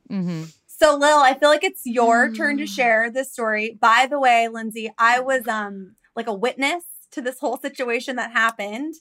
hmm 0.10 0.43
So 0.67 0.95
Lil, 0.95 1.19
I 1.19 1.33
feel 1.38 1.49
like 1.49 1.63
it's 1.63 1.81
your 1.86 2.31
turn 2.31 2.57
to 2.57 2.63
Mm. 2.63 2.67
share 2.67 3.10
this 3.12 3.31
story. 3.31 3.77
By 3.79 4.07
the 4.10 4.19
way, 4.19 4.47
Lindsey, 4.47 4.91
I 4.97 5.19
was 5.19 5.47
um 5.47 5.95
like 6.15 6.27
a 6.27 6.33
witness 6.33 6.83
to 7.12 7.21
this 7.21 7.39
whole 7.39 7.57
situation 7.57 8.15
that 8.17 8.31
happened. 8.31 8.93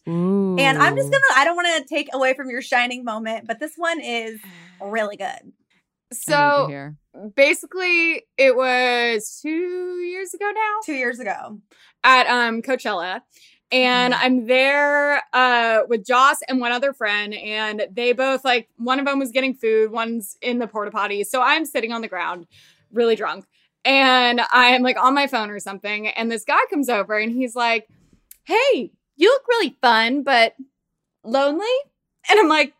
And 0.58 0.78
I'm 0.78 0.94
just 0.96 1.10
gonna 1.12 1.40
I 1.40 1.44
don't 1.44 1.56
want 1.56 1.68
to 1.76 1.94
take 1.94 2.08
away 2.14 2.34
from 2.34 2.48
your 2.50 2.62
shining 2.62 3.04
moment, 3.04 3.46
but 3.46 3.58
this 3.60 3.74
one 3.76 4.00
is 4.00 4.40
really 4.80 5.16
good. 5.16 5.52
So 6.12 6.70
basically, 7.34 8.22
it 8.38 8.56
was 8.56 9.38
two 9.42 9.98
years 10.00 10.32
ago 10.34 10.50
now. 10.54 10.74
Two 10.84 10.94
years 10.94 11.18
ago. 11.18 11.60
at 12.04 12.26
um 12.26 12.62
Coachella. 12.62 13.20
And 13.72 14.14
I'm 14.14 14.46
there 14.46 15.22
uh 15.32 15.80
with 15.88 16.06
Joss 16.06 16.38
and 16.48 16.60
one 16.60 16.72
other 16.72 16.92
friend, 16.92 17.34
and 17.34 17.86
they 17.90 18.12
both 18.12 18.44
like 18.44 18.68
one 18.76 18.98
of 18.98 19.06
them 19.06 19.18
was 19.18 19.32
getting 19.32 19.54
food, 19.54 19.90
one's 19.90 20.36
in 20.40 20.58
the 20.58 20.66
porta 20.68 20.90
potty. 20.90 21.24
So 21.24 21.42
I'm 21.42 21.64
sitting 21.64 21.92
on 21.92 22.00
the 22.00 22.08
ground, 22.08 22.46
really 22.92 23.16
drunk, 23.16 23.46
and 23.84 24.40
I'm 24.52 24.82
like 24.82 24.98
on 24.98 25.14
my 25.14 25.26
phone 25.26 25.50
or 25.50 25.60
something. 25.60 26.08
And 26.08 26.30
this 26.30 26.44
guy 26.44 26.60
comes 26.70 26.88
over 26.88 27.18
and 27.18 27.32
he's 27.32 27.56
like, 27.56 27.88
Hey, 28.44 28.92
you 29.16 29.28
look 29.28 29.48
really 29.48 29.76
fun, 29.80 30.22
but 30.22 30.54
lonely. 31.24 31.66
And 32.28 32.38
I'm 32.38 32.48
like, 32.48 32.74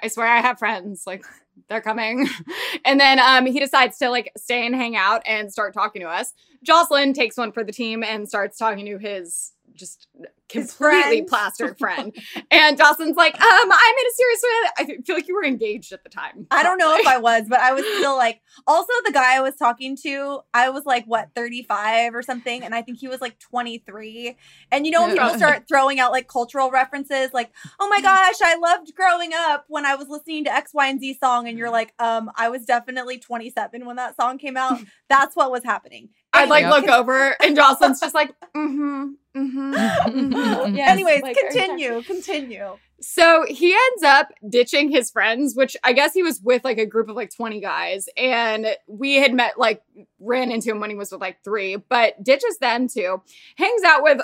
I 0.00 0.08
swear 0.08 0.26
I 0.26 0.40
have 0.40 0.58
friends. 0.58 1.04
Like, 1.06 1.24
they're 1.68 1.80
coming. 1.80 2.28
and 2.84 3.00
then 3.00 3.18
um, 3.18 3.46
he 3.46 3.58
decides 3.60 3.98
to 3.98 4.10
like 4.10 4.30
stay 4.36 4.66
and 4.66 4.74
hang 4.74 4.96
out 4.96 5.22
and 5.26 5.52
start 5.52 5.74
talking 5.74 6.02
to 6.02 6.08
us. 6.08 6.32
Jocelyn 6.62 7.12
takes 7.12 7.36
one 7.36 7.52
for 7.52 7.64
the 7.64 7.72
team 7.72 8.02
and 8.02 8.28
starts 8.28 8.58
talking 8.58 8.86
to 8.86 8.98
his 8.98 9.52
just 9.76 10.08
completely 10.48 11.22
plastered 11.22 11.78
friend. 11.78 12.14
and 12.50 12.78
Dawson's 12.78 13.16
like, 13.16 13.34
um, 13.34 13.72
I'm 13.72 13.94
in 13.94 14.06
a 14.06 14.14
serious 14.14 14.42
way. 14.42 14.70
I 14.78 15.02
feel 15.04 15.16
like 15.16 15.28
you 15.28 15.34
were 15.34 15.44
engaged 15.44 15.92
at 15.92 16.02
the 16.02 16.10
time. 16.10 16.46
I 16.50 16.62
don't 16.62 16.78
know 16.78 16.96
if. 16.96 17.06
I 17.06 17.18
was, 17.18 17.44
but 17.48 17.60
I 17.60 17.72
was 17.72 17.84
still 17.98 18.16
like 18.16 18.40
also 18.66 18.92
the 19.04 19.12
guy 19.12 19.36
I 19.36 19.40
was 19.40 19.54
talking 19.54 19.96
to, 20.02 20.40
I 20.52 20.70
was 20.70 20.84
like 20.84 21.04
what 21.04 21.28
35 21.36 22.14
or 22.14 22.22
something 22.22 22.64
and 22.64 22.74
I 22.74 22.82
think 22.82 22.98
he 22.98 23.06
was 23.06 23.20
like 23.20 23.38
23. 23.38 24.36
And 24.72 24.84
you 24.86 24.92
know 24.92 25.02
when 25.02 25.12
people 25.12 25.36
start 25.36 25.64
throwing 25.68 26.00
out 26.00 26.10
like 26.10 26.26
cultural 26.26 26.70
references 26.70 27.30
like, 27.32 27.52
"Oh 27.78 27.88
my 27.88 28.00
gosh, 28.02 28.36
I 28.42 28.56
loved 28.56 28.94
growing 28.94 29.32
up 29.34 29.64
when 29.68 29.86
I 29.86 29.94
was 29.94 30.08
listening 30.08 30.44
to 30.44 30.52
X, 30.52 30.72
Y, 30.74 30.86
and 30.86 31.00
Z 31.00 31.18
song." 31.22 31.48
And 31.48 31.56
you're 31.56 31.70
like, 31.70 31.94
"Um, 31.98 32.30
I 32.36 32.48
was 32.48 32.64
definitely 32.64 33.18
27 33.18 33.86
when 33.86 33.96
that 33.96 34.16
song 34.16 34.38
came 34.38 34.56
out." 34.56 34.80
That's 35.08 35.36
what 35.36 35.50
was 35.50 35.64
happening. 35.64 36.08
I'd 36.36 36.48
like 36.48 36.66
look 36.66 36.88
over 36.88 37.36
and 37.42 37.56
Jocelyn's 37.56 38.00
just 38.00 38.14
like, 38.14 38.30
mm-hmm, 38.56 39.12
mm-hmm. 39.36 40.74
Yes. 40.76 40.90
Anyways, 40.90 41.22
Like, 41.22 41.36
continue, 41.36 42.02
continue. 42.02 42.76
So 43.00 43.44
he 43.46 43.72
ends 43.74 44.02
up 44.04 44.32
ditching 44.48 44.90
his 44.90 45.10
friends, 45.10 45.54
which 45.54 45.76
I 45.84 45.92
guess 45.92 46.14
he 46.14 46.22
was 46.22 46.40
with 46.40 46.64
like 46.64 46.78
a 46.78 46.86
group 46.86 47.08
of 47.08 47.16
like 47.16 47.34
20 47.34 47.60
guys. 47.60 48.08
And 48.16 48.66
we 48.86 49.16
had 49.16 49.34
met, 49.34 49.58
like, 49.58 49.82
ran 50.18 50.50
into 50.50 50.70
him 50.70 50.80
when 50.80 50.88
he 50.90 50.96
was 50.96 51.12
with 51.12 51.20
like 51.20 51.44
three, 51.44 51.76
but 51.76 52.22
ditches 52.24 52.58
them 52.58 52.88
too. 52.88 53.20
Hangs 53.56 53.82
out 53.84 54.02
with 54.02 54.20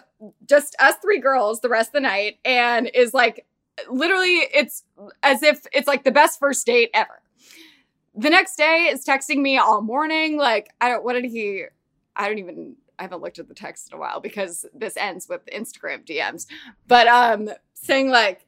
just 0.48 0.74
us 0.80 0.94
three 1.02 1.20
girls 1.20 1.60
the 1.60 1.68
rest 1.68 1.90
of 1.90 1.92
the 1.94 2.00
night 2.00 2.38
and 2.44 2.90
is 2.94 3.12
like, 3.12 3.46
literally, 3.90 4.38
it's 4.54 4.84
as 5.22 5.42
if 5.42 5.66
it's 5.72 5.86
like 5.86 6.04
the 6.04 6.10
best 6.10 6.38
first 6.38 6.64
date 6.64 6.90
ever. 6.94 7.20
The 8.14 8.30
next 8.30 8.56
day 8.56 8.88
is 8.90 9.04
texting 9.04 9.38
me 9.38 9.58
all 9.58 9.80
morning. 9.82 10.36
Like, 10.38 10.70
I 10.80 10.88
don't, 10.88 11.04
what 11.04 11.14
did 11.14 11.24
he, 11.26 11.64
I 12.16 12.28
don't 12.28 12.38
even, 12.38 12.76
I 12.98 13.02
haven't 13.02 13.22
looked 13.22 13.38
at 13.38 13.48
the 13.48 13.54
text 13.54 13.90
in 13.90 13.96
a 13.96 14.00
while 14.00 14.20
because 14.20 14.66
this 14.74 14.96
ends 14.96 15.28
with 15.28 15.44
Instagram 15.46 16.06
DMs, 16.06 16.46
but 16.86 17.06
um, 17.08 17.50
saying 17.74 18.10
like, 18.10 18.46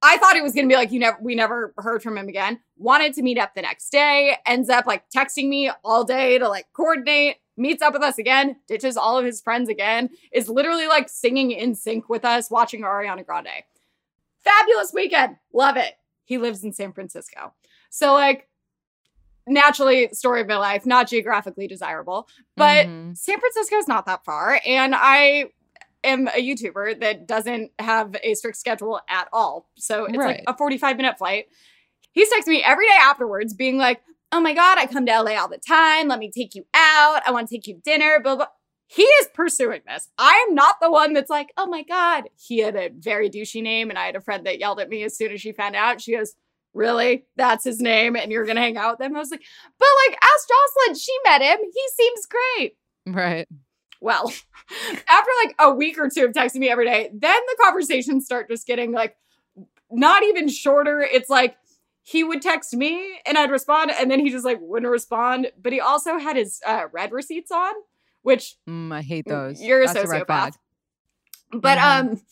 I 0.00 0.16
thought 0.18 0.36
it 0.36 0.42
was 0.42 0.52
gonna 0.54 0.68
be 0.68 0.76
like 0.76 0.92
you 0.92 1.00
never 1.00 1.18
we 1.20 1.34
never 1.34 1.74
heard 1.78 2.02
from 2.02 2.16
him 2.16 2.28
again. 2.28 2.60
Wanted 2.76 3.14
to 3.14 3.22
meet 3.22 3.38
up 3.38 3.54
the 3.54 3.62
next 3.62 3.90
day, 3.90 4.36
ends 4.46 4.68
up 4.68 4.86
like 4.86 5.10
texting 5.10 5.48
me 5.48 5.70
all 5.82 6.04
day 6.04 6.38
to 6.38 6.48
like 6.48 6.66
coordinate, 6.72 7.38
meets 7.56 7.82
up 7.82 7.92
with 7.92 8.02
us 8.02 8.16
again, 8.16 8.56
ditches 8.68 8.96
all 8.96 9.18
of 9.18 9.24
his 9.24 9.40
friends 9.40 9.68
again, 9.68 10.10
is 10.32 10.48
literally 10.48 10.86
like 10.86 11.08
singing 11.08 11.50
in 11.50 11.74
sync 11.74 12.08
with 12.08 12.24
us, 12.24 12.50
watching 12.50 12.82
Ariana 12.82 13.26
Grande. 13.26 13.64
Fabulous 14.38 14.92
weekend. 14.94 15.36
Love 15.52 15.76
it. 15.76 15.94
He 16.24 16.38
lives 16.38 16.62
in 16.62 16.72
San 16.72 16.92
Francisco. 16.92 17.52
So 17.90 18.12
like 18.12 18.47
naturally, 19.48 20.08
story 20.12 20.40
of 20.40 20.46
my 20.48 20.56
life, 20.56 20.86
not 20.86 21.08
geographically 21.08 21.66
desirable, 21.66 22.28
but 22.56 22.86
Mhm. 22.86 23.16
San 23.16 23.38
is 23.74 23.88
not 23.88 24.06
that 24.06 24.24
far. 24.24 24.60
And 24.64 24.94
I 24.94 25.46
am 26.04 26.28
a 26.28 26.32
YouTuber 26.40 27.00
that 27.00 27.26
doesn't 27.26 27.72
have 27.78 28.16
a 28.22 28.34
strict 28.34 28.56
schedule 28.56 29.00
at 29.08 29.28
all. 29.32 29.68
So 29.76 30.04
it's 30.04 30.16
like 30.26 30.44
a 30.46 30.56
45 30.56 30.96
minute 30.96 31.18
flight. 31.18 31.46
He's 32.12 32.32
texting 32.32 32.48
me 32.48 32.62
every 32.62 32.86
day 32.86 32.96
afterwards, 33.00 33.54
being 33.54 33.76
like, 33.78 34.00
Oh 34.30 34.40
my 34.40 34.52
God, 34.52 34.76
I 34.76 34.86
come 34.86 35.06
to 35.06 35.12
LA 35.22 35.36
all 35.40 35.48
the 35.48 35.56
time. 35.56 36.08
Let 36.08 36.18
me 36.18 36.30
take 36.30 36.54
you 36.54 36.66
out. 36.74 37.22
I 37.26 37.30
want 37.30 37.48
to 37.48 37.54
take 37.54 37.66
you 37.66 37.74
to 37.76 37.80
dinner, 37.80 38.20
blah, 38.22 38.36
blah. 38.36 38.46
He 38.86 39.02
is 39.02 39.28
pursuing 39.32 39.80
this. 39.86 40.08
I 40.18 40.44
am 40.48 40.54
not 40.54 40.76
the 40.82 40.90
one 40.90 41.14
that's 41.14 41.30
like, 41.30 41.50
Oh 41.56 41.66
my 41.66 41.82
God. 41.82 42.28
He 42.36 42.58
had 42.58 42.76
a 42.76 42.90
very 42.90 43.30
douchey 43.30 43.62
name. 43.62 43.88
And 43.88 43.98
I 43.98 44.04
had 44.06 44.16
a 44.16 44.20
friend 44.20 44.44
that 44.46 44.58
yelled 44.58 44.80
at 44.80 44.90
me 44.90 45.02
as 45.02 45.16
soon 45.16 45.32
as 45.32 45.40
she 45.40 45.52
found 45.52 45.76
out. 45.76 46.00
She 46.02 46.12
goes, 46.12 46.34
Really? 46.74 47.24
That's 47.36 47.64
his 47.64 47.80
name. 47.80 48.14
And 48.16 48.30
you're 48.30 48.44
going 48.44 48.56
to 48.56 48.62
hang 48.62 48.76
out 48.76 48.98
with 48.98 49.06
him? 49.06 49.16
I 49.16 49.18
was 49.20 49.30
like, 49.30 49.42
But 49.78 49.88
like, 50.08 50.18
ask 50.22 50.48
Jocelyn. 50.48 50.98
She 50.98 51.12
met 51.24 51.42
him. 51.42 51.58
He 51.62 51.82
seems 51.96 52.26
great. 52.26 52.76
Right. 53.06 53.48
Well, 54.00 54.32
after 55.08 55.30
like 55.44 55.54
a 55.58 55.70
week 55.72 55.98
or 55.98 56.08
two 56.08 56.24
of 56.26 56.32
texting 56.32 56.56
me 56.60 56.68
every 56.70 56.84
day, 56.84 57.10
then 57.12 57.40
the 57.48 57.56
conversations 57.62 58.24
start 58.26 58.48
just 58.48 58.66
getting 58.66 58.92
like 58.92 59.16
not 59.90 60.22
even 60.22 60.48
shorter. 60.48 61.00
It's 61.00 61.30
like 61.30 61.56
he 62.02 62.22
would 62.22 62.40
text 62.42 62.74
me 62.74 63.18
and 63.26 63.36
I'd 63.36 63.50
respond, 63.50 63.90
and 63.98 64.10
then 64.10 64.20
he 64.20 64.30
just 64.30 64.44
like 64.44 64.58
wouldn't 64.60 64.90
respond. 64.90 65.50
But 65.60 65.72
he 65.72 65.80
also 65.80 66.18
had 66.18 66.36
his 66.36 66.60
uh, 66.66 66.84
read 66.92 67.10
receipts 67.12 67.50
on, 67.50 67.72
which 68.22 68.54
Mm, 68.68 68.92
I 68.92 69.02
hate 69.02 69.26
those. 69.26 69.60
you're 69.60 69.82
a 69.82 69.86
That's 69.86 69.98
sociopath. 70.00 70.26
flag. 70.26 70.52
But 71.50 71.78
Mhm. 71.78 72.00
um, 72.12 72.22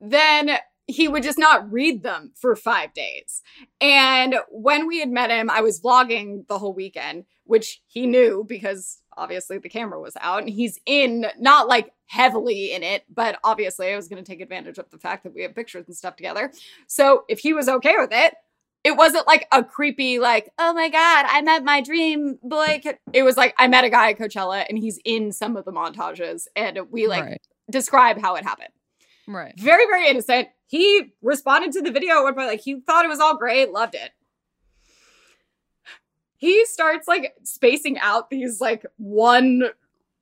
then 0.00 0.50
he 0.86 1.08
would 1.08 1.22
just 1.22 1.38
not 1.38 1.70
read 1.72 2.02
them 2.02 2.32
for 2.36 2.54
five 2.54 2.94
days. 2.94 3.42
And 3.80 4.36
when 4.50 4.86
we 4.86 5.00
had 5.00 5.10
met 5.10 5.30
him, 5.30 5.50
I 5.50 5.60
was 5.60 5.80
vlogging 5.80 6.46
the 6.46 6.58
whole 6.58 6.74
weekend, 6.74 7.24
which 7.44 7.82
he 7.86 8.06
knew 8.06 8.44
because 8.46 9.00
obviously 9.16 9.58
the 9.58 9.68
camera 9.68 10.00
was 10.00 10.16
out 10.20 10.40
and 10.40 10.50
he's 10.50 10.78
in, 10.86 11.26
not 11.38 11.66
like 11.66 11.92
heavily 12.06 12.72
in 12.72 12.82
it, 12.82 13.04
but 13.12 13.38
obviously 13.42 13.92
I 13.92 13.96
was 13.96 14.06
going 14.08 14.22
to 14.22 14.30
take 14.30 14.40
advantage 14.40 14.78
of 14.78 14.90
the 14.90 14.98
fact 14.98 15.24
that 15.24 15.34
we 15.34 15.42
have 15.42 15.54
pictures 15.54 15.86
and 15.86 15.96
stuff 15.96 16.16
together. 16.16 16.52
So 16.86 17.24
if 17.28 17.40
he 17.40 17.52
was 17.52 17.68
okay 17.68 17.94
with 17.98 18.10
it, 18.12 18.34
it 18.84 18.96
wasn't 18.96 19.26
like 19.26 19.48
a 19.50 19.64
creepy, 19.64 20.20
like, 20.20 20.52
oh 20.60 20.72
my 20.72 20.88
God, 20.88 21.26
I 21.28 21.42
met 21.42 21.64
my 21.64 21.80
dream 21.80 22.38
boy. 22.44 22.80
It 23.12 23.24
was 23.24 23.36
like, 23.36 23.52
I 23.58 23.66
met 23.66 23.82
a 23.82 23.90
guy 23.90 24.10
at 24.10 24.18
Coachella 24.18 24.64
and 24.68 24.78
he's 24.78 25.00
in 25.04 25.32
some 25.32 25.56
of 25.56 25.64
the 25.64 25.72
montages 25.72 26.46
and 26.54 26.78
we 26.92 27.08
like 27.08 27.24
right. 27.24 27.40
describe 27.68 28.20
how 28.20 28.36
it 28.36 28.44
happened. 28.44 28.68
Right. 29.26 29.58
Very, 29.58 29.86
very 29.86 30.08
innocent. 30.08 30.48
He 30.66 31.12
responded 31.22 31.72
to 31.72 31.82
the 31.82 31.90
video 31.90 32.18
at 32.18 32.22
one 32.22 32.34
point, 32.34 32.48
like 32.48 32.60
he 32.60 32.80
thought 32.80 33.04
it 33.04 33.08
was 33.08 33.20
all 33.20 33.36
great, 33.36 33.70
loved 33.72 33.94
it. 33.94 34.10
He 36.38 36.66
starts 36.66 37.08
like 37.08 37.34
spacing 37.44 37.98
out 37.98 38.30
these 38.30 38.60
like 38.60 38.84
one. 38.98 39.62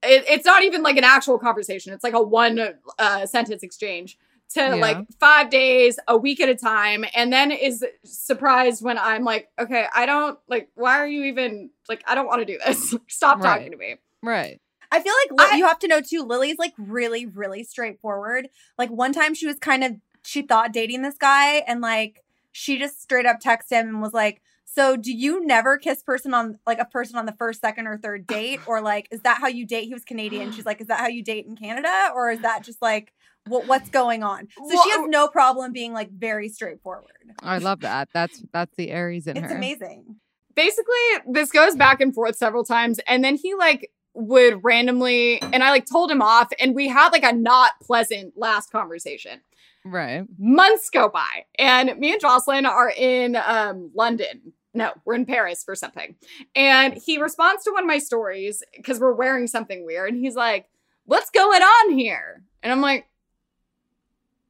It, 0.03 0.25
it's 0.29 0.45
not 0.47 0.63
even 0.63 0.83
like 0.83 0.97
an 0.97 1.05
actual 1.05 1.39
conversation. 1.39 1.93
It's 1.93 2.05
like 2.05 2.15
a 2.15 2.23
one 2.23 2.61
uh, 2.99 3.27
sentence 3.27 3.63
exchange 3.63 4.17
to 4.51 4.61
Yeah. 4.61 4.75
like 4.77 4.99
five 5.19 5.51
days, 5.51 5.99
a 6.07 6.17
week 6.17 6.41
at 6.41 6.49
a 6.49 6.55
time, 6.55 7.05
and 7.15 7.33
then 7.33 7.51
is 7.51 7.85
surprised 8.05 8.85
when 8.85 8.97
I'm 8.99 9.25
like, 9.25 9.49
okay, 9.59 9.87
I 9.95 10.07
don't 10.07 10.39
like. 10.47 10.69
Why 10.75 10.99
are 10.99 11.07
you 11.07 11.25
even 11.25 11.71
like? 11.89 12.05
I 12.07 12.15
don't 12.15 12.27
want 12.27 12.41
to 12.41 12.45
do 12.47 12.59
this. 12.65 12.95
Stop 13.09 13.39
Right. 13.43 13.59
talking 13.59 13.73
to 13.73 13.77
me. 13.79 13.97
Right. 14.23 14.61
I 14.95 15.01
feel 15.01 15.13
like 15.25 15.41
Li- 15.41 15.53
I- 15.55 15.57
you 15.57 15.67
have 15.67 15.79
to 15.81 15.89
know 15.89 16.01
too. 16.01 16.23
Lily's 16.23 16.59
like 16.59 16.73
really, 16.79 17.27
really 17.27 17.65
straightforward. 17.65 18.49
Like 18.79 18.91
one 18.91 19.13
time 19.13 19.35
she 19.35 19.47
was 19.47 19.59
kind 19.59 19.83
of 19.85 19.93
she 20.23 20.43
thought 20.43 20.73
dating 20.73 21.03
this 21.03 21.17
guy, 21.19 21.57
and 21.67 21.81
like 21.81 22.23
she 22.53 22.79
just 22.79 23.03
straight 23.03 23.27
up 23.27 23.41
texted 23.41 23.73
him 23.73 23.89
and 23.89 24.01
was 24.03 24.13
like, 24.13 24.41
"So 24.65 24.97
do 24.97 25.13
you 25.13 25.45
never 25.45 25.77
kiss 25.79 26.03
person 26.03 26.33
on 26.33 26.59
like 26.67 26.79
a 26.79 26.85
person 26.85 27.17
on 27.17 27.27
the 27.27 27.33
first, 27.33 27.61
second, 27.61 27.87
or 27.89 27.99
third 27.99 28.27
date, 28.27 28.61
or 28.67 28.81
like 28.81 29.09
is 29.11 29.21
that 29.23 29.39
how 29.41 29.49
you 29.49 29.67
date?" 29.67 29.85
He 29.87 29.95
was 29.95 30.05
Canadian. 30.05 30.53
She's 30.53 30.65
like, 30.67 30.81
"Is 30.81 30.87
that 30.87 31.01
how 31.01 31.09
you 31.09 31.23
date 31.23 31.47
in 31.47 31.57
Canada, 31.57 32.11
or 32.15 32.31
is 32.31 32.41
that 32.41 32.63
just 32.63 32.81
like 32.81 33.13
what 33.47 33.67
what's 33.67 33.91
going 33.91 34.23
on?" 34.23 34.49
So 34.69 34.83
she 34.85 34.91
has 34.91 35.09
no 35.09 35.29
problem 35.29 35.73
being 35.73 35.93
like 35.93 36.11
very 36.11 36.49
straightforward. 36.49 37.35
I 37.43 37.59
love 37.59 37.81
that. 37.81 38.09
That's 38.15 38.43
that's 38.53 38.75
the 38.77 38.91
Aries 38.93 39.27
in 39.27 39.37
It's 39.37 39.43
her. 39.43 39.47
It's 39.49 39.57
amazing. 39.57 40.17
basically 40.55 40.95
this 41.29 41.51
goes 41.51 41.75
back 41.75 42.01
and 42.01 42.15
forth 42.15 42.37
several 42.37 42.65
times 42.65 43.01
and 43.09 43.25
then 43.25 43.35
he 43.35 43.55
like 43.57 43.91
would 44.15 44.62
randomly 44.65 45.43
and 45.43 45.62
i 45.65 45.71
like 45.71 45.87
told 45.87 46.11
him 46.11 46.23
off 46.23 46.49
and 46.61 46.75
we 46.75 46.89
had 46.89 47.11
like 47.11 47.25
a 47.25 47.33
not 47.33 47.73
pleasant 47.83 48.33
last 48.37 48.71
conversation. 48.71 49.41
Right. 49.85 50.25
months 50.39 50.89
go 50.89 51.09
by 51.09 51.45
and 51.59 51.99
me 51.99 52.12
and 52.12 52.21
jocelyn 52.21 52.65
are 52.65 52.91
in 52.97 53.37
um 53.37 53.91
london. 53.95 54.53
No 54.73 54.93
we're 55.05 55.15
in 55.15 55.27
paris 55.27 55.62
for 55.65 55.75
something. 55.75 56.15
And 56.57 56.95
he 56.95 57.21
responds 57.21 57.65
to 57.65 57.71
one 57.73 57.83
of 57.83 57.89
my 57.89 57.99
stories 57.99 58.62
because 58.77 58.99
we're 59.01 59.12
wearing 59.12 59.47
something 59.47 59.85
weird 59.85 60.12
and 60.12 60.19
he's 60.25 60.37
like 60.37 60.69
what's 61.07 61.29
going 61.31 61.61
on 61.62 61.99
here. 61.99 62.43
And 62.62 62.73
i'm 62.73 62.81
like 62.81 63.07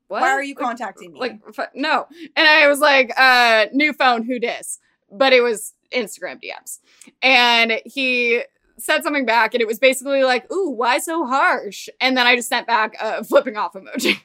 what? 0.09 0.21
Why 0.21 0.31
are 0.31 0.43
you 0.45 0.55
Like, 0.55 0.65
contacting 0.65 1.15
me? 1.15 1.21
like 1.21 1.39
f- 1.59 1.71
no. 1.75 2.07
And 2.37 2.47
i 2.47 2.69
was 2.69 2.79
like 2.81 3.11
uh 3.19 3.67
new 3.73 3.93
phone 3.93 4.25
who 4.25 4.39
dis? 4.39 4.79
But 5.11 5.33
it 5.33 5.41
was 5.41 5.73
instagram 5.93 6.41
dms 6.43 6.81
and 7.23 7.81
he 7.85 8.43
said 8.79 9.03
something 9.03 9.27
back 9.27 9.55
and 9.55 9.61
it 9.61 9.67
was 9.67 9.79
basically 9.79 10.25
like 10.25 10.51
ooh 10.53 10.71
why 10.71 10.99
so 10.99 11.27
harsh? 11.27 11.89
And 12.01 12.17
then 12.17 12.27
i 12.27 12.37
just 12.37 12.49
sent 12.49 12.67
back 12.67 12.95
a 13.01 13.25
flipping 13.25 13.57
off 13.57 13.75
emoji. 13.75 14.21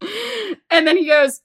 And 0.70 0.86
then 0.86 0.98
he 0.98 1.06
goes 1.06 1.40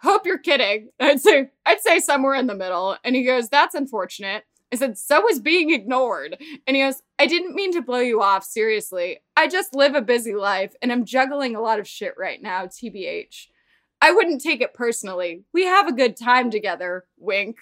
hope 0.00 0.24
you're 0.24 0.38
kidding. 0.38 0.88
I'd 1.00 1.20
say 1.20 1.50
i'd 1.66 1.80
say 1.80 2.00
somewhere 2.00 2.34
in 2.34 2.46
the 2.46 2.54
middle. 2.54 2.96
And 3.04 3.14
he 3.14 3.24
goes 3.24 3.48
that's 3.48 3.74
unfortunate. 3.74 4.44
I 4.72 4.76
said 4.76 4.98
so 4.98 5.28
is 5.28 5.40
being 5.40 5.72
ignored. 5.72 6.36
And 6.66 6.76
he 6.76 6.82
goes 6.82 7.02
i 7.18 7.26
didn't 7.26 7.54
mean 7.54 7.72
to 7.72 7.82
blow 7.82 8.00
you 8.00 8.22
off 8.22 8.44
seriously. 8.44 9.18
I 9.36 9.48
just 9.48 9.74
live 9.74 9.94
a 9.94 10.02
busy 10.02 10.34
life 10.34 10.74
and 10.80 10.92
i'm 10.92 11.04
juggling 11.04 11.56
a 11.56 11.60
lot 11.60 11.78
of 11.78 11.88
shit 11.88 12.14
right 12.16 12.40
now 12.40 12.66
tbh 12.66 13.48
i 14.00 14.12
wouldn't 14.12 14.40
take 14.40 14.62
it 14.62 14.74
personally. 14.74 15.44
We 15.52 15.64
have 15.64 15.88
a 15.88 15.92
good 15.92 16.16
time 16.16 16.50
together. 16.50 17.04
Wink 17.18 17.56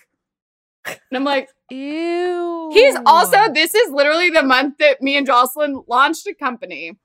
and 0.89 1.17
i'm 1.17 1.25
like 1.25 1.49
Ew. 1.71 2.71
He's 2.73 2.97
also, 3.07 3.53
this 3.53 3.75
is 3.75 3.91
literally 3.91 4.31
the 4.31 4.43
month 4.43 4.79
that 4.79 5.03
me 5.03 5.17
and 5.17 5.27
Jocelyn 5.27 5.83
launched 5.89 6.27
a 6.27 6.35
company. 6.35 6.97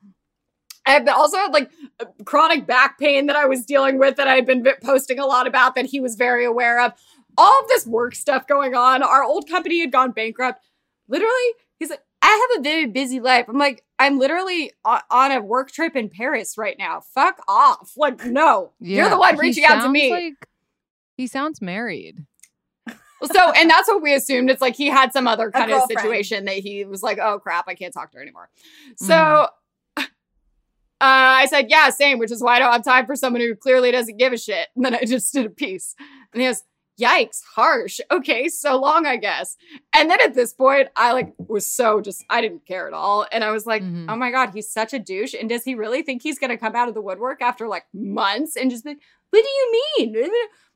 I've 0.85 1.07
also 1.07 1.37
had 1.37 1.51
like 1.51 1.71
uh, 1.99 2.05
chronic 2.25 2.65
back 2.67 2.99
pain 2.99 3.27
that 3.27 3.35
I 3.35 3.45
was 3.45 3.65
dealing 3.65 3.97
with 3.99 4.17
that 4.17 4.27
I 4.27 4.35
had 4.35 4.45
been 4.45 4.65
posting 4.83 5.19
a 5.19 5.25
lot 5.25 5.47
about 5.47 5.75
that 5.75 5.85
he 5.85 5.99
was 5.99 6.15
very 6.15 6.45
aware 6.45 6.83
of. 6.83 6.93
All 7.37 7.59
of 7.61 7.67
this 7.69 7.87
work 7.87 8.13
stuff 8.13 8.45
going 8.47 8.75
on. 8.75 9.01
Our 9.01 9.23
old 9.23 9.47
company 9.47 9.79
had 9.79 9.91
gone 9.91 10.11
bankrupt. 10.11 10.63
Literally, 11.07 11.51
he's 11.79 11.89
like, 11.89 12.01
I 12.21 12.27
have 12.27 12.59
a 12.59 12.63
very 12.63 12.85
busy 12.85 13.19
life. 13.19 13.45
I'm 13.47 13.57
like, 13.57 13.83
I'm 13.97 14.19
literally 14.19 14.71
on 14.85 15.31
a 15.31 15.41
work 15.41 15.71
trip 15.71 15.95
in 15.95 16.09
Paris 16.09 16.55
right 16.57 16.77
now. 16.77 17.01
Fuck 17.15 17.41
off. 17.47 17.93
Like, 17.97 18.25
no, 18.25 18.73
you're 18.79 19.09
the 19.09 19.17
one 19.17 19.37
reaching 19.37 19.65
out 19.65 19.83
to 19.83 19.89
me. 19.89 20.11
Like, 20.11 20.47
he 21.17 21.25
sounds 21.25 21.61
married. 21.61 22.25
So 23.31 23.51
and 23.51 23.69
that's 23.69 23.87
what 23.87 24.01
we 24.01 24.13
assumed. 24.13 24.49
It's 24.49 24.61
like 24.61 24.75
he 24.75 24.87
had 24.87 25.11
some 25.13 25.27
other 25.27 25.51
kind 25.51 25.71
of 25.71 25.81
situation 25.97 26.45
that 26.45 26.55
he 26.55 26.85
was 26.85 27.03
like 27.03 27.19
oh 27.19 27.39
crap 27.39 27.65
i 27.67 27.75
can't 27.75 27.93
talk 27.93 28.11
to 28.11 28.17
her 28.17 28.21
anymore. 28.23 28.49
So 28.97 29.13
Mhm. 29.13 29.47
uh, 29.97 30.05
i 31.01 31.45
said 31.47 31.67
yeah 31.69 31.89
same 31.89 32.19
which 32.19 32.31
is 32.31 32.41
why 32.43 32.55
i 32.55 32.59
don't 32.59 32.71
have 32.71 32.83
time 32.83 33.05
for 33.05 33.15
someone 33.15 33.41
who 33.41 33.55
clearly 33.55 33.91
doesn't 33.91 34.17
give 34.17 34.33
a 34.33 34.37
shit. 34.37 34.67
And 34.75 34.85
then 34.85 34.95
i 34.95 35.03
just 35.05 35.33
did 35.33 35.45
a 35.45 35.49
piece. 35.49 35.95
And 36.33 36.41
he 36.41 36.47
goes 36.47 36.63
yikes 36.99 37.41
harsh. 37.55 37.99
Okay 38.11 38.47
so 38.47 38.79
long 38.79 39.05
i 39.07 39.15
guess. 39.17 39.55
And 39.93 40.09
then 40.11 40.19
at 40.21 40.35
this 40.35 40.53
point 40.53 40.89
i 40.95 41.13
like 41.13 41.33
was 41.37 41.65
so 41.65 42.01
just 42.01 42.23
i 42.29 42.41
didn't 42.41 42.65
care 42.67 42.85
at 42.87 42.93
all. 42.93 43.25
And 43.31 43.43
i 43.43 43.49
was 43.51 43.65
like 43.65 43.81
Mhm. 43.81 44.05
oh 44.09 44.15
my 44.15 44.29
god 44.29 44.51
he's 44.53 44.69
such 44.69 44.93
a 44.93 44.99
douche. 44.99 45.33
And 45.33 45.49
does 45.49 45.63
he 45.63 45.73
really 45.73 46.03
think 46.03 46.21
he's 46.21 46.37
gonna 46.37 46.57
come 46.57 46.75
out 46.75 46.87
of 46.89 46.93
the 46.93 47.01
woodwork 47.01 47.41
after 47.41 47.67
like 47.67 47.85
months 47.93 48.55
and 48.55 48.69
just 48.69 48.83
be 48.83 48.91
like, 48.91 48.99
what 49.31 49.41
do 49.43 49.49
you 49.49 49.83
mean 49.97 50.31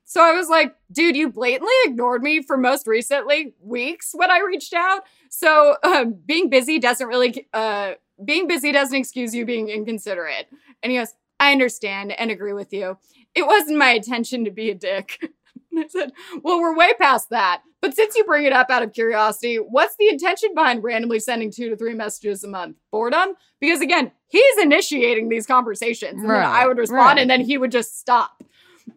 so 0.05 0.21
I 0.21 0.33
was 0.33 0.47
like, 0.49 0.75
dude, 0.91 1.15
you 1.15 1.29
blatantly 1.29 1.73
ignored 1.85 2.21
me 2.21 2.43
for 2.43 2.57
most 2.57 2.85
recently 2.85 3.53
weeks 3.59 4.11
when 4.13 4.29
I 4.29 4.39
reached 4.39 4.73
out. 4.73 5.01
So 5.29 5.77
um, 5.83 6.15
being 6.25 6.49
busy 6.49 6.77
doesn't 6.77 7.07
really, 7.07 7.47
uh, 7.53 7.93
being 8.23 8.47
busy 8.47 8.71
doesn't 8.71 8.95
excuse 8.95 9.33
you 9.33 9.45
being 9.45 9.67
inconsiderate. 9.67 10.47
And 10.83 10.91
he 10.91 10.99
goes, 10.99 11.13
I 11.39 11.51
understand 11.51 12.11
and 12.11 12.29
agree 12.29 12.53
with 12.53 12.71
you. 12.71 12.97
It 13.33 13.47
wasn't 13.47 13.79
my 13.79 13.91
intention 13.91 14.45
to 14.45 14.51
be 14.51 14.69
a 14.69 14.75
dick. 14.75 15.19
I 15.77 15.87
said, 15.87 16.13
well, 16.41 16.61
we're 16.61 16.75
way 16.75 16.93
past 16.93 17.31
that. 17.31 17.63
But 17.81 17.95
since 17.95 18.15
you 18.15 18.23
bring 18.23 18.45
it 18.45 18.53
up 18.53 18.69
out 18.69 18.83
of 18.83 18.93
curiosity, 18.93 19.57
what's 19.57 19.95
the 19.97 20.07
intention 20.07 20.53
behind 20.55 20.83
randomly 20.83 21.19
sending 21.19 21.51
two 21.51 21.69
to 21.69 21.75
three 21.75 21.93
messages 21.93 22.43
a 22.43 22.47
month? 22.47 22.77
Boredom? 22.91 23.33
Because 23.59 23.81
again, 23.81 24.11
he's 24.27 24.57
initiating 24.61 25.29
these 25.29 25.45
conversations. 25.45 26.21
And 26.21 26.29
then 26.29 26.43
I 26.43 26.67
would 26.67 26.77
respond 26.77 26.99
right. 26.99 27.19
and 27.19 27.29
then 27.29 27.41
he 27.41 27.57
would 27.57 27.71
just 27.71 27.99
stop. 27.99 28.43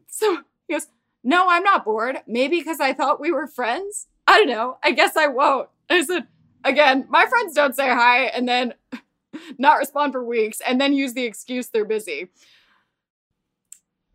So 0.07 0.39
he 0.69 0.75
goes, 0.75 0.87
no, 1.25 1.49
I'm 1.49 1.63
not 1.63 1.85
bored. 1.85 2.19
Maybe 2.27 2.59
because 2.59 2.81
I 2.81 2.93
thought 2.93 3.21
we 3.21 3.33
were 3.33 3.47
friends. 3.47 4.07
I 4.27 4.39
don't 4.39 4.49
know. 4.49 4.79
I 4.83 4.93
guess 4.93 5.17
I 5.17 5.27
won't. 5.27 5.69
I 5.91 6.03
said, 6.03 6.27
again, 6.65 7.07
my 7.09 7.27
friends 7.27 7.55
don't 7.55 7.75
say 7.75 7.89
hi 7.89 8.25
and 8.25 8.49
then 8.49 8.75
not 9.59 9.79
respond 9.79 10.13
for 10.13 10.25
weeks 10.25 10.61
and 10.67 10.81
then 10.81 10.93
use 10.93 11.15
the 11.15 11.25
excuse 11.25 11.69
they're 11.69 11.85
busy. 11.85 12.29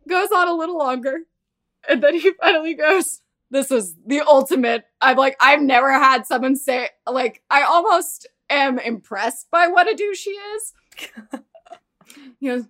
Goes 0.08 0.30
on 0.34 0.48
a 0.48 0.54
little 0.54 0.78
longer. 0.78 1.20
And 1.88 2.02
then 2.02 2.14
he 2.14 2.32
finally 2.40 2.74
goes, 2.74 3.20
this 3.50 3.70
is 3.70 3.94
the 4.06 4.22
ultimate. 4.22 4.84
I'm 5.00 5.16
like, 5.16 5.36
I've 5.40 5.62
never 5.62 5.92
had 5.92 6.26
someone 6.26 6.56
say, 6.56 6.88
like, 7.06 7.42
I 7.50 7.62
almost 7.62 8.26
am 8.50 8.78
impressed 8.78 9.50
by 9.50 9.68
what 9.68 9.90
a 9.90 9.94
douche 9.94 10.24
he 10.24 10.30
is. 10.30 10.72
he 12.40 12.48
goes, 12.48 12.64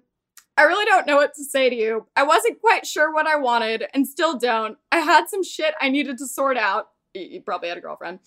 I 0.57 0.63
really 0.65 0.85
don't 0.85 1.07
know 1.07 1.17
what 1.17 1.35
to 1.35 1.45
say 1.45 1.69
to 1.69 1.75
you. 1.75 2.07
I 2.15 2.23
wasn't 2.23 2.61
quite 2.61 2.87
sure 2.87 3.13
what 3.13 3.27
I 3.27 3.37
wanted 3.37 3.85
and 3.93 4.07
still 4.07 4.39
don't. 4.39 4.79
I 4.93 4.99
had 5.01 5.29
some 5.29 5.43
shit 5.43 5.75
I 5.81 5.89
needed 5.89 6.19
to 6.19 6.27
sort 6.29 6.57
out. 6.57 6.89
You 7.13 7.41
probably 7.41 7.69
had 7.69 7.79
a 7.79 7.81
girlfriend. 7.81 8.21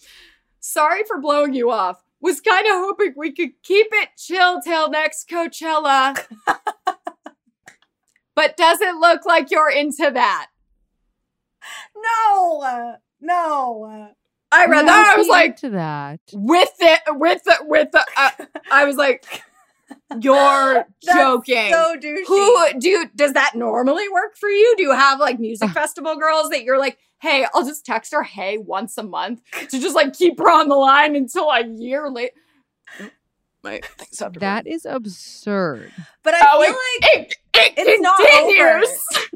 Sorry 0.59 1.03
for 1.05 1.19
blowing 1.19 1.53
you 1.53 1.71
off. 1.71 2.03
Was 2.19 2.41
kind 2.41 2.65
of 2.65 2.73
hoping 2.73 3.13
we 3.15 3.31
could 3.31 3.51
keep 3.63 3.87
it 3.91 4.09
chill 4.17 4.59
till 4.61 4.89
next 4.89 5.29
Coachella. 5.29 6.17
but 8.35 8.57
does 8.57 8.81
it 8.81 8.95
look 8.95 9.25
like 9.25 9.51
you're 9.51 9.69
into 9.69 10.09
that? 10.11 10.47
No, 11.95 12.95
no. 13.21 14.09
I 14.51 14.65
read 14.65 14.79
Yeah, 14.79 14.83
that. 14.85 15.13
I 15.15 15.17
was 15.17 15.27
like, 15.27 15.57
to 15.57 15.69
that. 15.71 16.19
with 16.33 16.71
it, 16.79 17.01
with 17.09 17.43
the, 17.43 17.55
with 17.61 17.91
the. 17.91 18.05
Uh, 18.17 18.29
I 18.71 18.85
was 18.85 18.95
like, 18.95 19.25
you're 20.21 20.85
That's 21.03 21.17
joking. 21.17 21.71
So 21.71 21.95
douchey. 21.97 22.25
Who 22.27 22.79
do 22.79 22.89
you, 22.89 23.09
does 23.15 23.33
that 23.33 23.53
normally 23.55 24.07
work 24.09 24.37
for 24.37 24.49
you? 24.49 24.73
Do 24.77 24.83
you 24.83 24.91
have 24.93 25.19
like 25.19 25.39
music 25.39 25.69
festival 25.71 26.15
girls 26.17 26.49
that 26.49 26.63
you're 26.63 26.79
like, 26.79 26.97
hey, 27.19 27.45
I'll 27.53 27.65
just 27.65 27.85
text 27.85 28.11
her 28.13 28.23
hey 28.23 28.57
once 28.57 28.97
a 28.97 29.03
month 29.03 29.41
to 29.69 29.79
just 29.79 29.95
like 29.95 30.13
keep 30.13 30.37
her 30.39 30.49
on 30.49 30.69
the 30.69 30.75
line 30.75 31.15
until 31.15 31.49
a 31.49 31.65
year 31.65 32.09
late. 32.09 32.31
My 33.63 33.81
things 33.97 34.19
have 34.19 34.33
to 34.33 34.39
That 34.39 34.67
is 34.67 34.85
absurd. 34.85 35.91
But 36.23 36.35
I 36.35 36.41
Oh, 36.43 36.61
feel 36.61 36.71
like 36.71 37.27
it, 37.27 37.35
it 37.55 37.73
it's 37.87 38.01
not 38.01 38.19
continues. 38.19 39.29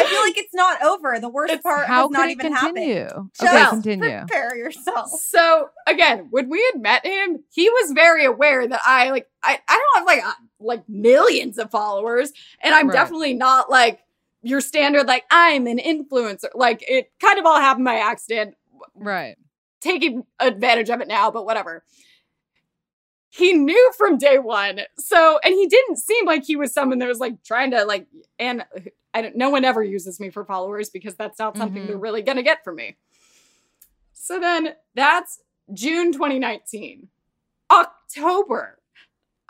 I 0.00 0.04
feel 0.06 0.20
like 0.20 0.38
it's 0.38 0.54
not 0.54 0.82
over. 0.82 1.18
The 1.20 1.28
worst 1.28 1.52
It's- 1.52 1.62
part 1.62 1.86
How 1.86 2.02
has 2.02 2.10
not 2.10 2.30
even 2.30 2.54
continue? 2.54 3.02
happened. 3.04 3.30
Okay, 3.42 3.64
continue. 3.70 4.18
Prepare 4.20 4.56
yourself. 4.56 5.10
So 5.10 5.70
again, 5.86 6.28
when 6.30 6.48
we 6.48 6.62
had 6.72 6.80
met 6.80 7.04
him, 7.04 7.44
he 7.50 7.68
was 7.68 7.92
very 7.92 8.24
aware 8.24 8.66
that 8.66 8.80
I 8.84 9.10
like 9.10 9.26
I, 9.42 9.58
I 9.68 9.78
don't 9.94 9.98
have 9.98 10.06
like 10.06 10.24
uh, 10.24 10.32
like 10.60 10.88
millions 10.88 11.58
of 11.58 11.70
followers, 11.70 12.32
and 12.62 12.74
I'm 12.74 12.88
Right. 12.88 12.94
definitely 12.94 13.34
not 13.34 13.70
like 13.70 14.00
your 14.42 14.60
standard 14.60 15.06
like 15.08 15.24
I'm 15.30 15.66
an 15.66 15.78
influencer. 15.78 16.48
Like 16.54 16.84
it 16.88 17.10
kind 17.20 17.38
of 17.38 17.46
all 17.46 17.60
happened 17.60 17.84
by 17.84 17.96
accident. 17.96 18.54
Right. 18.94 19.36
taking 19.80 20.24
advantage 20.40 20.90
of 20.90 21.00
it 21.00 21.08
now, 21.08 21.30
but 21.30 21.44
whatever. 21.44 21.84
He 23.30 23.52
knew 23.52 23.92
from 23.96 24.16
day 24.18 24.38
one. 24.38 24.80
So, 24.96 25.38
and 25.44 25.52
he 25.54 25.66
didn't 25.66 25.96
seem 25.96 26.24
like 26.26 26.44
he 26.44 26.56
was 26.56 26.72
someone 26.72 26.98
that 27.00 27.08
was 27.08 27.18
like 27.20 27.42
trying 27.44 27.70
to 27.72 27.84
like, 27.84 28.06
and 28.38 28.64
I 29.14 29.22
don't, 29.22 29.36
no 29.36 29.50
one 29.50 29.64
ever 29.64 29.82
uses 29.82 30.18
me 30.18 30.30
for 30.30 30.44
followers 30.44 30.88
because 30.90 31.14
that's 31.16 31.38
not 31.38 31.56
something 31.56 31.82
Mhm. 31.82 31.86
they're 31.88 31.96
really 31.98 32.22
going 32.22 32.36
to 32.36 32.42
get 32.42 32.64
from 32.64 32.76
me. 32.76 32.96
So 34.12 34.38
then 34.40 34.74
that's 34.94 35.40
June 35.72 36.12
2019. 36.12 37.08
October, 37.70 38.78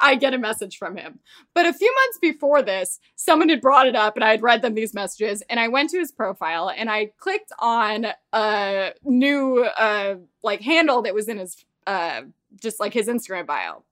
I 0.01 0.15
get 0.17 0.35
a 0.35 0.39
message 0.39 0.77
from 0.79 0.97
him. 0.97 1.21
But 1.55 1.67
a 1.67 1.73
few 1.73 1.93
months 1.93 2.19
before 2.21 2.63
this, 2.63 3.01
someone 3.17 3.49
had 3.49 3.61
brought 3.61 3.87
it 3.87 3.97
up 3.97 4.17
and 4.17 4.25
I 4.25 4.31
had 4.31 4.43
read 4.43 4.63
them 4.63 4.75
these 4.75 4.95
messages 4.95 5.43
and 5.51 5.59
I 5.59 5.69
went 5.69 5.91
to 5.91 5.99
his 5.99 6.13
profile 6.13 6.71
and 6.71 6.91
I 6.91 7.13
clicked 7.19 7.53
on 7.59 8.07
a 8.33 8.93
new 9.05 9.65
uh 9.65 10.17
like 10.43 10.61
handle 10.61 11.03
that 11.03 11.15
was 11.15 11.29
in 11.29 11.39
his 11.39 11.65
uh 11.87 12.23
just 12.61 12.81
like 12.81 12.93
his 12.93 13.09
Instagram 13.09 13.47
bio. 13.47 13.85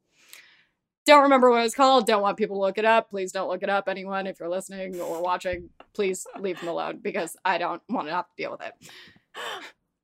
Don't 1.05 1.23
remember 1.23 1.51
what 1.51 1.61
it 1.61 1.63
was 1.63 1.75
called. 1.75 2.07
Don't 2.07 2.23
want 2.23 2.37
people 2.37 2.57
to 2.57 2.61
look 2.61 2.79
it 2.79 2.85
up. 2.85 3.11
Please 3.11 3.31
don't 3.31 3.49
look 3.49 3.63
it 3.63 3.69
up. 3.69 3.89
Anyone, 3.89 4.27
if 4.27 4.41
you're 4.41 4.49
listening 4.49 5.01
or 5.01 5.23
watching, 5.23 5.71
please 5.95 6.27
leave 6.41 6.59
him 6.59 6.69
alone 6.69 6.99
because 7.01 7.37
I 7.45 7.59
don't 7.59 7.81
want 7.89 8.09
to 8.09 8.15
have 8.15 8.27
to 8.27 8.35
deal 8.37 8.51
with 8.51 8.63
it. 8.63 8.73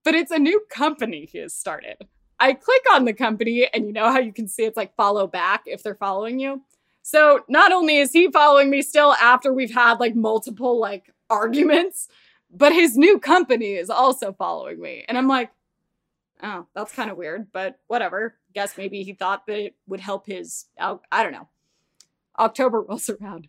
But 0.04 0.14
it's 0.14 0.30
a 0.30 0.38
new 0.38 0.64
company 0.70 1.28
he 1.30 1.38
has 1.38 1.54
started. 1.54 1.96
I 2.38 2.54
click 2.54 2.82
on 2.92 3.04
the 3.04 3.12
company, 3.12 3.68
and 3.72 3.86
you 3.86 3.92
know 3.92 4.10
how 4.10 4.18
you 4.18 4.32
can 4.32 4.48
see 4.48 4.64
it's 4.64 4.76
like 4.76 4.96
follow 4.96 5.26
back 5.26 5.62
if 5.66 5.82
they're 5.82 5.94
following 5.94 6.40
you. 6.40 6.62
So 7.02 7.40
not 7.48 7.72
only 7.72 7.98
is 7.98 8.12
he 8.12 8.30
following 8.30 8.70
me 8.70 8.82
still 8.82 9.12
after 9.14 9.52
we've 9.52 9.74
had 9.74 9.98
like 10.00 10.14
multiple 10.14 10.78
like 10.78 11.12
arguments, 11.30 12.08
but 12.50 12.72
his 12.72 12.96
new 12.96 13.18
company 13.18 13.74
is 13.74 13.90
also 13.90 14.32
following 14.32 14.80
me. 14.80 15.04
And 15.08 15.16
I'm 15.16 15.28
like, 15.28 15.50
oh, 16.42 16.66
that's 16.74 16.94
kind 16.94 17.10
of 17.10 17.16
weird, 17.16 17.48
but 17.52 17.78
whatever. 17.86 18.36
Guess 18.54 18.76
maybe 18.76 19.02
he 19.02 19.12
thought 19.12 19.46
that 19.46 19.58
it 19.58 19.76
would 19.86 20.00
help 20.00 20.26
his, 20.26 20.66
I 20.78 21.22
don't 21.22 21.32
know. 21.32 21.48
October 22.38 22.82
rolls 22.82 23.08
around. 23.08 23.48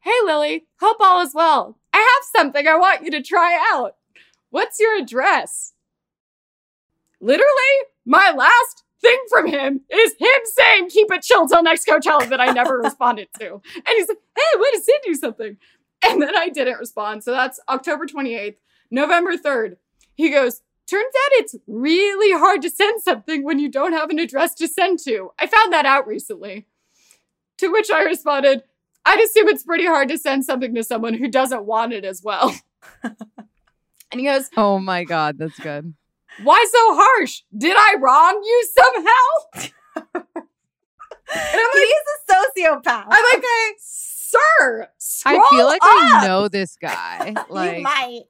Hey, 0.00 0.14
Lily, 0.24 0.66
hope 0.80 0.98
all 1.00 1.20
is 1.20 1.34
well. 1.34 1.78
I 1.92 1.98
have 1.98 2.42
something 2.42 2.66
I 2.66 2.76
want 2.76 3.04
you 3.04 3.10
to 3.12 3.22
try 3.22 3.58
out. 3.72 3.96
What's 4.50 4.80
your 4.80 4.96
address? 4.96 5.74
Literally, 7.20 7.46
my 8.06 8.32
last 8.36 8.84
thing 9.00 9.18
from 9.28 9.46
him 9.46 9.80
is 9.90 10.14
him 10.18 10.40
saying, 10.44 10.90
keep 10.90 11.10
it 11.12 11.22
chill 11.22 11.46
till 11.46 11.62
next 11.62 11.86
Coachella 11.86 12.28
that 12.28 12.40
I 12.40 12.52
never 12.52 12.78
responded 12.82 13.28
to. 13.38 13.54
And 13.54 13.88
he's 13.96 14.08
like, 14.08 14.18
hey, 14.36 14.58
going 14.58 14.72
to 14.72 14.82
send 14.82 15.00
you 15.04 15.14
something. 15.14 15.56
And 16.08 16.22
then 16.22 16.36
I 16.36 16.48
didn't 16.48 16.78
respond. 16.78 17.24
So 17.24 17.32
that's 17.32 17.60
October 17.68 18.06
28th. 18.06 18.56
November 18.90 19.36
3rd, 19.36 19.76
he 20.14 20.30
goes, 20.30 20.62
Turns 20.88 21.02
out 21.04 21.32
it's 21.32 21.54
really 21.66 22.38
hard 22.38 22.62
to 22.62 22.70
send 22.70 23.02
something 23.02 23.44
when 23.44 23.58
you 23.58 23.68
don't 23.70 23.92
have 23.92 24.08
an 24.08 24.18
address 24.18 24.54
to 24.54 24.66
send 24.66 24.98
to. 25.00 25.30
I 25.38 25.46
found 25.46 25.70
that 25.72 25.84
out 25.84 26.06
recently. 26.06 26.66
To 27.58 27.68
which 27.68 27.90
I 27.90 28.02
responded, 28.04 28.62
I'd 29.04 29.20
assume 29.20 29.48
it's 29.48 29.64
pretty 29.64 29.84
hard 29.84 30.08
to 30.08 30.16
send 30.16 30.44
something 30.44 30.74
to 30.74 30.82
someone 30.82 31.14
who 31.14 31.28
doesn't 31.28 31.64
want 31.64 31.92
it 31.92 32.04
as 32.04 32.22
well. 32.22 32.54
and 33.02 33.14
he 34.12 34.24
goes, 34.24 34.48
Oh 34.56 34.78
my 34.78 35.04
god, 35.04 35.36
that's 35.38 35.58
good. 35.58 35.92
Why 36.42 36.64
so 36.70 36.94
harsh? 36.94 37.42
Did 37.56 37.76
I 37.76 37.96
wrong 38.00 38.40
you 38.42 38.68
somehow? 38.78 40.14
and 40.14 40.24
I'm 41.34 41.68
like, 41.74 41.84
He's 41.84 42.28
a 42.28 42.34
sociopath. 42.34 43.04
I'm 43.08 43.24
like, 43.32 43.38
okay. 43.38 43.74
sir, 43.78 44.88
I 45.26 45.48
feel 45.50 45.66
like 45.66 45.82
scroll 45.82 46.02
I 46.02 46.26
know 46.26 46.48
this 46.48 46.76
guy. 46.76 47.34
Like 47.50 47.78
you 47.78 47.82
might. 47.82 48.22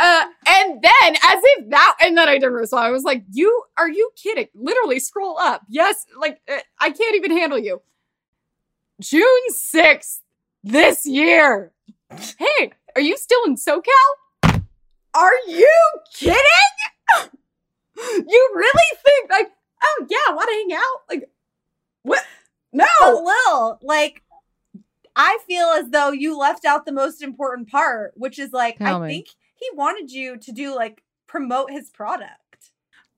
Uh, 0.00 0.24
and 0.46 0.82
then, 0.82 1.14
as 1.14 1.40
if 1.42 1.70
that, 1.70 1.96
and 2.04 2.16
then 2.16 2.28
I 2.28 2.34
didn't 2.34 2.52
respond. 2.52 2.84
I 2.84 2.90
was 2.90 3.02
like, 3.04 3.24
"You 3.32 3.62
are 3.78 3.88
you 3.88 4.10
kidding? 4.14 4.48
Literally, 4.54 5.00
scroll 5.00 5.38
up. 5.38 5.62
Yes, 5.68 6.04
like 6.18 6.40
uh, 6.50 6.58
I 6.78 6.90
can't 6.90 7.16
even 7.16 7.30
handle 7.36 7.58
you." 7.58 7.80
June 9.00 9.26
sixth 9.48 10.22
this 10.62 11.06
year. 11.06 11.72
Hey, 12.38 12.72
are 12.94 13.00
you 13.00 13.16
still 13.16 13.42
in 13.46 13.56
SoCal? 13.56 14.62
Are 15.14 15.32
you 15.48 15.72
kidding? 16.14 16.36
You 17.98 18.50
really 18.54 18.98
think 19.04 19.30
like, 19.30 19.50
oh 19.82 20.06
yeah, 20.10 20.34
want 20.34 20.48
to 20.48 20.54
hang 20.54 20.72
out? 20.78 21.00
Like, 21.08 21.30
what? 22.02 22.22
No. 22.72 22.84
But 23.00 23.24
Lil, 23.24 23.78
like, 23.82 24.22
I 25.16 25.38
feel 25.46 25.68
as 25.68 25.88
though 25.88 26.12
you 26.12 26.36
left 26.38 26.66
out 26.66 26.84
the 26.84 26.92
most 26.92 27.22
important 27.22 27.70
part, 27.70 28.12
which 28.14 28.38
is 28.38 28.52
like, 28.52 28.76
Tell 28.78 29.02
I 29.02 29.06
me. 29.06 29.14
think 29.14 29.28
he 29.56 29.68
wanted 29.74 30.12
you 30.12 30.36
to 30.38 30.52
do 30.52 30.74
like 30.74 31.02
promote 31.26 31.70
his 31.70 31.90
product. 31.90 32.70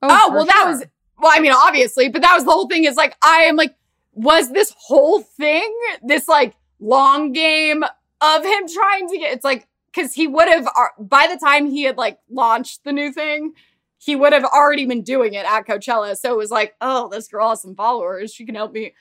Oh, 0.03 0.09
oh 0.11 0.29
for 0.29 0.37
well, 0.37 0.47
that 0.47 0.65
was 0.67 0.85
well, 1.21 1.33
I 1.35 1.41
mean, 1.41 1.53
obviously, 1.53 2.09
but 2.09 2.23
that 2.23 2.35
was 2.35 2.45
the 2.45 2.51
whole 2.51 2.69
thing. 2.69 2.85
Is 2.85 2.97
like 2.97 3.17
I 3.23 3.43
am 3.43 3.57
like, 3.57 3.75
was 4.13 4.53
this 4.53 4.75
whole 4.79 5.21
thing 5.21 5.77
this 6.03 6.29
like 6.29 6.55
long 6.81 7.33
game 7.33 7.83
of 7.83 8.45
him 8.45 8.69
trying 8.69 9.09
to 9.09 9.19
get? 9.19 9.33
It's 9.33 9.45
like 9.45 9.67
because 9.93 10.15
he 10.15 10.27
would 10.27 10.49
have 10.49 10.69
by 10.99 11.29
the 11.33 11.39
time 11.39 11.67
he 11.71 11.85
had 11.85 11.97
like 11.97 12.19
launched 12.31 12.85
the 12.85 12.93
new 12.93 13.13
thing, 13.13 13.55
he 13.99 14.15
would 14.15 14.33
have 14.33 14.45
already 14.45 14.87
been 14.87 15.03
doing 15.03 15.35
it 15.35 15.45
at 15.45 15.67
Coachella. 15.67 16.17
So 16.17 16.33
it 16.33 16.37
was 16.37 16.51
like, 16.51 16.75
oh, 16.81 17.09
this 17.09 17.29
girl 17.29 17.51
has 17.51 17.63
some 17.63 17.75
followers. 17.75 18.33
She 18.33 18.47
can 18.47 18.55
help 18.55 18.73
me. 18.73 18.95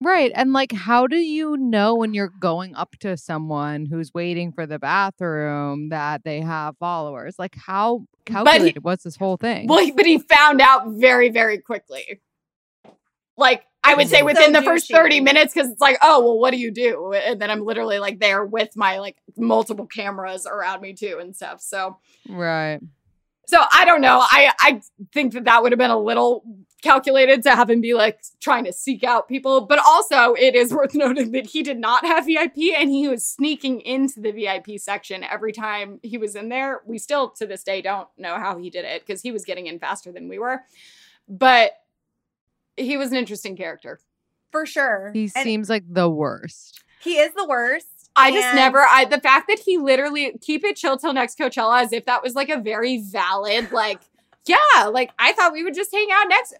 Right. 0.00 0.30
And 0.34 0.52
like, 0.52 0.72
how 0.72 1.06
do 1.06 1.16
you 1.16 1.56
know 1.56 1.94
when 1.94 2.12
you're 2.12 2.32
going 2.38 2.74
up 2.74 2.96
to 3.00 3.16
someone 3.16 3.86
who's 3.86 4.12
waiting 4.12 4.52
for 4.52 4.66
the 4.66 4.78
bathroom 4.78 5.88
that 5.88 6.22
they 6.22 6.40
have 6.40 6.76
followers? 6.78 7.38
Like, 7.38 7.54
how 7.56 8.00
he- 8.26 8.32
calculated 8.32 8.84
was 8.84 9.02
this 9.02 9.16
whole 9.16 9.36
thing? 9.36 9.66
Well, 9.68 9.90
but 9.96 10.04
he 10.04 10.18
found 10.18 10.60
out 10.60 10.88
very, 10.88 11.30
very 11.30 11.58
quickly. 11.58 12.20
Like 13.38 13.64
I 13.86 13.94
would 13.94 14.08
say 14.08 14.18
mm-hmm. 14.18 14.28
So 14.28 14.34
within 14.34 14.52
the 14.52 14.62
first 14.62 14.90
30 14.90 15.20
minutes, 15.20 15.54
because 15.54 15.70
it's 15.70 15.80
like, 15.80 15.98
oh, 16.02 16.20
well, 16.20 16.38
what 16.38 16.50
do 16.50 16.58
you 16.58 16.70
do? 16.72 17.12
And 17.12 17.40
then 17.40 17.50
I'm 17.50 17.64
literally 17.64 17.98
like 17.98 18.18
there 18.18 18.44
with 18.44 18.76
my 18.76 18.98
like 18.98 19.16
multiple 19.36 19.86
cameras 19.86 20.46
around 20.46 20.80
me 20.80 20.92
too 20.92 21.18
and 21.20 21.36
stuff. 21.36 21.60
So, 21.60 21.98
right. 22.28 22.80
so 23.46 23.62
I 23.72 23.84
don't 23.84 24.00
know. 24.00 24.18
I 24.20 24.52
I 24.58 24.80
think 25.12 25.34
that 25.34 25.44
that 25.44 25.62
would 25.62 25.70
have 25.72 25.78
been 25.78 25.90
a 25.90 25.98
little 25.98 26.42
calculated 26.82 27.42
to 27.42 27.50
have 27.50 27.70
him 27.70 27.80
be 27.80 27.94
like 27.94 28.20
trying 28.40 28.64
to 28.64 28.72
seek 28.72 29.02
out 29.02 29.28
people. 29.28 29.62
But 29.62 29.78
also, 29.86 30.34
it 30.34 30.54
is 30.54 30.72
worth 30.72 30.94
noting 30.94 31.32
that 31.32 31.46
he 31.46 31.62
did 31.62 31.78
not 31.78 32.04
have 32.04 32.26
VIP 32.26 32.74
and 32.76 32.90
he 32.90 33.08
was 33.08 33.24
sneaking 33.26 33.80
into 33.80 34.20
the 34.20 34.30
VIP 34.32 34.78
section 34.78 35.24
every 35.24 35.52
time 35.52 35.98
he 36.02 36.18
was 36.18 36.36
in 36.36 36.48
there. 36.48 36.82
We 36.86 36.98
still 36.98 37.30
to 37.30 37.46
this 37.46 37.62
day 37.64 37.82
don't 37.82 38.08
know 38.18 38.36
how 38.36 38.58
he 38.58 38.70
did 38.70 38.84
it 38.84 39.04
because 39.06 39.22
he 39.22 39.32
was 39.32 39.44
getting 39.44 39.66
in 39.66 39.78
faster 39.78 40.12
than 40.12 40.28
we 40.28 40.38
were. 40.38 40.60
But 41.28 41.72
he 42.76 42.96
was 42.96 43.10
an 43.10 43.16
interesting 43.18 43.56
character. 43.56 43.98
For 44.52 44.66
sure. 44.66 45.10
He 45.12 45.30
And 45.34 45.44
seems 45.44 45.68
like 45.68 45.84
the 45.88 46.08
worst. 46.08 46.82
he 47.00 47.16
is 47.18 47.32
the 47.34 47.46
worst. 47.46 47.86
I 48.18 48.30
just 48.30 48.46
And- 48.46 48.56
never. 48.56 48.80
I 48.80 49.04
the 49.04 49.20
fact 49.20 49.48
that 49.48 49.58
he 49.58 49.76
literally 49.76 50.38
keep 50.40 50.64
it 50.64 50.76
chill 50.76 50.96
till 50.96 51.12
next 51.12 51.38
Coachella, 51.38 51.82
as 51.82 51.92
if 51.92 52.04
that 52.06 52.22
was 52.22 52.34
like 52.34 52.48
a 52.48 52.56
very 52.58 52.98
valid, 52.98 53.72
like, 53.72 54.00
yeah, 54.46 54.84
like 54.86 55.12
I 55.18 55.32
thought 55.32 55.52
we 55.52 55.62
would 55.64 55.74
just 55.74 55.92
hang 55.92 56.08
out 56.12 56.28
next. 56.28 56.54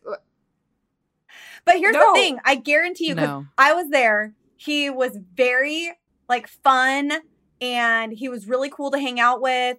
But 1.65 1.79
here's 1.79 1.95
No. 1.95 2.13
the 2.13 2.19
thing: 2.21 2.39
I 2.45 2.55
guarantee 2.55 3.09
you, 3.09 3.15
because 3.15 3.29
No. 3.29 3.47
I 3.59 3.73
was 3.73 3.89
there. 3.91 4.35
He 4.57 4.89
was 4.91 5.19
very 5.35 5.93
like 6.29 6.49
fun, 6.49 7.13
and 7.61 8.13
he 8.13 8.29
was 8.29 8.47
really 8.47 8.71
cool 8.71 8.91
to 8.93 8.99
hang 8.99 9.19
out 9.21 9.41
with. 9.41 9.79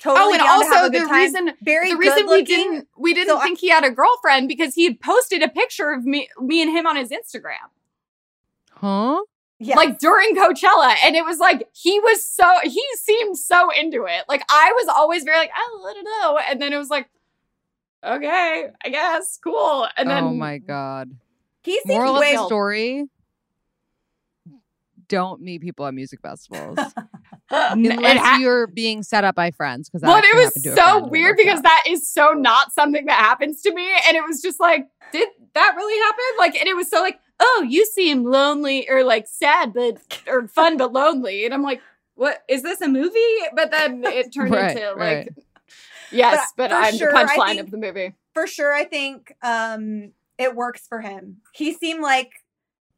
Totally 0.00 0.26
oh, 0.26 0.30
and 0.32 0.38
down 0.38 0.60
to 0.60 0.66
have 0.66 0.76
also 0.84 0.90
the 0.92 0.98
time. 1.00 1.10
reason 1.12 1.50
very 1.60 1.90
the 1.90 1.96
reason 1.96 2.26
we 2.28 2.44
didn't 2.44 2.86
we 2.96 3.14
didn't 3.14 3.28
So 3.30 3.38
I- 3.38 3.42
think 3.42 3.58
he 3.58 3.68
had 3.68 3.82
a 3.84 3.90
girlfriend 3.90 4.46
because 4.48 4.74
he 4.74 4.84
had 4.84 5.00
posted 5.00 5.42
a 5.42 5.48
picture 5.48 5.90
of 5.90 6.04
me 6.04 6.28
me 6.40 6.62
and 6.62 6.70
him 6.70 6.86
on 6.86 6.94
his 6.96 7.10
Instagram. 7.10 7.70
Huh? 8.72 9.22
Yes. 9.60 9.76
like 9.76 9.98
during 9.98 10.36
Coachella. 10.36 10.94
And 11.02 11.16
it 11.16 11.24
was 11.24 11.40
like 11.40 11.68
he 11.72 11.98
was 11.98 12.24
so 12.24 12.46
he 12.62 12.80
seemed 12.94 13.36
so 13.36 13.70
into 13.70 14.04
it. 14.04 14.22
Like 14.28 14.44
I 14.48 14.72
was 14.76 14.86
always 14.86 15.24
very 15.24 15.36
like, 15.36 15.50
oh, 15.58 15.86
I 15.90 15.94
don't 15.94 16.04
know. 16.04 16.38
And 16.48 16.62
then 16.62 16.72
it 16.72 16.76
was 16.76 16.90
like, 16.90 17.08
okay, 18.04 18.66
I 18.84 18.88
guess, 18.88 19.38
cool. 19.42 19.86
And 19.96 20.08
oh 20.08 20.14
then 20.14 20.24
oh 20.24 20.32
my 20.32 20.58
god. 20.58 21.10
he 21.62 21.80
seemed 21.86 21.98
Moral 21.98 22.16
of 22.16 22.22
the 22.22 22.46
story: 22.46 23.04
Don't 25.08 25.40
meet 25.40 25.60
people 25.62 25.86
at 25.86 25.94
music 25.94 26.20
festivals 26.20 26.78
unless 27.50 28.20
ha- 28.20 28.38
you're 28.40 28.66
being 28.66 29.02
set 29.02 29.24
up 29.24 29.34
by 29.34 29.50
friends. 29.50 29.88
Because 29.88 30.02
well, 30.06 30.20
it 30.22 30.34
was 30.34 30.74
so 30.74 31.06
weird 31.06 31.36
because 31.36 31.62
that 31.62 31.84
is 31.86 32.10
so 32.10 32.32
not 32.32 32.72
something 32.72 33.06
that 33.06 33.18
happens 33.18 33.62
to 33.62 33.72
me. 33.72 33.88
And 34.06 34.16
it 34.16 34.22
was 34.26 34.42
just 34.42 34.60
like, 34.60 34.86
did 35.12 35.28
that 35.54 35.72
really 35.76 36.00
happen? 36.00 36.24
Like, 36.38 36.60
and 36.60 36.68
it 36.68 36.76
was 36.76 36.90
so 36.90 37.00
like, 37.00 37.18
oh, 37.40 37.66
you 37.68 37.86
seem 37.86 38.24
lonely 38.24 38.88
or 38.88 39.04
like 39.04 39.26
sad, 39.26 39.72
but 39.72 39.98
or 40.26 40.46
fun 40.48 40.76
but 40.76 40.92
lonely. 40.92 41.44
And 41.44 41.54
I'm 41.54 41.62
like, 41.62 41.80
what 42.14 42.42
is 42.48 42.62
this 42.62 42.80
a 42.80 42.88
movie? 42.88 43.18
But 43.54 43.70
then 43.70 44.02
it 44.04 44.34
turned 44.34 44.50
Right, 44.54 44.76
into 44.76 44.88
like, 44.90 44.98
right. 44.98 45.28
Yes, 46.12 46.52
but, 46.56 46.70
for 46.70 46.76
I'm 46.76 46.94
sure, 46.96 47.10
the 47.12 47.16
punchline 47.18 47.48
think- 47.48 47.60
of 47.60 47.70
the 47.70 47.76
movie. 47.78 48.14
for 48.34 48.46
sure 48.46 48.72
i 48.74 48.84
think 48.84 49.32
um 49.42 50.12
it 50.38 50.54
works 50.54 50.86
for 50.88 51.00
him 51.00 51.38
he 51.54 51.72
seemed 51.74 52.02
like 52.02 52.30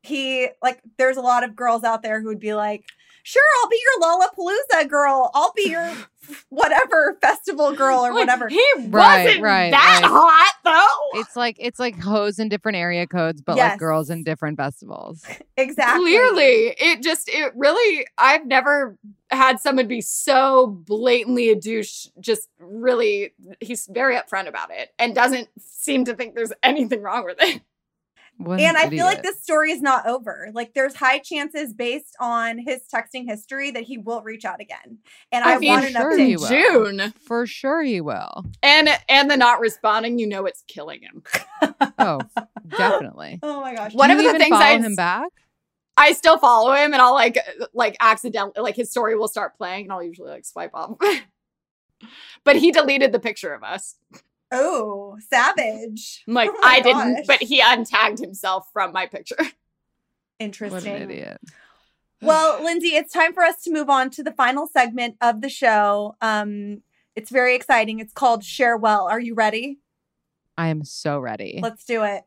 he 0.02 0.48
like 0.62 0.80
there's 0.98 1.16
a 1.16 1.22
lot 1.22 1.44
of 1.44 1.54
girls 1.56 1.84
out 1.84 2.02
there 2.02 2.20
who 2.20 2.28
would 2.28 2.40
be 2.40 2.54
like 2.54 2.84
sure 3.31 3.43
i'll 3.62 3.68
be 3.70 3.81
your 3.85 4.09
lollapalooza 4.09 4.89
girl 4.89 5.31
i'll 5.35 5.53
be 5.57 5.70
your 5.70 5.93
whatever 6.49 7.16
festival 7.20 7.72
girl 7.72 8.01
or 8.01 8.11
Like, 8.12 8.20
whatever 8.26 8.49
He 8.49 8.64
Right, 8.89 9.24
wasn't 9.26 9.43
right, 9.43 9.70
that 9.70 10.01
right. 10.03 10.11
hot 10.11 10.55
though. 10.64 11.18
It's 11.20 11.35
like 11.35 11.57
it's 11.59 11.78
like 11.81 11.99
hoes 11.99 12.39
in 12.39 12.49
different 12.49 12.76
area 12.76 13.07
codes, 13.07 13.41
but 13.43 13.57
Yes. 13.57 13.72
like 13.72 13.81
girls 13.81 14.11
in 14.11 14.22
different 14.22 14.57
festivals. 14.59 15.24
exactly 15.57 16.03
Clearly, 16.05 16.74
it 16.78 17.03
just 17.03 17.28
it 17.28 17.53
really 17.57 18.07
I've 18.16 18.47
never 18.47 18.97
had 19.31 19.59
someone 19.61 19.89
be 19.89 20.01
so 20.03 20.66
blatantly 20.68 21.51
a 21.51 21.57
douche. 21.57 22.07
Just 22.20 22.49
really, 22.61 23.33
he's 23.61 23.87
very 23.91 24.14
upfront 24.16 24.47
about 24.49 24.70
it 24.70 24.91
and 24.99 25.14
doesn't 25.14 25.49
seem 25.59 26.05
to 26.05 26.14
think 26.14 26.35
there's 26.35 26.53
anything 26.62 27.03
wrong 27.03 27.24
with 27.24 27.39
it. 27.41 27.61
What 28.41 28.59
an 28.59 28.66
and 28.66 28.76
i 28.76 28.88
feel 28.88 29.05
like 29.05 29.22
this 29.22 29.43
story 29.43 29.70
is 29.70 29.82
not 29.82 30.07
over 30.07 30.49
like 30.55 30.74
there's 30.74 30.95
high 30.95 31.18
chances 31.18 31.74
based 31.74 32.16
on 32.20 32.59
his 32.59 32.80
texting 32.93 33.26
history 33.26 33.70
that 33.70 33.82
he 33.84 33.99
will 33.99 34.22
reach 34.22 34.45
out 34.45 34.61
again 34.61 34.99
and 35.30 35.45
i, 35.45 35.55
I 35.55 35.59
mean, 35.59 35.68
want 35.70 35.84
an 35.86 35.93
sure 35.93 36.18
update 36.18 36.51
In. 36.51 36.99
June, 36.99 37.14
for 37.26 37.47
sure 37.47 37.82
he 37.82 38.01
will. 38.01 38.47
and 38.62 38.88
and 39.09 39.30
the 39.30 39.36
not 39.36 39.61
responding, 39.61 40.18
you 40.18 40.26
know, 40.26 40.47
it's 40.47 40.64
killing 40.66 41.01
him. 41.03 41.22
Oh, 41.99 42.20
definitely. 42.66 43.38
oh 43.43 43.61
my 43.61 43.74
gosh 43.74 43.93
One 43.93 44.09
Do 44.09 44.14
of 44.14 44.22
you 44.22 44.28
the 44.28 44.36
even 44.36 44.41
things 44.41 44.57
follow 44.57 44.64
I 44.64 44.78
him 44.78 44.95
back. 44.95 45.28
I 45.97 46.12
still 46.12 46.38
follow 46.38 46.72
him, 46.72 46.95
and 46.95 47.03
I'll 47.03 47.12
like 47.12 47.38
like 47.74 47.97
accidentally 48.01 48.62
like 48.62 48.74
his 48.76 48.91
story 48.91 49.16
will 49.16 49.28
start 49.28 49.57
playing, 49.59 49.84
and 49.84 49.93
I'll 49.93 50.03
usually 50.03 50.30
like 50.30 50.47
swipe 50.47 50.70
off. 50.72 50.97
but 52.45 52.57
he 52.57 52.72
deleted 52.72 53.12
the 53.12 53.20
picture 53.20 53.53
of 53.53 53.62
us. 53.62 53.97
Oh 54.53 55.16
savage 55.28 56.24
I'm 56.26 56.34
like, 56.34 56.51
Oh 56.51 56.59
my 56.61 56.68
I 56.68 56.80
didn't, 56.80 57.26
but 57.26 57.42
he 57.42 57.61
untagged 57.61 58.18
himself 58.18 58.68
from 58.72 58.92
my 58.92 59.07
picture. 59.07 59.36
What 60.40 60.46
interesting 60.46 60.94
an 60.94 61.11
idiot. 61.11 61.38
Well, 62.22 62.64
Lindsey, 62.64 62.96
it's 62.96 63.12
time 63.12 63.34
for 63.34 63.42
us 63.42 63.62
to 63.64 63.70
move 63.70 63.90
on 63.90 64.09
to 64.11 64.22
the 64.22 64.32
final 64.32 64.66
segment 64.66 65.16
of 65.20 65.42
the 65.42 65.51
show. 65.51 66.16
Um, 66.22 66.82
it's 67.14 67.30
very 67.30 67.55
exciting. 67.55 67.98
It's 67.98 68.14
called 68.14 68.42
Share 68.42 68.76
Well. 68.76 69.07
Are 69.07 69.20
you 69.20 69.34
ready? 69.34 69.80
I 70.57 70.68
am 70.68 70.82
so 70.82 71.18
ready. 71.18 71.61
Let's 71.62 71.84
do 71.84 72.05
it. 72.05 72.22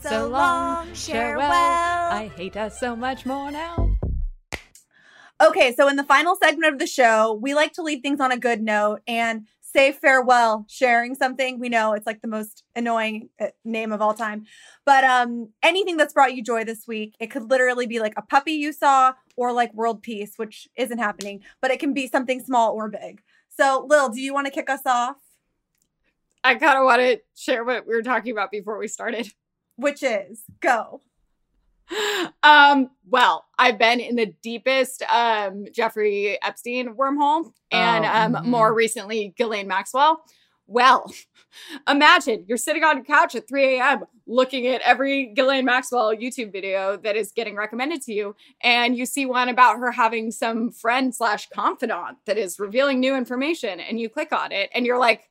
So 0.00 0.28
long, 0.28 0.92
share 0.94 1.36
well. 1.36 1.50
I 1.50 2.30
hate 2.36 2.56
us 2.56 2.78
so 2.78 2.94
much 2.94 3.26
more 3.26 3.50
now. 3.50 3.96
Okay, 5.40 5.74
so 5.74 5.88
in 5.88 5.96
the 5.96 6.04
final 6.04 6.36
segment 6.36 6.72
of 6.72 6.78
the 6.78 6.86
show, 6.86 7.32
we 7.32 7.54
like 7.54 7.72
to 7.74 7.82
leave 7.82 8.02
things 8.02 8.20
on 8.20 8.30
a 8.30 8.38
good 8.38 8.62
note 8.62 9.00
and 9.06 9.46
say 9.76 9.92
farewell, 9.92 10.64
sharing 10.68 11.14
something. 11.14 11.60
We 11.60 11.68
know 11.68 11.92
it's 11.92 12.06
like 12.06 12.22
the 12.22 12.28
most 12.28 12.64
annoying 12.74 13.28
uh, 13.38 13.48
name 13.62 13.92
of 13.92 14.00
all 14.00 14.14
time. 14.14 14.46
But 14.86 15.04
um 15.04 15.50
anything 15.62 15.98
that's 15.98 16.14
brought 16.14 16.34
you 16.34 16.42
joy 16.42 16.64
this 16.64 16.86
week, 16.88 17.14
it 17.20 17.26
could 17.26 17.50
literally 17.50 17.86
be 17.86 18.00
like 18.00 18.14
a 18.16 18.22
puppy 18.22 18.52
you 18.52 18.72
saw 18.72 19.12
or 19.36 19.52
like 19.52 19.74
world 19.74 20.02
peace, 20.02 20.32
which 20.36 20.66
isn't 20.76 20.98
happening, 20.98 21.42
but 21.60 21.70
it 21.70 21.78
can 21.78 21.92
be 21.92 22.08
something 22.08 22.40
small 22.40 22.72
or 22.72 22.88
big. 22.88 23.20
So, 23.54 23.86
Lil, 23.88 24.08
do 24.08 24.20
you 24.20 24.32
want 24.32 24.46
to 24.46 24.50
kick 24.50 24.70
us 24.70 24.86
off? 24.86 25.16
I 26.42 26.54
kind 26.54 26.78
of 26.78 26.84
want 26.84 27.02
to 27.02 27.20
share 27.34 27.62
what 27.62 27.86
we 27.86 27.94
were 27.94 28.02
talking 28.02 28.32
about 28.32 28.50
before 28.50 28.78
we 28.78 28.88
started. 28.88 29.28
Which 29.76 30.02
is 30.02 30.44
go. 30.60 31.02
Um, 32.42 32.90
well, 33.08 33.44
I've 33.58 33.78
been 33.78 34.00
in 34.00 34.16
the 34.16 34.34
deepest 34.42 35.02
um 35.02 35.66
Jeffrey 35.72 36.38
Epstein 36.42 36.94
wormhole 36.94 37.52
and 37.70 38.04
Oh, 38.04 38.08
um 38.08 38.32
mhm. 38.34 38.44
more 38.46 38.74
recently 38.74 39.34
Ghislaine 39.36 39.68
Maxwell. 39.68 40.22
Well, 40.66 41.12
imagine 41.88 42.44
you're 42.48 42.58
sitting 42.58 42.82
on 42.82 42.98
a 42.98 43.04
couch 43.04 43.34
at 43.36 43.48
3 43.48 43.76
a.m. 43.78 44.04
looking 44.26 44.66
at 44.66 44.80
every 44.82 45.26
Ghislaine 45.26 45.64
Maxwell 45.64 46.14
YouTube 46.14 46.52
video 46.52 46.96
that 46.98 47.14
is 47.16 47.30
getting 47.32 47.54
recommended 47.54 48.02
to 48.02 48.12
you, 48.12 48.34
and 48.62 48.96
you 48.96 49.06
see 49.06 49.26
one 49.26 49.48
about 49.48 49.78
her 49.78 49.92
having 49.92 50.32
some 50.32 50.72
friend 50.72 51.14
slash 51.14 51.48
confidant 51.50 52.18
that 52.26 52.36
is 52.36 52.58
revealing 52.58 52.98
new 52.98 53.14
information, 53.14 53.78
and 53.78 54.00
you 54.00 54.08
click 54.08 54.32
on 54.32 54.50
it, 54.50 54.70
and 54.74 54.84
you're 54.86 54.98
like, 54.98 55.28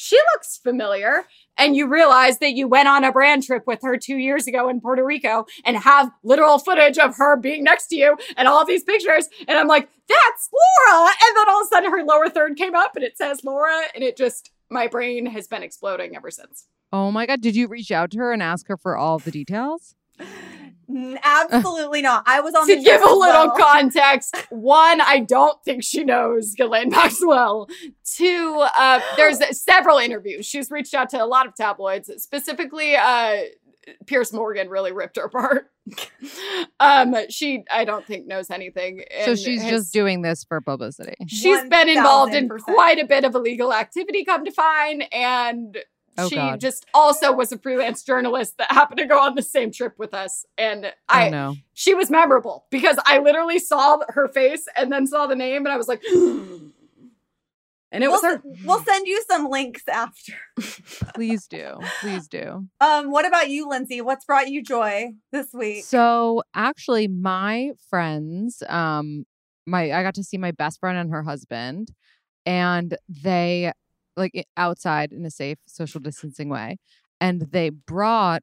she 0.00 0.16
looks 0.32 0.56
familiar. 0.56 1.26
And 1.58 1.76
you 1.76 1.86
realize 1.86 2.38
that 2.38 2.52
you 2.54 2.66
went 2.66 2.88
on 2.88 3.04
a 3.04 3.12
brand 3.12 3.42
trip 3.42 3.64
with 3.66 3.82
her 3.82 3.98
two 3.98 4.16
years 4.16 4.46
ago 4.46 4.70
in 4.70 4.80
Puerto 4.80 5.04
Rico 5.04 5.44
and 5.62 5.76
have 5.76 6.10
literal 6.24 6.58
footage 6.58 6.96
of 6.96 7.16
her 7.18 7.36
being 7.36 7.64
next 7.64 7.88
to 7.88 7.96
you 7.96 8.16
and 8.38 8.48
all 8.48 8.64
these 8.64 8.82
pictures. 8.82 9.28
And 9.46 9.58
I'm 9.58 9.68
like, 9.68 9.90
that's 10.08 10.48
Laura. 10.88 11.10
And 11.10 11.36
then 11.36 11.48
all 11.50 11.60
of 11.60 11.66
a 11.66 11.68
sudden 11.68 11.90
her 11.90 12.02
lower 12.02 12.30
third 12.30 12.56
came 12.56 12.74
up 12.74 12.96
and 12.96 13.04
it 13.04 13.18
says 13.18 13.44
Laura. 13.44 13.78
And 13.94 14.02
it 14.02 14.16
just, 14.16 14.50
my 14.70 14.86
brain 14.86 15.26
has 15.26 15.46
been 15.46 15.62
exploding 15.62 16.16
ever 16.16 16.30
since. 16.30 16.66
Oh 16.92 17.10
my 17.12 17.26
god! 17.26 17.40
Did 17.40 17.54
you 17.54 17.68
reach 17.68 17.92
out 17.92 18.10
to 18.12 18.18
her 18.18 18.32
and 18.32 18.42
ask 18.42 18.66
her 18.68 18.76
for 18.76 18.96
all 18.96 19.18
the 19.18 19.30
details? 19.30 19.94
N- 20.90 21.18
Absolutely 21.22 22.02
not. 22.02 22.24
I 22.26 22.40
was 22.40 22.54
on 22.54 22.66
to 22.66 22.76
the 22.76 22.82
give 22.82 23.00
a 23.02 23.04
little 23.04 23.46
well. 23.48 23.56
context, 23.56 24.36
one, 24.50 25.00
I 25.00 25.20
don't 25.20 25.62
think 25.64 25.84
she 25.84 26.04
knows 26.04 26.54
Ghislaine 26.54 26.90
Maxwell. 26.90 27.68
Two, 28.04 28.66
uh, 28.76 29.00
there's 29.16 29.38
several 29.62 29.98
interviews. 29.98 30.46
She's 30.46 30.70
reached 30.70 30.94
out 30.94 31.10
to 31.10 31.22
a 31.22 31.26
lot 31.26 31.46
of 31.46 31.54
tabloids, 31.54 32.10
specifically 32.22 32.96
uh, 32.96 33.36
Piers 34.06 34.32
Morgan 34.32 34.68
really 34.68 34.92
ripped 34.92 35.16
her 35.16 35.24
apart. 35.24 35.70
um, 36.80 37.14
she, 37.28 37.64
I 37.70 37.84
don't 37.84 38.04
think, 38.06 38.26
knows 38.26 38.50
anything. 38.50 39.02
so 39.24 39.34
she's 39.34 39.62
has- 39.62 39.70
just 39.70 39.92
doing 39.92 40.22
this 40.22 40.44
for 40.44 40.60
publicity. 40.60 41.14
She's 41.26 41.62
been 41.68 41.88
involved 41.88 42.34
in 42.34 42.48
1000%. 42.48 42.60
quite 42.60 42.98
a 42.98 43.06
bit 43.06 43.24
of 43.24 43.34
illegal 43.34 43.72
activity, 43.72 44.24
come 44.24 44.44
to 44.44 44.52
find, 44.52 45.04
and 45.12 45.78
Oh, 46.20 46.28
she 46.28 46.34
God. 46.36 46.60
just 46.60 46.86
also 46.94 47.32
was 47.32 47.52
a 47.52 47.58
freelance 47.58 48.02
journalist 48.02 48.58
that 48.58 48.70
happened 48.72 48.98
to 48.98 49.06
go 49.06 49.18
on 49.18 49.34
the 49.34 49.42
same 49.42 49.70
trip 49.72 49.98
with 49.98 50.14
us. 50.14 50.44
And 50.58 50.92
I, 51.08 51.26
oh 51.28 51.30
no. 51.30 51.56
she 51.74 51.94
was 51.94 52.10
memorable 52.10 52.66
because 52.70 52.96
I 53.06 53.18
literally 53.18 53.58
saw 53.58 53.98
her 54.08 54.28
face 54.28 54.66
and 54.76 54.90
then 54.92 55.06
saw 55.06 55.26
the 55.26 55.36
name, 55.36 55.64
and 55.66 55.72
I 55.72 55.76
was 55.76 55.88
like, 55.88 56.02
and 57.92 58.04
it 58.04 58.08
We'll, 58.08 58.12
was 58.12 58.22
her. 58.22 58.34
s- 58.34 58.58
we'll 58.64 58.82
send 58.84 59.06
you 59.06 59.22
some 59.28 59.48
links 59.48 59.82
after. 59.88 60.32
Please 61.14 61.46
do. 61.48 61.78
Please 62.00 62.28
do. 62.28 62.66
Um, 62.80 63.10
what 63.10 63.26
about 63.26 63.48
you, 63.50 63.68
Lindsey? 63.68 64.00
What's 64.00 64.24
brought 64.24 64.48
you 64.48 64.62
joy 64.62 65.12
this 65.32 65.48
week? 65.52 65.84
So 65.84 66.42
actually, 66.54 67.08
my 67.08 67.72
friends, 67.88 68.62
um, 68.68 69.24
my 69.66 69.92
I 69.92 70.02
got 70.02 70.14
to 70.14 70.22
see 70.24 70.38
my 70.38 70.52
best 70.52 70.78
friend 70.80 70.96
and 70.98 71.10
her 71.10 71.22
husband, 71.22 71.92
and 72.46 72.96
they 73.08 73.72
like 74.20 74.46
outside 74.56 75.12
in 75.12 75.24
a 75.24 75.30
safe 75.30 75.58
social 75.66 76.00
distancing 76.00 76.48
way, 76.48 76.76
and 77.20 77.42
they 77.50 77.70
brought 77.70 78.42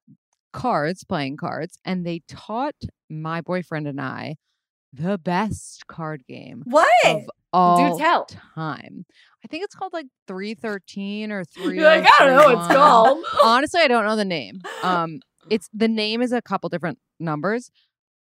cards, 0.53 1.03
playing 1.03 1.37
cards, 1.37 1.77
and 1.85 2.05
they 2.05 2.21
taught 2.27 2.75
my 3.09 3.41
boyfriend 3.41 3.87
and 3.87 4.01
I 4.01 4.35
the 4.93 5.17
best 5.17 5.87
card 5.87 6.23
game 6.27 6.63
what? 6.65 6.87
of 7.05 7.29
all 7.53 7.97
tell. 7.97 8.25
time. 8.25 9.05
I 9.43 9.47
think 9.47 9.63
it's 9.63 9.75
called 9.75 9.93
like 9.93 10.07
313 10.27 11.31
or 11.31 11.43
3 11.55 11.75
You're 11.75 11.85
like, 11.85 12.05
I 12.19 12.25
don't 12.25 12.35
know 12.35 12.55
what 12.55 12.65
it's 12.65 12.75
called. 12.75 13.25
Honestly, 13.43 13.81
I 13.81 13.87
don't 13.87 14.05
know 14.05 14.15
the 14.15 14.25
name. 14.25 14.61
Um, 14.83 15.19
it's 15.49 15.69
the 15.73 15.87
name 15.87 16.21
is 16.21 16.31
a 16.31 16.41
couple 16.41 16.69
different 16.69 16.99
numbers 17.19 17.71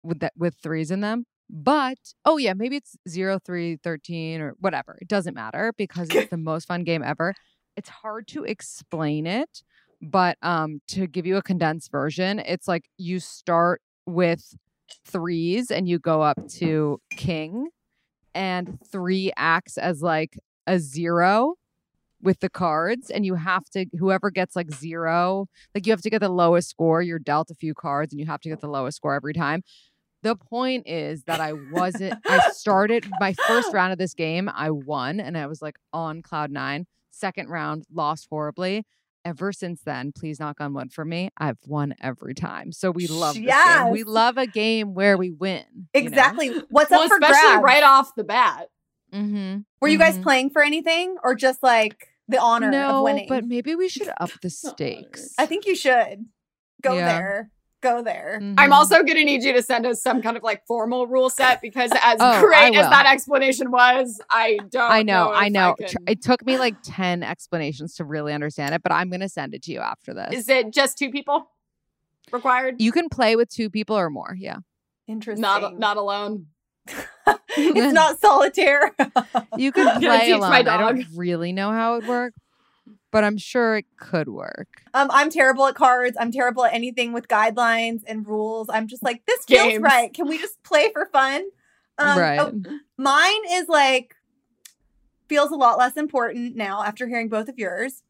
with 0.03 0.19
that 0.19 0.33
with 0.37 0.55
threes 0.61 0.91
in 0.91 1.01
them, 1.01 1.25
But 1.53 1.99
oh 2.25 2.37
yeah, 2.37 2.53
maybe 2.53 2.77
it's 2.77 2.97
0313 3.07 4.41
or 4.41 4.55
whatever. 4.59 4.97
It 4.99 5.07
doesn't 5.07 5.35
matter 5.35 5.71
because 5.77 6.09
it's 6.09 6.31
the 6.31 6.37
most 6.37 6.67
fun 6.67 6.83
game 6.83 7.03
ever. 7.03 7.35
It's 7.77 7.89
hard 7.89 8.27
to 8.29 8.43
explain 8.43 9.27
it, 9.27 9.61
but 10.01 10.37
um 10.41 10.81
to 10.89 11.05
give 11.05 11.27
you 11.27 11.37
a 11.37 11.43
condensed 11.43 11.91
version, 11.91 12.39
it's 12.39 12.67
like 12.67 12.85
you 12.97 13.19
start 13.19 13.81
with 14.07 14.55
threes 15.05 15.69
and 15.69 15.87
you 15.87 15.99
go 15.99 16.23
up 16.23 16.37
to 16.47 16.99
king 17.11 17.67
and 18.35 18.79
3 18.91 19.31
acts 19.37 19.77
as 19.77 20.01
like 20.01 20.37
a 20.67 20.79
zero 20.79 21.55
with 22.21 22.39
the 22.39 22.49
cards 22.49 23.09
and 23.09 23.25
you 23.25 23.35
have 23.35 23.65
to 23.69 23.85
whoever 23.99 24.31
gets 24.31 24.55
like 24.55 24.71
zero 24.71 25.47
like 25.75 25.85
you 25.85 25.91
have 25.91 26.01
to 26.01 26.09
get 26.09 26.21
the 26.21 26.29
lowest 26.29 26.69
score 26.69 27.01
you're 27.01 27.19
dealt 27.19 27.51
a 27.51 27.55
few 27.55 27.73
cards 27.73 28.13
and 28.13 28.19
you 28.19 28.25
have 28.25 28.39
to 28.39 28.49
get 28.49 28.61
the 28.61 28.67
lowest 28.69 28.97
score 28.97 29.13
every 29.13 29.33
time 29.33 29.61
the 30.23 30.35
point 30.35 30.87
is 30.87 31.23
that 31.25 31.39
i 31.39 31.53
wasn't 31.53 32.13
i 32.27 32.39
started 32.51 33.05
my 33.19 33.33
first 33.47 33.71
round 33.73 33.91
of 33.93 33.99
this 33.99 34.13
game 34.15 34.49
i 34.55 34.69
won 34.71 35.19
and 35.19 35.37
i 35.37 35.45
was 35.45 35.61
like 35.61 35.77
on 35.93 36.21
cloud 36.23 36.49
nine 36.51 36.85
second 37.11 37.47
round 37.49 37.83
lost 37.93 38.25
horribly 38.29 38.83
ever 39.25 39.53
since 39.53 39.81
then 39.83 40.11
please 40.11 40.39
knock 40.39 40.59
on 40.59 40.73
wood 40.73 40.91
for 40.91 41.05
me 41.05 41.29
i've 41.37 41.57
won 41.67 41.93
every 42.01 42.33
time 42.33 42.71
so 42.71 42.89
we 42.91 43.05
love 43.07 43.35
this 43.35 43.45
game 43.45 43.89
we 43.91 44.03
love 44.03 44.37
a 44.37 44.47
game 44.47 44.93
where 44.95 45.15
we 45.17 45.29
win 45.31 45.63
Exactly. 45.93 46.49
What's 46.69 46.89
well, 46.89 47.01
up 47.03 47.07
for 47.09 47.17
especially 47.17 47.39
grabs? 47.59 47.63
right 47.63 47.83
off 47.83 48.15
the 48.15 48.23
bat. 48.23 48.67
mm-hmm. 49.13 49.59
Were 49.79 49.87
you 49.87 49.97
guys 49.99 50.17
playing 50.17 50.49
for 50.49 50.63
anything 50.63 51.15
or 51.23 51.35
just 51.35 51.61
like 51.63 52.07
the 52.27 52.39
honor 52.41 52.69
no 52.71 52.97
of 52.97 53.03
winning? 53.03 53.27
but 53.29 53.45
maybe 53.45 53.75
we 53.75 53.87
should 53.87 54.09
up 54.19 54.31
the 54.41 54.49
stakes 54.61 55.33
I 55.37 55.45
think 55.45 55.65
you 55.67 55.75
should 55.75 56.25
go 56.81 56.95
Yeah. 56.95 57.05
there. 57.05 57.51
Go 57.83 58.01
there. 58.01 58.39
I'm 58.41 58.55
Mhm. 58.55 58.71
also 58.71 58.95
going 59.03 59.17
to 59.17 59.25
need 59.25 59.43
you 59.43 59.51
to 59.51 59.61
send 59.61 59.85
us 59.85 60.01
some 60.01 60.21
kind 60.21 60.37
of 60.37 60.41
like 60.41 60.65
formal 60.65 61.05
rule 61.05 61.29
set 61.29 61.61
because 61.61 61.91
as 62.01 62.17
Oh, 62.21 62.39
great 62.41 62.73
as 62.77 62.89
that 62.89 63.05
explanation 63.05 63.71
was, 63.71 64.21
I 64.29 64.57
don't. 64.69 64.89
I 64.89 65.03
know, 65.03 65.29
I 65.31 65.47
if 65.47 65.51
know. 65.51 65.75
can- 65.77 65.89
It 66.07 66.21
took 66.23 66.45
me 66.45 66.57
like 66.57 66.75
10 66.83 67.23
explanations 67.23 67.95
to 67.95 68.05
really 68.05 68.31
understand 68.33 68.73
it, 68.73 68.81
but 68.81 68.93
I'm 68.93 69.09
going 69.09 69.19
to 69.19 69.27
send 69.27 69.53
it 69.53 69.63
to 69.63 69.73
you 69.73 69.81
after 69.81 70.13
this. 70.13 70.29
Is 70.33 70.49
it 70.49 70.71
just 70.73 70.97
two 70.97 71.09
people 71.11 71.49
required? 72.31 72.75
you 72.79 72.93
can 72.93 73.09
play 73.09 73.35
with 73.35 73.49
two 73.49 73.69
people 73.69 73.97
or 73.97 74.09
more. 74.09 74.33
Yeah. 74.39 74.57
Interesting. 75.05 75.41
Not 75.41 75.77
not 75.77 75.97
alone. 75.97 76.45
it's 77.57 77.93
not 77.93 78.19
solitaire. 78.21 78.91
You 79.57 79.71
can 79.73 79.87
I'm 79.87 80.01
play 80.01 80.31
alone. 80.31 80.51
I 80.51 80.61
don't 80.63 81.05
really 81.15 81.51
know 81.51 81.69
how 81.71 81.93
it 81.95 81.99
would 82.01 82.07
work, 82.07 82.33
but 83.13 83.23
I'm 83.23 83.37
sure 83.37 83.77
it 83.77 83.85
could 83.97 84.27
work. 84.27 84.81
um, 84.93 85.07
I'm 85.11 85.29
terrible 85.29 85.65
at 85.67 85.75
cards. 85.75 86.17
I'm 86.19 86.31
terrible 86.31 86.65
at 86.65 86.73
anything 86.73 87.13
with 87.13 87.29
guidelines 87.29 88.01
and 88.05 88.27
rules. 88.27 88.67
I'm 88.69 88.87
just 88.87 89.01
like, 89.03 89.25
this 89.25 89.45
feels 89.45 89.67
Games. 89.69 89.81
right. 89.83 90.13
Can 90.13 90.27
we 90.27 90.37
just 90.37 90.61
play 90.63 90.91
for 90.91 91.05
fun? 91.13 91.43
Um, 91.97 92.19
right. 92.19 92.39
oh, 92.41 92.61
mine 92.97 93.41
is 93.51 93.69
like 93.69 94.15
feels 95.29 95.51
a 95.51 95.55
lot 95.55 95.77
less 95.77 95.95
important 95.95 96.55
now 96.55 96.83
after 96.83 97.07
hearing 97.07 97.29
both 97.29 97.47
of 97.47 97.57
yours. 97.57 98.03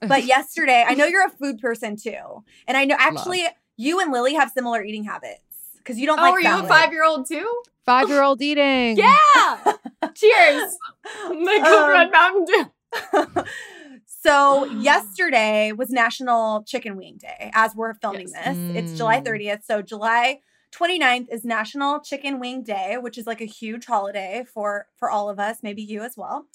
But 0.00 0.24
yesterday, 0.34 0.84
I 0.86 0.94
know 0.94 1.04
you're 1.04 1.26
a 1.26 1.30
food 1.30 1.58
person 1.58 1.96
too, 1.96 2.42
and 2.66 2.76
I 2.76 2.84
know 2.84 2.96
actually 2.98 3.44
you 3.76 4.00
and 4.00 4.12
Lily 4.12 4.34
have 4.34 4.50
similar 4.52 4.82
eating 4.84 5.04
habits 5.04 5.40
because 5.78 5.98
you 5.98 6.06
don't 6.06 6.18
Oh, 6.18 6.22
like 6.22 6.32
are 6.34 6.40
you 6.40 6.64
a 6.64 6.66
five 6.68 6.92
year 6.92 7.04
old 7.04 7.26
too? 7.28 7.62
Five 7.84 8.08
year 8.08 8.22
old 8.22 8.40
eating. 8.50 8.96
Yeah. 8.96 9.74
Cheers. 10.14 10.76
Make 11.30 11.60
a 11.62 11.66
Um, 11.66 11.90
red 11.90 12.10
Mountain 12.12 12.44
Dew. 12.46 12.64
so 14.24 14.64
yesterday 14.70 15.72
was 15.72 15.90
National 15.90 16.62
Chicken 16.64 16.96
Wing 16.96 17.18
Day 17.18 17.50
as 17.54 17.74
we're 17.74 17.94
filming 17.94 18.28
Yes. 18.28 18.46
this. 18.46 18.58
It's 18.74 18.94
July 18.96 19.20
Mm. 19.20 19.24
30th. 19.24 19.64
So 19.64 19.82
July 19.82 20.40
29th 20.72 21.28
is 21.30 21.44
National 21.44 22.00
Chicken 22.00 22.40
Wing 22.40 22.62
Day, 22.62 22.96
which 22.98 23.18
is 23.18 23.26
like 23.26 23.40
a 23.40 23.46
huge 23.46 23.86
holiday 23.86 24.44
for 24.52 24.86
for 24.96 25.10
all 25.10 25.28
of 25.30 25.38
us, 25.38 25.58
maybe 25.62 25.82
you 25.82 26.02
as 26.02 26.16
well. 26.16 26.46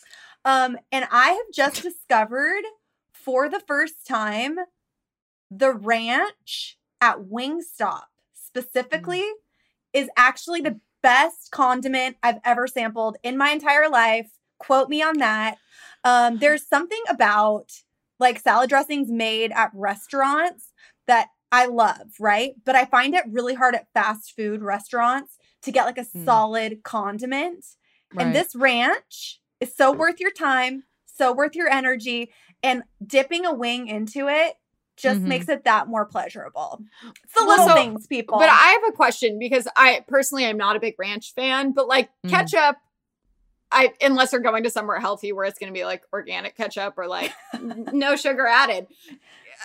Um 0.46 0.78
and 0.92 1.06
I 1.12 1.30
have 1.32 1.52
just 1.54 1.82
discovered 1.90 2.64
for 3.14 3.50
the 3.50 3.60
first 3.62 4.06
time 4.08 4.58
the 5.52 5.72
ranch 5.74 6.78
at 7.02 7.18
Wingstop 7.20 8.04
specifically 8.34 9.24
is 9.94 10.10
actually 10.18 10.62
the 10.62 10.80
best 11.02 11.52
condiment 11.52 12.18
I've 12.22 12.40
ever 12.46 12.68
sampled 12.68 13.18
in 13.24 13.38
my 13.38 13.52
entire 13.52 13.90
life. 13.90 14.32
Quote 14.60 14.90
me 14.90 15.02
on 15.02 15.18
that. 15.20 15.56
Um, 16.04 16.38
there's 16.40 16.68
something 16.68 17.02
about 17.10 17.72
like 18.20 18.40
salad 18.40 18.70
dressings 18.70 19.10
made 19.10 19.52
at 19.52 19.72
restaurants 19.74 20.72
that 21.08 21.28
I 21.52 21.66
love, 21.66 22.14
right? 22.20 22.54
But 22.66 22.76
I 22.76 22.86
find 22.86 23.16
it 23.16 23.24
really 23.30 23.56
hard 23.56 23.76
at 23.76 23.88
fast 23.94 24.34
food 24.36 24.62
restaurants 24.62 25.38
to 25.64 25.72
get 25.72 25.86
like 25.86 25.98
a 25.98 26.02
Mm. 26.06 26.26
solid 26.26 26.84
condiment. 26.84 27.66
Right. 28.14 28.26
And 28.28 28.36
this 28.36 28.56
ranch 28.56 29.40
is 29.60 29.76
so 29.76 29.92
worth 29.92 30.20
your 30.20 30.32
time, 30.32 30.84
so 31.06 31.32
worth 31.32 31.56
your 31.56 31.70
energy, 31.70 32.32
and 32.64 32.84
dipping 33.06 33.46
a 33.46 33.54
wing 33.54 33.88
into 33.88 34.28
it 34.28 34.56
just 34.98 35.22
Mhm. 35.22 35.28
makes 35.28 35.48
it 35.48 35.64
that 35.64 35.88
more 35.88 36.06
pleasurable. 36.06 36.82
It's 37.24 37.34
the 37.34 37.44
little 37.46 37.68
so- 37.68 37.74
things, 37.74 38.06
people. 38.06 38.38
But 38.38 38.50
I 38.50 38.78
have 38.82 38.84
a 38.90 38.92
question 38.92 39.40
because 39.40 39.66
I 39.78 40.04
personally 40.08 40.46
I'm 40.46 40.58
not 40.58 40.76
a 40.76 40.80
big 40.80 40.96
ranch 41.00 41.34
fan, 41.34 41.72
but 41.72 41.88
like 41.88 42.10
Mm. 42.26 42.30
ketchup, 42.32 42.78
I 43.72 43.94
unless 44.02 44.32
you're 44.32 44.42
going 44.42 44.64
to 44.64 44.70
somewhere 44.70 45.00
healthy 45.00 45.32
where 45.32 45.46
it's 45.46 45.60
going 45.60 45.72
to 45.72 45.78
be 45.78 45.86
like 45.86 46.04
organic 46.12 46.56
ketchup 46.58 46.96
or 46.98 47.08
like 47.08 47.34
no 47.62 48.16
sugar 48.16 48.48
added. 48.48 48.88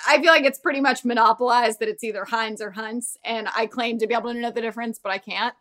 I 0.06 0.20
feel 0.20 0.32
like 0.32 0.44
it's 0.44 0.58
pretty 0.58 0.80
much 0.80 1.04
monopolized 1.04 1.78
that 1.78 1.88
it's 1.88 2.02
either 2.02 2.24
Heinz 2.24 2.60
or 2.60 2.72
Hunt's, 2.72 3.16
and 3.24 3.48
I 3.56 3.66
claim 3.66 3.98
to 4.00 4.06
be 4.06 4.14
able 4.14 4.32
to 4.32 4.38
know 4.38 4.50
the 4.50 4.60
difference, 4.60 4.98
but 4.98 5.12
I 5.12 5.18
can't. 5.18 5.54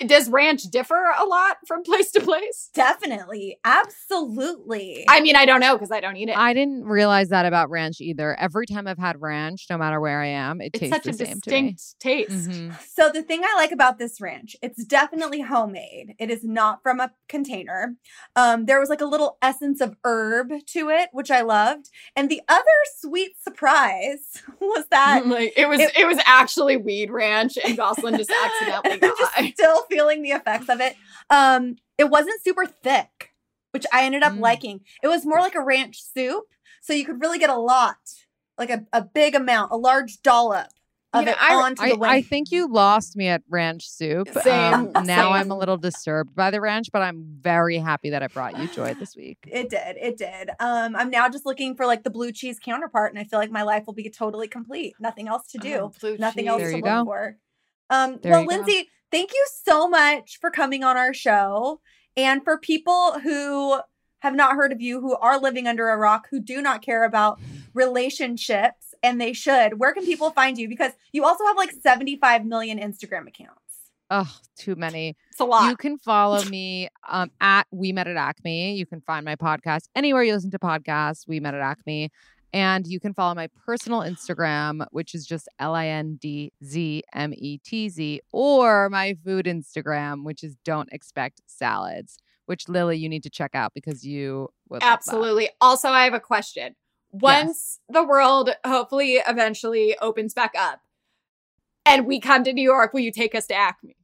Does 0.00 0.28
ranch 0.28 0.62
differ 0.64 1.12
a 1.18 1.24
lot 1.24 1.56
from 1.66 1.82
place 1.82 2.10
to 2.12 2.20
place? 2.20 2.70
Definitely. 2.74 3.58
Absolutely. 3.64 5.04
I 5.08 5.20
mean, 5.20 5.36
I 5.36 5.46
don't 5.46 5.60
know 5.60 5.74
because 5.74 5.90
I 5.90 6.00
don't 6.00 6.16
eat 6.16 6.28
it. 6.28 6.36
I 6.36 6.52
didn't 6.52 6.84
realize 6.84 7.30
that 7.30 7.46
about 7.46 7.70
ranch 7.70 8.00
either. 8.00 8.38
Every 8.38 8.66
time 8.66 8.86
I've 8.86 8.98
had 8.98 9.20
ranch, 9.20 9.66
no 9.70 9.78
matter 9.78 10.00
where 10.00 10.20
I 10.20 10.26
am, 10.26 10.60
it 10.60 10.70
it's 10.74 10.80
tastes 10.80 10.96
such 10.96 11.04
the 11.04 11.10
a 11.10 11.14
same 11.14 11.40
to 11.40 11.50
me. 11.50 11.72
distinct 11.72 12.00
taste. 12.00 12.50
Mhm. 12.50 12.74
So 12.86 13.10
the 13.10 13.22
thing 13.22 13.42
I 13.44 13.54
like 13.56 13.72
about 13.72 13.98
this 13.98 14.20
ranch, 14.20 14.54
it's 14.62 14.84
definitely 14.84 15.40
homemade. 15.40 16.14
It 16.18 16.30
is 16.30 16.44
not 16.44 16.82
from 16.82 17.00
a 17.00 17.12
container. 17.28 17.94
Um, 18.34 18.66
there 18.66 18.80
was 18.80 18.88
like 18.88 19.00
a 19.00 19.06
little 19.06 19.38
essence 19.40 19.80
of 19.80 19.96
herb 20.04 20.52
to 20.66 20.90
it, 20.90 21.08
which 21.12 21.30
I 21.30 21.40
loved. 21.40 21.90
And 22.14 22.28
the 22.30 22.42
other 22.48 22.64
sweet 22.98 23.32
surprise 23.42 24.42
was 24.60 24.84
that 24.90 25.26
like 25.26 25.52
it 25.56 25.68
was, 25.68 25.80
it- 25.80 25.96
it, 25.96 26.06
was 26.06 26.18
actually 26.26 26.76
weed 26.76 27.10
ranch, 27.10 27.56
and 27.64 27.76
Jocelyn 27.76 28.16
just 28.16 28.30
accidentally 28.30 28.98
got 29.00 29.16
just 29.18 29.54
still 29.54 29.85
feeling 29.88 30.22
the 30.22 30.30
effects 30.30 30.68
of 30.68 30.80
it. 30.80 30.94
Um, 31.30 31.76
it 31.98 32.10
wasn't 32.10 32.42
super 32.42 32.66
thick, 32.66 33.32
which 33.72 33.86
I 33.92 34.04
ended 34.04 34.22
up 34.22 34.32
Mm. 34.34 34.40
liking. 34.40 34.80
It 35.02 35.08
was 35.08 35.24
more 35.26 35.40
like 35.40 35.54
a 35.54 35.62
ranch 35.62 36.02
soup, 36.02 36.44
so 36.82 36.92
you 36.92 37.04
could 37.04 37.20
really 37.20 37.38
get 37.38 37.50
a 37.50 37.56
lot, 37.56 37.96
like 38.58 38.70
a, 38.70 38.84
a 38.92 39.02
big 39.02 39.34
amount, 39.34 39.72
a 39.72 39.76
large 39.76 40.20
dollop 40.22 40.68
of 41.12 41.20
You 41.22 41.26
know, 41.26 41.32
it 41.32 41.38
I- 41.40 41.54
onto 41.54 41.82
I, 41.82 41.88
the 41.90 41.96
wing. 41.98 42.10
I 42.10 42.20
think 42.22 42.50
you 42.50 42.68
lost 42.70 43.16
me 43.16 43.28
at 43.28 43.42
ranch 43.48 43.88
soup. 43.88 44.28
Same, 44.42 44.90
Um, 44.94 45.04
now 45.06 45.30
I'm 45.32 45.50
a 45.50 45.56
little 45.56 45.76
disturbed 45.78 46.34
by 46.34 46.50
the 46.50 46.60
ranch, 46.60 46.88
but 46.92 47.00
I'm 47.00 47.24
very 47.40 47.78
happy 47.78 48.10
that 48.10 48.22
I 48.22 48.26
brought 48.26 48.58
you 48.58 48.66
joy 48.68 48.92
this 48.94 49.16
week. 49.16 49.38
It 49.50 49.70
did. 49.70 49.96
It 49.96 50.18
did. 50.18 50.50
Um, 50.60 50.94
I'm 50.96 51.08
now 51.10 51.28
just 51.28 51.46
looking 51.46 51.74
for 51.76 51.86
like 51.86 52.02
the 52.02 52.10
blue 52.10 52.32
cheese 52.32 52.58
counterpart, 52.62 53.12
and 53.12 53.18
I 53.20 53.24
feel 53.24 53.38
like 53.38 53.50
my 53.50 53.62
life 53.62 53.84
will 53.86 53.94
be 53.94 54.10
totally 54.10 54.48
complete. 54.48 54.94
Nothing 55.00 55.28
else 55.28 55.46
to 55.52 55.58
do. 55.58 55.92
Oh, 56.02 56.16
Nothing 56.18 56.48
else 56.48 56.60
There 56.60 56.70
to 56.70 56.76
look 56.76 56.84
go. 56.84 57.04
for. 57.04 57.38
Um, 57.88 58.18
There 58.22 58.32
well. 58.32 58.44
Lindsey, 58.44 58.88
thank 59.10 59.32
you 59.32 59.46
so 59.64 59.88
much 59.88 60.38
for 60.40 60.50
coming 60.50 60.84
on 60.84 60.96
our 60.96 61.14
show. 61.14 61.80
And 62.16 62.42
for 62.42 62.58
people 62.58 63.18
who 63.20 63.80
have 64.20 64.34
not 64.34 64.56
heard 64.56 64.72
of 64.72 64.80
you, 64.80 65.00
who 65.00 65.14
are 65.16 65.38
living 65.38 65.66
under 65.66 65.88
a 65.88 65.96
rock, 65.96 66.28
who 66.30 66.40
do 66.40 66.62
not 66.62 66.82
care 66.82 67.04
about 67.04 67.38
relationships, 67.74 68.94
and 69.02 69.20
they 69.20 69.32
should, 69.32 69.78
where 69.78 69.92
can 69.92 70.04
people 70.04 70.30
find 70.30 70.58
you? 70.58 70.68
Because 70.68 70.92
you 71.12 71.24
also 71.24 71.44
have 71.44 71.56
like 71.56 71.72
75 71.72 72.44
million 72.44 72.78
Instagram 72.78 73.28
accounts. 73.28 73.60
Oh, 74.10 74.32
too 74.56 74.76
many. 74.76 75.16
It's 75.30 75.40
a 75.40 75.44
lot. 75.44 75.68
You 75.68 75.76
can 75.76 75.98
follow 75.98 76.42
me 76.50 76.88
um, 77.08 77.30
at 77.40 77.66
We 77.70 77.92
Met 77.92 78.06
at 78.06 78.16
Acme. 78.16 78.74
You 78.74 78.86
can 78.86 79.00
find 79.00 79.24
my 79.24 79.36
podcast 79.36 79.88
anywhere 79.94 80.22
you 80.22 80.32
listen 80.32 80.50
to 80.52 80.58
podcasts, 80.58 81.26
We 81.26 81.40
Met 81.40 81.54
at 81.54 81.60
Acme. 81.60 82.10
And 82.56 82.86
you 82.86 82.98
can 83.00 83.12
follow 83.12 83.34
my 83.34 83.50
personal 83.66 84.00
Instagram, 84.00 84.86
which 84.90 85.14
is 85.14 85.26
just 85.26 85.46
L 85.58 85.74
I 85.74 85.88
N 85.88 86.16
D 86.18 86.54
Z 86.64 87.02
M 87.12 87.34
E 87.36 87.58
T 87.58 87.90
Z, 87.90 88.22
or 88.32 88.88
my 88.88 89.14
food 89.22 89.44
Instagram, 89.44 90.24
which 90.24 90.42
is 90.42 90.56
Don't 90.64 90.88
Expect 90.90 91.42
Salads, 91.44 92.16
which 92.46 92.66
Lily, 92.66 92.96
you 92.96 93.10
need 93.10 93.22
to 93.24 93.28
check 93.28 93.50
out 93.54 93.74
because 93.74 94.06
you 94.06 94.48
would. 94.70 94.82
Absolutely. 94.82 95.50
Also, 95.60 95.90
I 95.90 96.04
have 96.04 96.14
a 96.14 96.20
question. 96.20 96.76
Once 97.10 97.78
the 97.90 98.02
world 98.02 98.48
hopefully 98.66 99.20
eventually 99.28 99.94
opens 100.00 100.32
back 100.32 100.54
up 100.56 100.80
and 101.84 102.06
we 102.06 102.18
come 102.18 102.42
to 102.44 102.54
New 102.54 102.62
York, 102.62 102.94
will 102.94 103.00
you 103.00 103.12
take 103.12 103.34
us 103.34 103.46
to 103.48 103.54
Acme? 103.54 103.96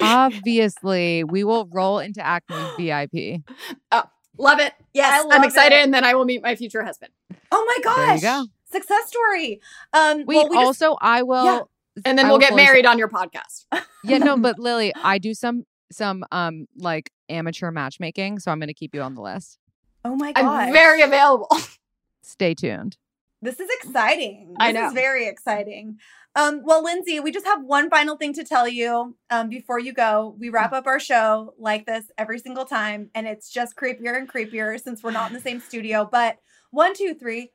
Obviously, 0.00 1.24
we 1.24 1.44
will 1.44 1.68
roll 1.70 1.98
into 1.98 2.26
Acme 2.26 2.56
VIP. 2.78 3.42
Oh, 3.92 4.04
Love 4.38 4.60
it. 4.60 4.72
Yes, 4.94 5.24
I 5.30 5.36
I'm 5.36 5.44
excited. 5.44 5.74
it. 5.76 5.82
And 5.84 5.92
then 5.92 6.04
I 6.04 6.14
will 6.14 6.24
meet 6.24 6.42
my 6.42 6.54
future 6.56 6.82
husband. 6.84 7.12
Oh 7.52 7.64
my 7.66 7.78
There 7.82 8.06
gosh. 8.06 8.22
you 8.22 8.28
go. 8.28 8.44
Success 8.70 9.08
story. 9.08 9.60
Um, 9.92 10.18
Wait, 10.26 10.36
well, 10.36 10.48
we 10.48 10.56
just- 10.56 10.66
also, 10.82 10.96
I 11.00 11.22
will. 11.22 11.44
Yeah. 11.44 11.60
And 12.04 12.16
then 12.18 12.26
I 12.26 12.28
we'll 12.30 12.38
get 12.38 12.50
fully- 12.50 12.62
married 12.62 12.86
on 12.86 12.98
your 12.98 13.08
podcast. 13.08 13.66
Yeah, 14.04 14.18
no, 14.18 14.36
but 14.36 14.60
Lily, 14.60 14.92
I 15.02 15.18
do 15.18 15.34
some 15.34 15.64
some 15.90 16.24
um 16.30 16.66
like 16.76 17.10
amateur 17.28 17.72
matchmaking, 17.72 18.38
so 18.38 18.52
I'm 18.52 18.60
going 18.60 18.68
to 18.68 18.74
keep 18.74 18.94
you 18.94 19.02
on 19.02 19.14
the 19.16 19.20
list. 19.22 19.58
Oh 20.04 20.14
my 20.14 20.30
god. 20.32 20.44
I'm 20.44 20.72
very 20.72 21.02
available. 21.02 21.48
Stay 22.22 22.54
tuned. 22.54 22.96
This 23.42 23.58
is 23.58 23.68
exciting. 23.82 24.54
This 24.58 24.68
I 24.68 24.72
know. 24.72 24.86
is 24.88 24.92
very 24.92 25.26
exciting. 25.26 25.98
Um, 26.36 26.62
well, 26.62 26.84
Lindsey, 26.84 27.18
we 27.20 27.32
just 27.32 27.46
have 27.46 27.64
one 27.64 27.90
final 27.90 28.16
thing 28.16 28.32
to 28.34 28.44
tell 28.44 28.68
you 28.68 29.16
um, 29.30 29.48
before 29.48 29.80
you 29.80 29.92
go. 29.92 30.36
We 30.38 30.50
wrap 30.50 30.72
up 30.72 30.86
our 30.86 31.00
show 31.00 31.54
like 31.58 31.86
this 31.86 32.04
every 32.16 32.38
single 32.38 32.64
time, 32.64 33.10
and 33.14 33.26
it's 33.26 33.50
just 33.50 33.76
creepier 33.76 34.16
and 34.16 34.28
creepier 34.28 34.80
since 34.80 35.02
we're 35.02 35.10
not 35.10 35.30
in 35.30 35.34
the 35.34 35.40
same 35.40 35.60
studio. 35.60 36.08
But 36.10 36.38
one, 36.70 36.94
two, 36.94 37.14
three. 37.14 37.50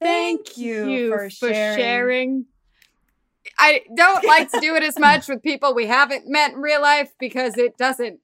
Thank, 0.00 0.58
you, 0.58 1.08
for, 1.08 1.30
sharing. 1.30 1.78
sharing. 1.78 2.44
I 3.58 3.82
don't 3.96 4.24
like 4.26 4.50
to 4.50 4.60
do 4.60 4.74
it 4.74 4.82
as 4.82 4.98
much 4.98 5.28
with 5.28 5.42
people 5.42 5.74
we 5.74 5.86
haven't 5.86 6.24
met 6.26 6.52
in 6.52 6.58
real 6.58 6.82
life 6.82 7.12
because 7.18 7.56
it 7.56 7.78
doesn't. 7.78 8.20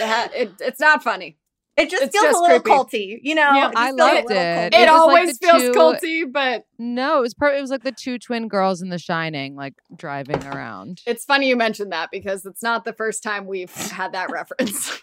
It, 0.00 0.52
it's 0.60 0.80
not 0.80 1.02
funny. 1.02 1.36
It 1.76 1.90
just 1.90 2.02
It's 2.04 2.16
feels 2.16 2.24
just 2.32 2.38
a 2.38 2.42
little 2.42 2.60
creepy. 2.60 3.16
culty, 3.16 3.20
you 3.22 3.34
know. 3.34 3.52
Yeah, 3.52 3.70
I 3.74 3.86
feels 3.88 3.98
a 4.00 4.02
liked 4.04 4.30
it. 4.30 4.74
It, 4.74 4.78
was 4.78 4.86
like 4.86 4.90
always 4.90 5.38
feels 5.38 5.62
two- 5.62 5.72
culty, 5.72 6.32
but 6.32 6.64
No, 6.78 7.18
it 7.18 7.22
was 7.22 7.34
per- 7.34 7.52
it 7.54 7.60
was 7.60 7.70
like 7.70 7.82
the 7.82 7.90
two 7.92 8.18
twin 8.18 8.46
girls 8.46 8.80
in 8.80 8.90
The 8.90 8.98
Shining, 8.98 9.56
like 9.56 9.74
driving 9.96 10.44
around. 10.44 11.02
it's 11.06 11.24
funny 11.24 11.48
you 11.48 11.56
mentioned 11.56 11.90
that 11.92 12.10
because 12.12 12.46
it's 12.46 12.62
not 12.62 12.84
the 12.84 12.92
first 12.92 13.22
time 13.24 13.46
we've 13.46 13.74
had 13.74 14.12
that 14.12 14.30
reference. 14.30 15.02